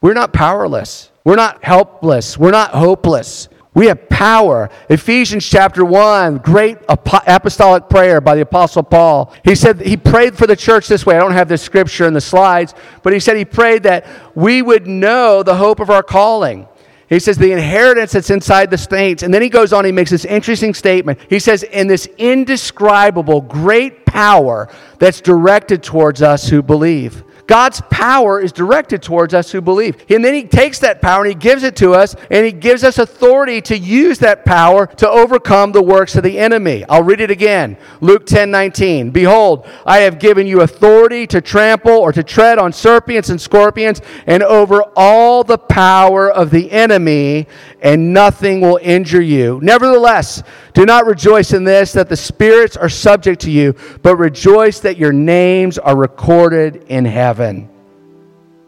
We're 0.00 0.14
not 0.14 0.32
powerless. 0.32 1.10
We're 1.24 1.36
not 1.36 1.62
helpless. 1.62 2.36
We're 2.36 2.50
not 2.50 2.72
hopeless. 2.72 3.48
We 3.74 3.86
have 3.86 4.08
power. 4.10 4.68
Ephesians 4.90 5.48
chapter 5.48 5.82
1, 5.82 6.38
great 6.38 6.76
apostolic 6.88 7.88
prayer 7.88 8.20
by 8.20 8.34
the 8.34 8.42
Apostle 8.42 8.82
Paul. 8.82 9.32
He 9.44 9.54
said 9.54 9.80
he 9.80 9.96
prayed 9.96 10.36
for 10.36 10.46
the 10.46 10.56
church 10.56 10.88
this 10.88 11.06
way. 11.06 11.16
I 11.16 11.20
don't 11.20 11.32
have 11.32 11.48
this 11.48 11.62
scripture 11.62 12.06
in 12.06 12.12
the 12.12 12.20
slides, 12.20 12.74
but 13.02 13.14
he 13.14 13.20
said 13.20 13.38
he 13.38 13.46
prayed 13.46 13.84
that 13.84 14.06
we 14.34 14.60
would 14.60 14.86
know 14.86 15.42
the 15.42 15.54
hope 15.54 15.80
of 15.80 15.88
our 15.88 16.02
calling. 16.02 16.68
He 17.08 17.18
says 17.18 17.38
the 17.38 17.52
inheritance 17.52 18.12
that's 18.12 18.30
inside 18.30 18.70
the 18.70 18.78
saints. 18.78 19.22
And 19.22 19.32
then 19.32 19.42
he 19.42 19.48
goes 19.48 19.72
on, 19.72 19.84
he 19.84 19.92
makes 19.92 20.10
this 20.10 20.24
interesting 20.26 20.74
statement. 20.74 21.18
He 21.28 21.38
says, 21.38 21.62
in 21.62 21.86
this 21.86 22.06
indescribable 22.18 23.40
great 23.40 24.04
power 24.06 24.68
that's 24.98 25.20
directed 25.20 25.82
towards 25.82 26.20
us 26.22 26.48
who 26.48 26.62
believe. 26.62 27.24
God's 27.52 27.82
power 27.90 28.40
is 28.40 28.50
directed 28.50 29.02
towards 29.02 29.34
us 29.34 29.52
who 29.52 29.60
believe. 29.60 30.06
And 30.08 30.24
then 30.24 30.32
He 30.32 30.44
takes 30.44 30.78
that 30.78 31.02
power 31.02 31.20
and 31.22 31.28
He 31.28 31.34
gives 31.34 31.64
it 31.64 31.76
to 31.76 31.92
us, 31.92 32.16
and 32.30 32.46
He 32.46 32.52
gives 32.52 32.82
us 32.82 32.96
authority 32.96 33.60
to 33.60 33.76
use 33.76 34.20
that 34.20 34.46
power 34.46 34.86
to 34.86 35.06
overcome 35.06 35.72
the 35.72 35.82
works 35.82 36.16
of 36.16 36.22
the 36.22 36.38
enemy. 36.38 36.82
I'll 36.88 37.02
read 37.02 37.20
it 37.20 37.30
again 37.30 37.76
Luke 38.00 38.24
10 38.24 38.50
19. 38.50 39.10
Behold, 39.10 39.66
I 39.84 39.98
have 39.98 40.18
given 40.18 40.46
you 40.46 40.62
authority 40.62 41.26
to 41.26 41.42
trample 41.42 41.92
or 41.92 42.10
to 42.12 42.22
tread 42.22 42.58
on 42.58 42.72
serpents 42.72 43.28
and 43.28 43.38
scorpions 43.38 44.00
and 44.26 44.42
over 44.42 44.84
all 44.96 45.44
the 45.44 45.58
power 45.58 46.32
of 46.32 46.50
the 46.50 46.72
enemy, 46.72 47.48
and 47.82 48.14
nothing 48.14 48.62
will 48.62 48.80
injure 48.80 49.20
you. 49.20 49.60
Nevertheless, 49.62 50.42
do 50.72 50.86
not 50.86 51.04
rejoice 51.04 51.52
in 51.52 51.64
this 51.64 51.92
that 51.92 52.08
the 52.08 52.16
spirits 52.16 52.78
are 52.78 52.88
subject 52.88 53.42
to 53.42 53.50
you, 53.50 53.74
but 54.00 54.16
rejoice 54.16 54.80
that 54.80 54.96
your 54.96 55.12
names 55.12 55.76
are 55.76 55.98
recorded 55.98 56.86
in 56.88 57.04
heaven. 57.04 57.41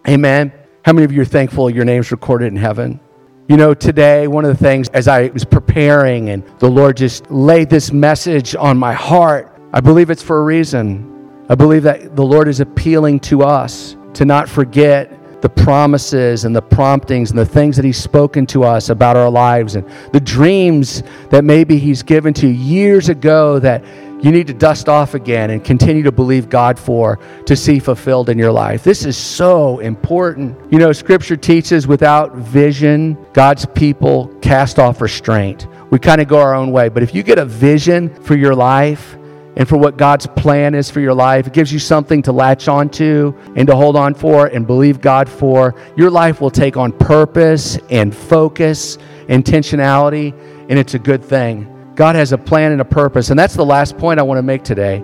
Amen. 0.08 0.52
How 0.84 0.92
many 0.92 1.04
of 1.04 1.12
you 1.12 1.22
are 1.22 1.24
thankful 1.26 1.70
your 1.70 1.84
name's 1.84 2.10
recorded 2.10 2.46
in 2.46 2.56
heaven? 2.56 3.00
You 3.48 3.56
know, 3.56 3.74
today, 3.74 4.26
one 4.26 4.44
of 4.44 4.56
the 4.56 4.62
things 4.62 4.88
as 4.90 5.06
I 5.06 5.28
was 5.28 5.44
preparing 5.44 6.30
and 6.30 6.42
the 6.58 6.68
Lord 6.68 6.96
just 6.96 7.30
laid 7.30 7.70
this 7.70 7.92
message 7.92 8.54
on 8.54 8.78
my 8.78 8.92
heart, 8.92 9.54
I 9.72 9.80
believe 9.80 10.10
it's 10.10 10.22
for 10.22 10.40
a 10.40 10.44
reason. 10.44 11.10
I 11.48 11.54
believe 11.54 11.82
that 11.82 12.16
the 12.16 12.24
Lord 12.24 12.48
is 12.48 12.60
appealing 12.60 13.20
to 13.20 13.42
us 13.42 13.96
to 14.14 14.24
not 14.24 14.48
forget 14.48 15.42
the 15.42 15.48
promises 15.50 16.46
and 16.46 16.56
the 16.56 16.62
promptings 16.62 17.30
and 17.30 17.38
the 17.38 17.44
things 17.44 17.76
that 17.76 17.84
He's 17.84 17.98
spoken 17.98 18.46
to 18.46 18.64
us 18.64 18.88
about 18.88 19.14
our 19.14 19.30
lives 19.30 19.76
and 19.76 19.86
the 20.12 20.20
dreams 20.20 21.02
that 21.28 21.44
maybe 21.44 21.78
He's 21.78 22.02
given 22.02 22.32
to 22.34 22.46
you 22.46 22.54
years 22.54 23.10
ago 23.10 23.58
that 23.58 23.84
you 24.24 24.32
need 24.32 24.46
to 24.46 24.54
dust 24.54 24.88
off 24.88 25.12
again 25.12 25.50
and 25.50 25.62
continue 25.62 26.02
to 26.02 26.10
believe 26.10 26.48
God 26.48 26.78
for 26.78 27.18
to 27.44 27.54
see 27.54 27.78
fulfilled 27.78 28.30
in 28.30 28.38
your 28.38 28.52
life. 28.52 28.82
This 28.82 29.04
is 29.04 29.18
so 29.18 29.80
important. 29.80 30.56
You 30.72 30.78
know, 30.78 30.92
Scripture 30.92 31.36
teaches 31.36 31.86
without 31.86 32.34
vision, 32.34 33.18
God's 33.34 33.66
people 33.66 34.28
cast 34.40 34.78
off 34.78 35.02
restraint. 35.02 35.66
We 35.90 35.98
kind 35.98 36.22
of 36.22 36.28
go 36.28 36.38
our 36.38 36.54
own 36.54 36.72
way. 36.72 36.88
But 36.88 37.02
if 37.02 37.14
you 37.14 37.22
get 37.22 37.38
a 37.38 37.44
vision 37.44 38.08
for 38.22 38.34
your 38.34 38.54
life, 38.54 39.16
and 39.56 39.68
for 39.68 39.76
what 39.76 39.96
God's 39.96 40.26
plan 40.26 40.74
is 40.74 40.90
for 40.90 40.98
your 40.98 41.14
life. 41.14 41.46
It 41.46 41.52
gives 41.52 41.72
you 41.72 41.78
something 41.78 42.22
to 42.22 42.32
latch 42.32 42.66
onto 42.66 43.32
and 43.54 43.68
to 43.68 43.76
hold 43.76 43.94
on 43.94 44.14
for 44.14 44.46
and 44.46 44.66
believe 44.66 45.00
God 45.00 45.28
for. 45.28 45.76
Your 45.96 46.10
life 46.10 46.40
will 46.40 46.50
take 46.50 46.76
on 46.76 46.90
purpose 46.90 47.78
and 47.88 48.12
focus, 48.12 48.98
intentionality, 49.28 50.32
and 50.68 50.76
it's 50.76 50.94
a 50.94 50.98
good 50.98 51.22
thing. 51.22 51.73
God 51.94 52.16
has 52.16 52.32
a 52.32 52.38
plan 52.38 52.72
and 52.72 52.80
a 52.80 52.84
purpose. 52.84 53.30
And 53.30 53.38
that's 53.38 53.54
the 53.54 53.64
last 53.64 53.96
point 53.96 54.18
I 54.18 54.22
want 54.22 54.38
to 54.38 54.42
make 54.42 54.62
today 54.62 55.02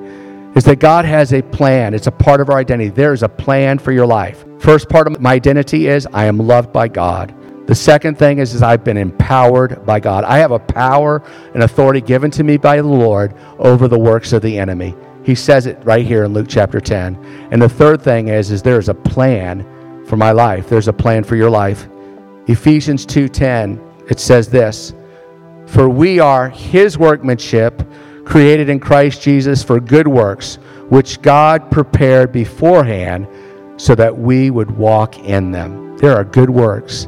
is 0.54 0.64
that 0.64 0.80
God 0.80 1.04
has 1.04 1.32
a 1.32 1.42
plan. 1.42 1.94
It's 1.94 2.08
a 2.08 2.12
part 2.12 2.40
of 2.40 2.50
our 2.50 2.58
identity. 2.58 2.90
There 2.90 3.12
is 3.12 3.22
a 3.22 3.28
plan 3.28 3.78
for 3.78 3.92
your 3.92 4.06
life. 4.06 4.44
First 4.58 4.88
part 4.88 5.06
of 5.06 5.20
my 5.20 5.34
identity 5.34 5.86
is 5.86 6.08
I 6.12 6.24
am 6.24 6.38
loved 6.38 6.72
by 6.72 6.88
God. 6.88 7.34
The 7.68 7.74
second 7.76 8.18
thing 8.18 8.38
is, 8.38 8.52
is 8.52 8.62
I've 8.62 8.82
been 8.82 8.96
empowered 8.96 9.86
by 9.86 10.00
God. 10.00 10.24
I 10.24 10.38
have 10.38 10.50
a 10.50 10.58
power 10.58 11.22
and 11.54 11.62
authority 11.62 12.00
given 12.00 12.32
to 12.32 12.42
me 12.42 12.56
by 12.56 12.78
the 12.78 12.88
Lord 12.88 13.34
over 13.60 13.86
the 13.86 13.98
works 13.98 14.32
of 14.32 14.42
the 14.42 14.58
enemy. 14.58 14.96
He 15.22 15.36
says 15.36 15.66
it 15.66 15.78
right 15.84 16.04
here 16.04 16.24
in 16.24 16.32
Luke 16.32 16.48
chapter 16.48 16.80
10. 16.80 17.48
And 17.52 17.62
the 17.62 17.68
third 17.68 18.02
thing 18.02 18.26
is, 18.26 18.50
is 18.50 18.60
there's 18.60 18.88
a 18.88 18.94
plan 18.94 19.64
for 20.04 20.16
my 20.16 20.32
life. 20.32 20.68
There's 20.68 20.88
a 20.88 20.92
plan 20.92 21.22
for 21.22 21.36
your 21.36 21.50
life. 21.50 21.88
Ephesians 22.48 23.06
2:10, 23.06 23.78
it 24.10 24.18
says 24.18 24.48
this, 24.48 24.94
"For 25.70 25.88
we 25.88 26.18
are 26.18 26.48
his 26.48 26.98
workmanship, 26.98 27.82
created 28.24 28.68
in 28.68 28.80
Christ 28.80 29.22
Jesus 29.22 29.62
for 29.62 29.80
good 29.80 30.08
works, 30.08 30.58
which 30.88 31.22
God 31.22 31.70
prepared 31.70 32.32
beforehand 32.32 33.26
so 33.76 33.94
that 33.94 34.18
we 34.18 34.50
would 34.50 34.76
walk 34.76 35.18
in 35.24 35.52
them." 35.52 35.96
There 35.98 36.16
are 36.16 36.24
good 36.24 36.50
works 36.50 37.06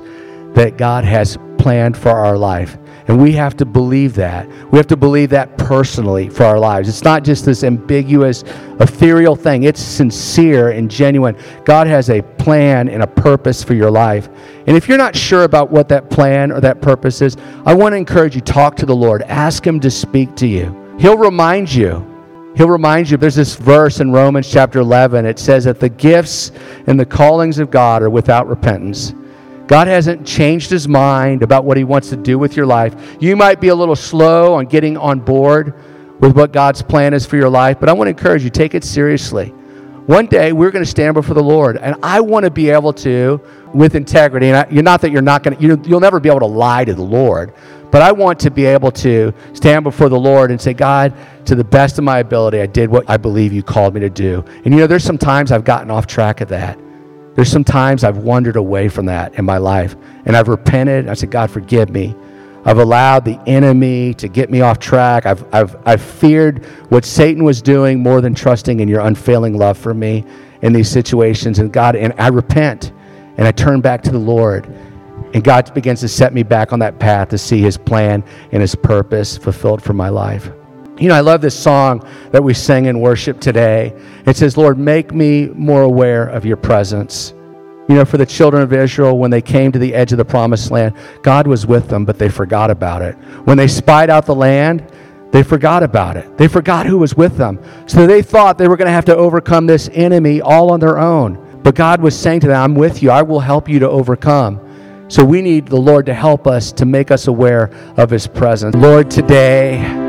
that 0.54 0.78
God 0.78 1.04
has 1.04 1.36
planned 1.58 1.96
for 1.96 2.10
our 2.10 2.38
life. 2.38 2.78
And 3.12 3.20
we 3.20 3.32
have 3.32 3.58
to 3.58 3.66
believe 3.66 4.14
that. 4.14 4.48
We 4.72 4.78
have 4.78 4.86
to 4.86 4.96
believe 4.96 5.28
that 5.30 5.58
personally 5.58 6.30
for 6.30 6.44
our 6.44 6.58
lives. 6.58 6.88
It's 6.88 7.04
not 7.04 7.24
just 7.24 7.44
this 7.44 7.62
ambiguous, 7.62 8.42
ethereal 8.80 9.36
thing, 9.36 9.64
it's 9.64 9.82
sincere 9.82 10.70
and 10.70 10.90
genuine. 10.90 11.36
God 11.66 11.86
has 11.88 12.08
a 12.08 12.22
plan 12.22 12.88
and 12.88 13.02
a 13.02 13.06
purpose 13.06 13.62
for 13.62 13.74
your 13.74 13.90
life. 13.90 14.30
And 14.66 14.78
if 14.78 14.88
you're 14.88 14.96
not 14.96 15.14
sure 15.14 15.44
about 15.44 15.70
what 15.70 15.90
that 15.90 16.08
plan 16.08 16.50
or 16.50 16.62
that 16.62 16.80
purpose 16.80 17.20
is, 17.20 17.36
I 17.66 17.74
want 17.74 17.92
to 17.92 17.98
encourage 17.98 18.34
you 18.34 18.40
talk 18.40 18.76
to 18.76 18.86
the 18.86 18.96
Lord. 18.96 19.20
Ask 19.24 19.66
him 19.66 19.78
to 19.80 19.90
speak 19.90 20.34
to 20.36 20.46
you. 20.46 20.96
He'll 20.98 21.18
remind 21.18 21.70
you. 21.70 22.08
He'll 22.56 22.70
remind 22.70 23.10
you. 23.10 23.18
There's 23.18 23.34
this 23.34 23.56
verse 23.56 24.00
in 24.00 24.10
Romans 24.10 24.50
chapter 24.50 24.78
11. 24.78 25.26
It 25.26 25.38
says 25.38 25.64
that 25.64 25.80
the 25.80 25.90
gifts 25.90 26.50
and 26.86 26.98
the 26.98 27.04
callings 27.04 27.58
of 27.58 27.70
God 27.70 28.00
are 28.00 28.08
without 28.08 28.48
repentance. 28.48 29.12
God 29.66 29.86
hasn't 29.86 30.26
changed 30.26 30.70
his 30.70 30.88
mind 30.88 31.42
about 31.42 31.64
what 31.64 31.76
he 31.76 31.84
wants 31.84 32.10
to 32.10 32.16
do 32.16 32.38
with 32.38 32.56
your 32.56 32.66
life. 32.66 33.16
You 33.20 33.36
might 33.36 33.60
be 33.60 33.68
a 33.68 33.74
little 33.74 33.96
slow 33.96 34.54
on 34.54 34.66
getting 34.66 34.96
on 34.96 35.20
board 35.20 35.74
with 36.20 36.36
what 36.36 36.52
God's 36.52 36.82
plan 36.82 37.14
is 37.14 37.26
for 37.26 37.36
your 37.36 37.48
life, 37.48 37.80
but 37.80 37.88
I 37.88 37.92
want 37.92 38.06
to 38.06 38.10
encourage 38.10 38.44
you 38.44 38.50
take 38.50 38.74
it 38.74 38.84
seriously. 38.84 39.52
One 40.06 40.26
day 40.26 40.52
we're 40.52 40.72
going 40.72 40.84
to 40.84 40.90
stand 40.90 41.14
before 41.14 41.34
the 41.34 41.42
Lord, 41.42 41.76
and 41.76 41.94
I 42.02 42.20
want 42.20 42.44
to 42.44 42.50
be 42.50 42.70
able 42.70 42.92
to, 42.94 43.40
with 43.72 43.94
integrity, 43.94 44.48
and 44.48 44.56
I, 44.56 44.66
you're 44.68 44.82
not 44.82 45.00
that 45.02 45.12
you're 45.12 45.22
not 45.22 45.44
going 45.44 45.56
to, 45.56 45.62
you, 45.62 45.80
you'll 45.86 46.00
never 46.00 46.18
be 46.18 46.28
able 46.28 46.40
to 46.40 46.46
lie 46.46 46.84
to 46.84 46.92
the 46.92 47.02
Lord, 47.02 47.54
but 47.92 48.02
I 48.02 48.10
want 48.10 48.40
to 48.40 48.50
be 48.50 48.64
able 48.64 48.90
to 48.92 49.32
stand 49.52 49.84
before 49.84 50.08
the 50.08 50.18
Lord 50.18 50.50
and 50.50 50.60
say, 50.60 50.74
God, 50.74 51.14
to 51.46 51.54
the 51.54 51.62
best 51.64 51.98
of 51.98 52.04
my 52.04 52.18
ability, 52.18 52.60
I 52.60 52.66
did 52.66 52.90
what 52.90 53.08
I 53.08 53.16
believe 53.16 53.52
you 53.52 53.62
called 53.62 53.94
me 53.94 54.00
to 54.00 54.10
do. 54.10 54.44
And 54.64 54.74
you 54.74 54.80
know, 54.80 54.86
there's 54.86 55.04
some 55.04 55.18
times 55.18 55.52
I've 55.52 55.64
gotten 55.64 55.90
off 55.90 56.06
track 56.06 56.40
of 56.40 56.48
that. 56.48 56.78
There's 57.34 57.50
some 57.50 57.64
times 57.64 58.04
I've 58.04 58.18
wandered 58.18 58.56
away 58.56 58.88
from 58.88 59.06
that 59.06 59.34
in 59.34 59.44
my 59.44 59.58
life, 59.58 59.96
and 60.26 60.36
I've 60.36 60.48
repented. 60.48 61.08
I 61.08 61.14
said, 61.14 61.30
God, 61.30 61.50
forgive 61.50 61.90
me. 61.90 62.14
I've 62.64 62.78
allowed 62.78 63.24
the 63.24 63.40
enemy 63.46 64.14
to 64.14 64.28
get 64.28 64.50
me 64.50 64.60
off 64.60 64.78
track. 64.78 65.26
I've, 65.26 65.44
I've, 65.52 65.76
I've 65.84 66.02
feared 66.02 66.64
what 66.90 67.04
Satan 67.04 67.42
was 67.42 67.60
doing 67.60 68.00
more 68.00 68.20
than 68.20 68.34
trusting 68.34 68.80
in 68.80 68.86
your 68.86 69.00
unfailing 69.00 69.58
love 69.58 69.76
for 69.76 69.94
me 69.94 70.24
in 70.60 70.72
these 70.72 70.88
situations. 70.88 71.58
And 71.58 71.72
God, 71.72 71.96
and 71.96 72.14
I 72.18 72.28
repent 72.28 72.92
and 73.36 73.48
I 73.48 73.50
turn 73.50 73.80
back 73.80 74.02
to 74.02 74.12
the 74.12 74.18
Lord. 74.18 74.66
And 75.34 75.42
God 75.42 75.72
begins 75.74 76.00
to 76.00 76.08
set 76.08 76.34
me 76.34 76.42
back 76.44 76.72
on 76.72 76.78
that 76.80 77.00
path 77.00 77.30
to 77.30 77.38
see 77.38 77.60
his 77.60 77.76
plan 77.76 78.22
and 78.52 78.60
his 78.60 78.76
purpose 78.76 79.36
fulfilled 79.36 79.82
for 79.82 79.94
my 79.94 80.10
life. 80.10 80.50
You 80.98 81.08
know, 81.08 81.14
I 81.14 81.20
love 81.20 81.40
this 81.40 81.58
song 81.58 82.06
that 82.32 82.44
we 82.44 82.54
sang 82.54 82.84
in 82.84 83.00
worship 83.00 83.40
today. 83.40 83.94
It 84.26 84.36
says, 84.36 84.56
Lord, 84.56 84.78
make 84.78 85.12
me 85.12 85.48
more 85.48 85.82
aware 85.82 86.28
of 86.28 86.44
your 86.44 86.56
presence. 86.56 87.32
You 87.88 87.96
know, 87.96 88.04
for 88.04 88.18
the 88.18 88.26
children 88.26 88.62
of 88.62 88.72
Israel, 88.72 89.18
when 89.18 89.30
they 89.30 89.42
came 89.42 89.72
to 89.72 89.78
the 89.78 89.94
edge 89.94 90.12
of 90.12 90.18
the 90.18 90.24
promised 90.24 90.70
land, 90.70 90.94
God 91.22 91.46
was 91.46 91.66
with 91.66 91.88
them, 91.88 92.04
but 92.04 92.18
they 92.18 92.28
forgot 92.28 92.70
about 92.70 93.02
it. 93.02 93.14
When 93.44 93.56
they 93.56 93.68
spied 93.68 94.10
out 94.10 94.26
the 94.26 94.34
land, 94.34 94.86
they 95.32 95.42
forgot 95.42 95.82
about 95.82 96.16
it. 96.16 96.36
They 96.36 96.46
forgot 96.46 96.86
who 96.86 96.98
was 96.98 97.16
with 97.16 97.36
them. 97.36 97.58
So 97.86 98.06
they 98.06 98.22
thought 98.22 98.58
they 98.58 98.68
were 98.68 98.76
going 98.76 98.86
to 98.86 98.92
have 98.92 99.06
to 99.06 99.16
overcome 99.16 99.66
this 99.66 99.88
enemy 99.92 100.42
all 100.42 100.70
on 100.70 100.78
their 100.78 100.98
own. 100.98 101.60
But 101.62 101.74
God 101.74 102.02
was 102.02 102.18
saying 102.18 102.40
to 102.40 102.48
them, 102.48 102.62
I'm 102.62 102.74
with 102.74 103.02
you. 103.02 103.10
I 103.10 103.22
will 103.22 103.40
help 103.40 103.68
you 103.68 103.78
to 103.78 103.88
overcome. 103.88 104.60
So 105.08 105.24
we 105.24 105.42
need 105.42 105.66
the 105.66 105.80
Lord 105.80 106.06
to 106.06 106.14
help 106.14 106.46
us 106.46 106.70
to 106.72 106.84
make 106.84 107.10
us 107.10 107.28
aware 107.28 107.70
of 107.96 108.10
his 108.10 108.26
presence. 108.26 108.74
Lord, 108.76 109.10
today, 109.10 110.01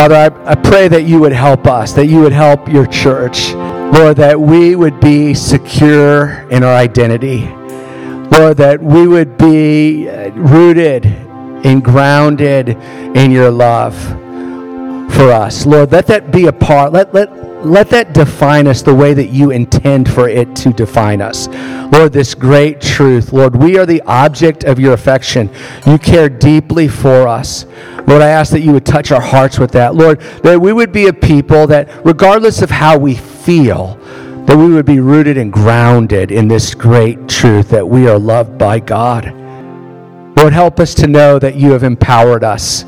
Father, 0.00 0.14
I, 0.14 0.52
I 0.52 0.54
pray 0.54 0.88
that 0.88 1.02
you 1.02 1.20
would 1.20 1.32
help 1.32 1.66
us, 1.66 1.92
that 1.92 2.06
you 2.06 2.20
would 2.22 2.32
help 2.32 2.70
your 2.70 2.86
church. 2.86 3.52
Lord, 3.52 4.16
that 4.16 4.40
we 4.40 4.74
would 4.74 4.98
be 4.98 5.34
secure 5.34 6.48
in 6.48 6.64
our 6.64 6.74
identity. 6.74 7.46
Lord, 8.34 8.56
that 8.56 8.82
we 8.82 9.06
would 9.06 9.36
be 9.36 10.08
uh, 10.08 10.30
rooted 10.30 11.04
and 11.04 11.84
grounded 11.84 12.70
in 12.70 13.30
your 13.30 13.50
love 13.50 13.94
for 15.12 15.30
us. 15.32 15.66
Lord, 15.66 15.92
let 15.92 16.06
that 16.06 16.32
be 16.32 16.46
a 16.46 16.52
part. 16.52 16.94
Let, 16.94 17.12
let, 17.12 17.66
let 17.66 17.90
that 17.90 18.14
define 18.14 18.66
us 18.68 18.80
the 18.80 18.94
way 18.94 19.12
that 19.12 19.26
you 19.26 19.50
intend 19.50 20.10
for 20.10 20.30
it 20.30 20.56
to 20.56 20.72
define 20.72 21.20
us. 21.20 21.46
Lord, 21.92 22.14
this 22.14 22.34
great 22.34 22.80
truth. 22.80 23.34
Lord, 23.34 23.54
we 23.54 23.76
are 23.76 23.84
the 23.84 24.00
object 24.06 24.64
of 24.64 24.80
your 24.80 24.94
affection. 24.94 25.50
You 25.86 25.98
care 25.98 26.30
deeply 26.30 26.88
for 26.88 27.28
us. 27.28 27.66
Lord, 28.06 28.22
I 28.22 28.28
ask 28.28 28.52
that 28.52 28.60
you 28.60 28.72
would 28.72 28.86
touch 28.86 29.12
our 29.12 29.20
hearts 29.20 29.58
with 29.58 29.72
that. 29.72 29.94
Lord, 29.94 30.20
that 30.42 30.60
we 30.60 30.72
would 30.72 30.92
be 30.92 31.06
a 31.06 31.12
people 31.12 31.66
that, 31.68 31.88
regardless 32.04 32.62
of 32.62 32.70
how 32.70 32.98
we 32.98 33.14
feel, 33.14 33.96
that 34.46 34.56
we 34.56 34.68
would 34.68 34.86
be 34.86 35.00
rooted 35.00 35.38
and 35.38 35.52
grounded 35.52 36.32
in 36.32 36.48
this 36.48 36.74
great 36.74 37.28
truth 37.28 37.68
that 37.70 37.88
we 37.88 38.08
are 38.08 38.18
loved 38.18 38.58
by 38.58 38.80
God. 38.80 39.26
Lord, 40.36 40.52
help 40.52 40.80
us 40.80 40.94
to 40.94 41.06
know 41.06 41.38
that 41.38 41.54
you 41.54 41.72
have 41.72 41.82
empowered 41.82 42.42
us. 42.42 42.84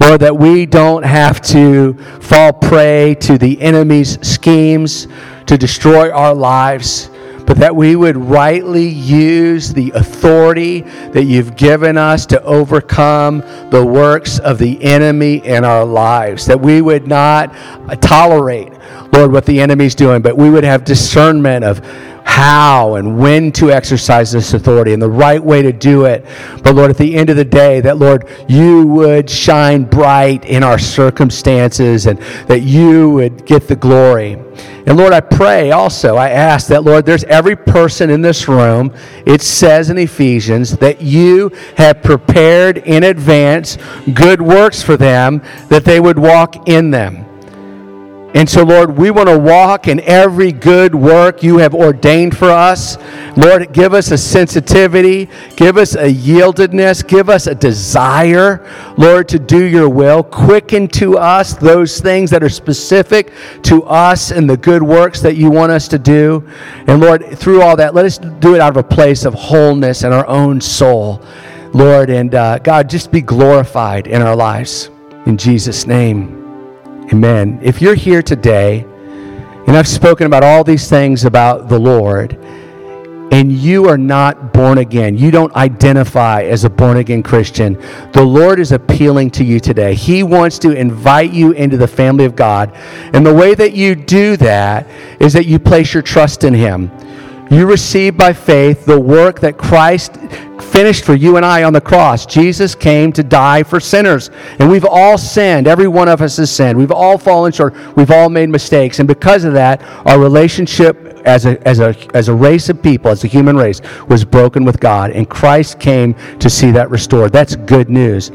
Lord, 0.00 0.20
that 0.20 0.36
we 0.36 0.66
don't 0.66 1.02
have 1.02 1.40
to 1.42 1.94
fall 2.20 2.52
prey 2.52 3.16
to 3.20 3.38
the 3.38 3.60
enemy's 3.60 4.18
schemes 4.26 5.08
to 5.46 5.58
destroy 5.58 6.10
our 6.10 6.34
lives 6.34 7.09
but 7.50 7.58
that 7.58 7.74
we 7.74 7.96
would 7.96 8.16
rightly 8.16 8.86
use 8.86 9.72
the 9.72 9.90
authority 9.96 10.82
that 11.10 11.24
you've 11.24 11.56
given 11.56 11.98
us 11.98 12.24
to 12.24 12.40
overcome 12.44 13.40
the 13.70 13.84
works 13.84 14.38
of 14.38 14.56
the 14.56 14.80
enemy 14.84 15.44
in 15.44 15.64
our 15.64 15.84
lives. 15.84 16.46
That 16.46 16.60
we 16.60 16.80
would 16.80 17.08
not 17.08 17.52
tolerate, 18.00 18.72
Lord, 19.12 19.32
what 19.32 19.46
the 19.46 19.60
enemy's 19.60 19.96
doing, 19.96 20.22
but 20.22 20.36
we 20.36 20.48
would 20.48 20.62
have 20.62 20.84
discernment 20.84 21.64
of 21.64 21.80
how 22.24 22.94
and 22.94 23.18
when 23.18 23.50
to 23.50 23.72
exercise 23.72 24.30
this 24.30 24.54
authority 24.54 24.92
and 24.92 25.02
the 25.02 25.10
right 25.10 25.42
way 25.42 25.60
to 25.60 25.72
do 25.72 26.04
it. 26.04 26.24
But 26.62 26.76
Lord, 26.76 26.92
at 26.92 26.98
the 26.98 27.16
end 27.16 27.30
of 27.30 27.36
the 27.36 27.44
day, 27.44 27.80
that 27.80 27.98
Lord, 27.98 28.28
you 28.48 28.86
would 28.86 29.28
shine 29.28 29.82
bright 29.82 30.44
in 30.44 30.62
our 30.62 30.78
circumstances 30.78 32.06
and 32.06 32.20
that 32.46 32.60
you 32.60 33.10
would 33.10 33.44
get 33.44 33.66
the 33.66 33.74
glory. 33.74 34.38
And 34.90 34.98
Lord, 34.98 35.12
I 35.12 35.20
pray 35.20 35.70
also, 35.70 36.16
I 36.16 36.30
ask 36.30 36.66
that, 36.66 36.82
Lord, 36.82 37.06
there's 37.06 37.22
every 37.22 37.54
person 37.54 38.10
in 38.10 38.22
this 38.22 38.48
room, 38.48 38.92
it 39.24 39.40
says 39.40 39.88
in 39.88 39.96
Ephesians, 39.96 40.78
that 40.78 41.00
you 41.00 41.52
have 41.76 42.02
prepared 42.02 42.78
in 42.78 43.04
advance 43.04 43.78
good 44.12 44.42
works 44.42 44.82
for 44.82 44.96
them, 44.96 45.42
that 45.68 45.84
they 45.84 46.00
would 46.00 46.18
walk 46.18 46.68
in 46.68 46.90
them. 46.90 47.24
And 48.32 48.48
so, 48.48 48.62
Lord, 48.62 48.96
we 48.96 49.10
want 49.10 49.28
to 49.28 49.36
walk 49.36 49.88
in 49.88 49.98
every 50.00 50.52
good 50.52 50.94
work 50.94 51.42
you 51.42 51.58
have 51.58 51.74
ordained 51.74 52.36
for 52.36 52.48
us. 52.48 52.96
Lord, 53.36 53.72
give 53.72 53.92
us 53.92 54.12
a 54.12 54.18
sensitivity, 54.18 55.28
give 55.56 55.76
us 55.76 55.96
a 55.96 56.12
yieldedness, 56.12 57.06
give 57.06 57.28
us 57.28 57.48
a 57.48 57.56
desire, 57.56 58.64
Lord, 58.96 59.28
to 59.30 59.40
do 59.40 59.64
your 59.64 59.88
will. 59.88 60.22
Quicken 60.22 60.86
to 60.88 61.18
us 61.18 61.54
those 61.54 62.00
things 62.00 62.30
that 62.30 62.44
are 62.44 62.48
specific 62.48 63.32
to 63.62 63.82
us 63.84 64.30
and 64.30 64.48
the 64.48 64.56
good 64.56 64.82
works 64.82 65.20
that 65.22 65.34
you 65.34 65.50
want 65.50 65.72
us 65.72 65.88
to 65.88 65.98
do. 65.98 66.46
And 66.86 67.00
Lord, 67.00 67.36
through 67.36 67.62
all 67.62 67.74
that, 67.76 67.94
let 67.94 68.04
us 68.04 68.18
do 68.18 68.54
it 68.54 68.60
out 68.60 68.76
of 68.76 68.76
a 68.76 68.88
place 68.88 69.24
of 69.24 69.34
wholeness 69.34 70.04
in 70.04 70.12
our 70.12 70.26
own 70.28 70.60
soul, 70.60 71.20
Lord. 71.74 72.10
And 72.10 72.32
uh, 72.36 72.58
God, 72.58 72.88
just 72.88 73.10
be 73.10 73.22
glorified 73.22 74.06
in 74.06 74.22
our 74.22 74.36
lives. 74.36 74.88
In 75.26 75.36
Jesus' 75.36 75.84
name. 75.84 76.39
Amen. 77.12 77.58
If 77.60 77.82
you're 77.82 77.96
here 77.96 78.22
today, 78.22 78.86
and 79.66 79.76
I've 79.76 79.88
spoken 79.88 80.28
about 80.28 80.44
all 80.44 80.62
these 80.62 80.88
things 80.88 81.24
about 81.24 81.68
the 81.68 81.78
Lord, 81.78 82.38
and 83.32 83.50
you 83.50 83.88
are 83.88 83.98
not 83.98 84.52
born 84.52 84.78
again, 84.78 85.18
you 85.18 85.32
don't 85.32 85.52
identify 85.56 86.44
as 86.44 86.62
a 86.62 86.70
born 86.70 86.98
again 86.98 87.24
Christian, 87.24 87.74
the 88.12 88.22
Lord 88.22 88.60
is 88.60 88.70
appealing 88.70 89.30
to 89.32 89.44
you 89.44 89.58
today. 89.58 89.92
He 89.94 90.22
wants 90.22 90.56
to 90.60 90.70
invite 90.70 91.32
you 91.32 91.50
into 91.50 91.76
the 91.76 91.88
family 91.88 92.26
of 92.26 92.36
God. 92.36 92.72
And 93.12 93.26
the 93.26 93.34
way 93.34 93.56
that 93.56 93.72
you 93.72 93.96
do 93.96 94.36
that 94.36 94.86
is 95.18 95.32
that 95.32 95.46
you 95.46 95.58
place 95.58 95.92
your 95.92 96.04
trust 96.04 96.44
in 96.44 96.54
Him. 96.54 96.92
You 97.50 97.66
receive 97.66 98.16
by 98.16 98.32
faith 98.34 98.86
the 98.86 99.00
work 99.00 99.40
that 99.40 99.58
Christ 99.58 100.16
finished 100.70 101.04
for 101.04 101.14
you 101.14 101.36
and 101.36 101.44
I 101.44 101.64
on 101.64 101.72
the 101.72 101.80
cross. 101.80 102.24
Jesus 102.24 102.74
came 102.74 103.12
to 103.12 103.22
die 103.22 103.62
for 103.62 103.80
sinners. 103.80 104.30
And 104.58 104.70
we've 104.70 104.84
all 104.84 105.18
sinned. 105.18 105.66
Every 105.66 105.88
one 105.88 106.08
of 106.08 106.22
us 106.22 106.36
has 106.36 106.50
sinned. 106.50 106.78
We've 106.78 106.92
all 106.92 107.18
fallen 107.18 107.52
short. 107.52 107.74
We've 107.96 108.10
all 108.10 108.28
made 108.28 108.48
mistakes. 108.48 108.98
And 108.98 109.08
because 109.08 109.44
of 109.44 109.52
that, 109.54 109.82
our 110.06 110.18
relationship 110.18 110.96
as 111.24 111.46
a, 111.46 111.60
as 111.66 111.80
a, 111.80 111.94
as 112.14 112.28
a 112.28 112.34
race 112.34 112.68
of 112.68 112.82
people, 112.82 113.10
as 113.10 113.24
a 113.24 113.26
human 113.26 113.56
race, 113.56 113.80
was 114.08 114.24
broken 114.24 114.64
with 114.64 114.80
God. 114.80 115.10
And 115.10 115.28
Christ 115.28 115.80
came 115.80 116.14
to 116.38 116.48
see 116.48 116.70
that 116.70 116.90
restored. 116.90 117.32
That's 117.32 117.56
good 117.56 117.90
news. 117.90 118.30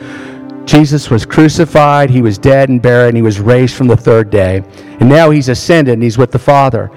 Jesus 0.66 1.12
was 1.12 1.28
crucified, 1.28 2.10
he 2.10 2.24
was 2.24 2.40
dead 2.40 2.70
and 2.70 2.82
buried, 2.82 3.10
and 3.10 3.18
he 3.18 3.22
was 3.22 3.40
raised 3.40 3.76
from 3.76 3.88
the 3.88 3.96
third 3.96 4.32
day. 4.32 4.64
And 5.00 5.08
now 5.08 5.30
he's 5.30 5.48
ascended 5.48 5.94
and 5.94 6.04
he's 6.04 6.18
with 6.18 6.32
the 6.32 6.40
Father 6.40 6.92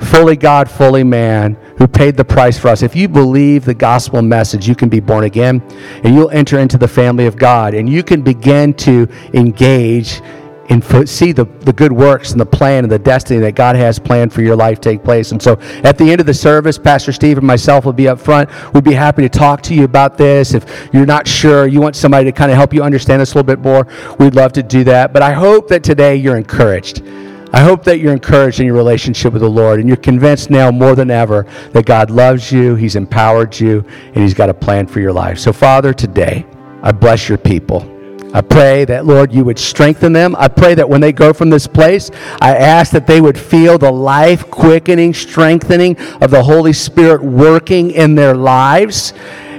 fully 0.00 0.36
God, 0.36 0.70
fully 0.70 1.04
man, 1.04 1.54
who 1.78 1.86
paid 1.86 2.16
the 2.16 2.24
price 2.24 2.58
for 2.58 2.68
us. 2.68 2.82
If 2.82 2.96
you 2.96 3.08
believe 3.08 3.64
the 3.64 3.74
gospel 3.74 4.22
message, 4.22 4.68
you 4.68 4.74
can 4.74 4.88
be 4.88 5.00
born 5.00 5.24
again 5.24 5.62
and 6.04 6.14
you'll 6.14 6.30
enter 6.30 6.58
into 6.58 6.78
the 6.78 6.88
family 6.88 7.26
of 7.26 7.36
God 7.36 7.74
and 7.74 7.88
you 7.88 8.02
can 8.02 8.22
begin 8.22 8.74
to 8.74 9.08
engage 9.34 10.20
and 10.68 11.08
see 11.08 11.32
the, 11.32 11.44
the 11.60 11.72
good 11.72 11.92
works 11.92 12.32
and 12.32 12.40
the 12.40 12.46
plan 12.46 12.84
and 12.84 12.90
the 12.90 12.98
destiny 12.98 13.38
that 13.40 13.54
God 13.54 13.76
has 13.76 13.98
planned 13.98 14.32
for 14.32 14.42
your 14.42 14.56
life 14.56 14.80
take 14.80 15.04
place. 15.04 15.32
And 15.32 15.40
so 15.40 15.58
at 15.84 15.96
the 15.96 16.10
end 16.10 16.20
of 16.20 16.26
the 16.26 16.34
service, 16.34 16.78
Pastor 16.78 17.12
Steve 17.12 17.38
and 17.38 17.46
myself 17.46 17.84
will 17.84 17.92
be 17.92 18.08
up 18.08 18.20
front. 18.20 18.50
We'd 18.74 18.84
be 18.84 18.92
happy 18.92 19.22
to 19.22 19.28
talk 19.28 19.62
to 19.62 19.74
you 19.74 19.84
about 19.84 20.18
this. 20.18 20.54
If 20.54 20.88
you're 20.92 21.06
not 21.06 21.28
sure, 21.28 21.66
you 21.66 21.80
want 21.80 21.96
somebody 21.96 22.24
to 22.24 22.32
kind 22.32 22.50
of 22.50 22.56
help 22.56 22.74
you 22.74 22.82
understand 22.82 23.20
this 23.20 23.32
a 23.32 23.36
little 23.36 23.46
bit 23.46 23.60
more, 23.60 23.86
we'd 24.18 24.34
love 24.34 24.52
to 24.54 24.62
do 24.62 24.84
that. 24.84 25.12
But 25.12 25.22
I 25.22 25.32
hope 25.32 25.68
that 25.68 25.84
today 25.84 26.16
you're 26.16 26.36
encouraged. 26.36 27.02
I 27.56 27.60
hope 27.60 27.84
that 27.84 28.00
you're 28.00 28.12
encouraged 28.12 28.60
in 28.60 28.66
your 28.66 28.74
relationship 28.74 29.32
with 29.32 29.40
the 29.40 29.48
Lord 29.48 29.80
and 29.80 29.88
you're 29.88 29.96
convinced 29.96 30.50
now 30.50 30.70
more 30.70 30.94
than 30.94 31.10
ever 31.10 31.46
that 31.72 31.86
God 31.86 32.10
loves 32.10 32.52
you, 32.52 32.74
He's 32.74 32.96
empowered 32.96 33.58
you, 33.58 33.82
and 34.08 34.16
He's 34.16 34.34
got 34.34 34.50
a 34.50 34.54
plan 34.54 34.86
for 34.86 35.00
your 35.00 35.14
life. 35.14 35.38
So, 35.38 35.54
Father, 35.54 35.94
today, 35.94 36.44
I 36.82 36.92
bless 36.92 37.30
your 37.30 37.38
people. 37.38 37.90
I 38.34 38.42
pray 38.42 38.84
that, 38.84 39.06
Lord, 39.06 39.32
you 39.32 39.42
would 39.46 39.58
strengthen 39.58 40.12
them. 40.12 40.36
I 40.36 40.48
pray 40.48 40.74
that 40.74 40.86
when 40.86 41.00
they 41.00 41.12
go 41.12 41.32
from 41.32 41.48
this 41.48 41.66
place, 41.66 42.10
I 42.42 42.54
ask 42.54 42.92
that 42.92 43.06
they 43.06 43.22
would 43.22 43.38
feel 43.38 43.78
the 43.78 43.90
life 43.90 44.50
quickening, 44.50 45.14
strengthening 45.14 45.96
of 46.20 46.30
the 46.30 46.42
Holy 46.42 46.74
Spirit 46.74 47.22
working 47.22 47.90
in 47.90 48.16
their 48.16 48.34
lives. 48.34 49.14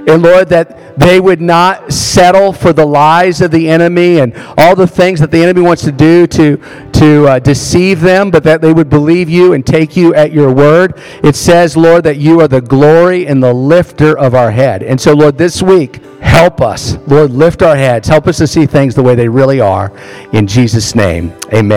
And 0.08 0.22
Lord, 0.22 0.48
that 0.48 0.98
they 0.98 1.20
would 1.20 1.40
not 1.40 1.92
settle 1.92 2.52
for 2.52 2.72
the 2.72 2.86
lies 2.86 3.40
of 3.40 3.50
the 3.50 3.68
enemy 3.68 4.20
and 4.20 4.34
all 4.56 4.74
the 4.74 4.86
things 4.86 5.20
that 5.20 5.30
the 5.30 5.42
enemy 5.42 5.60
wants 5.60 5.84
to 5.84 5.92
do 5.92 6.26
to, 6.28 6.56
to 6.92 7.28
uh, 7.28 7.38
deceive 7.38 8.00
them, 8.00 8.30
but 8.30 8.42
that 8.44 8.60
they 8.60 8.72
would 8.72 8.88
believe 8.88 9.28
you 9.28 9.52
and 9.52 9.66
take 9.66 9.96
you 9.96 10.14
at 10.14 10.32
your 10.32 10.52
word. 10.52 10.94
It 11.22 11.36
says, 11.36 11.76
Lord, 11.76 12.04
that 12.04 12.16
you 12.16 12.40
are 12.40 12.48
the 12.48 12.60
glory 12.60 13.26
and 13.26 13.42
the 13.42 13.52
lifter 13.52 14.18
of 14.18 14.34
our 14.34 14.50
head. 14.50 14.82
And 14.82 15.00
so, 15.00 15.12
Lord, 15.12 15.38
this 15.38 15.62
week, 15.62 16.02
help 16.20 16.60
us. 16.60 16.96
Lord, 17.06 17.30
lift 17.30 17.62
our 17.62 17.76
heads. 17.76 18.08
Help 18.08 18.26
us 18.26 18.38
to 18.38 18.46
see 18.46 18.66
things 18.66 18.94
the 18.94 19.02
way 19.02 19.14
they 19.14 19.28
really 19.28 19.60
are. 19.60 19.92
In 20.32 20.46
Jesus' 20.46 20.94
name, 20.94 21.32
amen. 21.52 21.76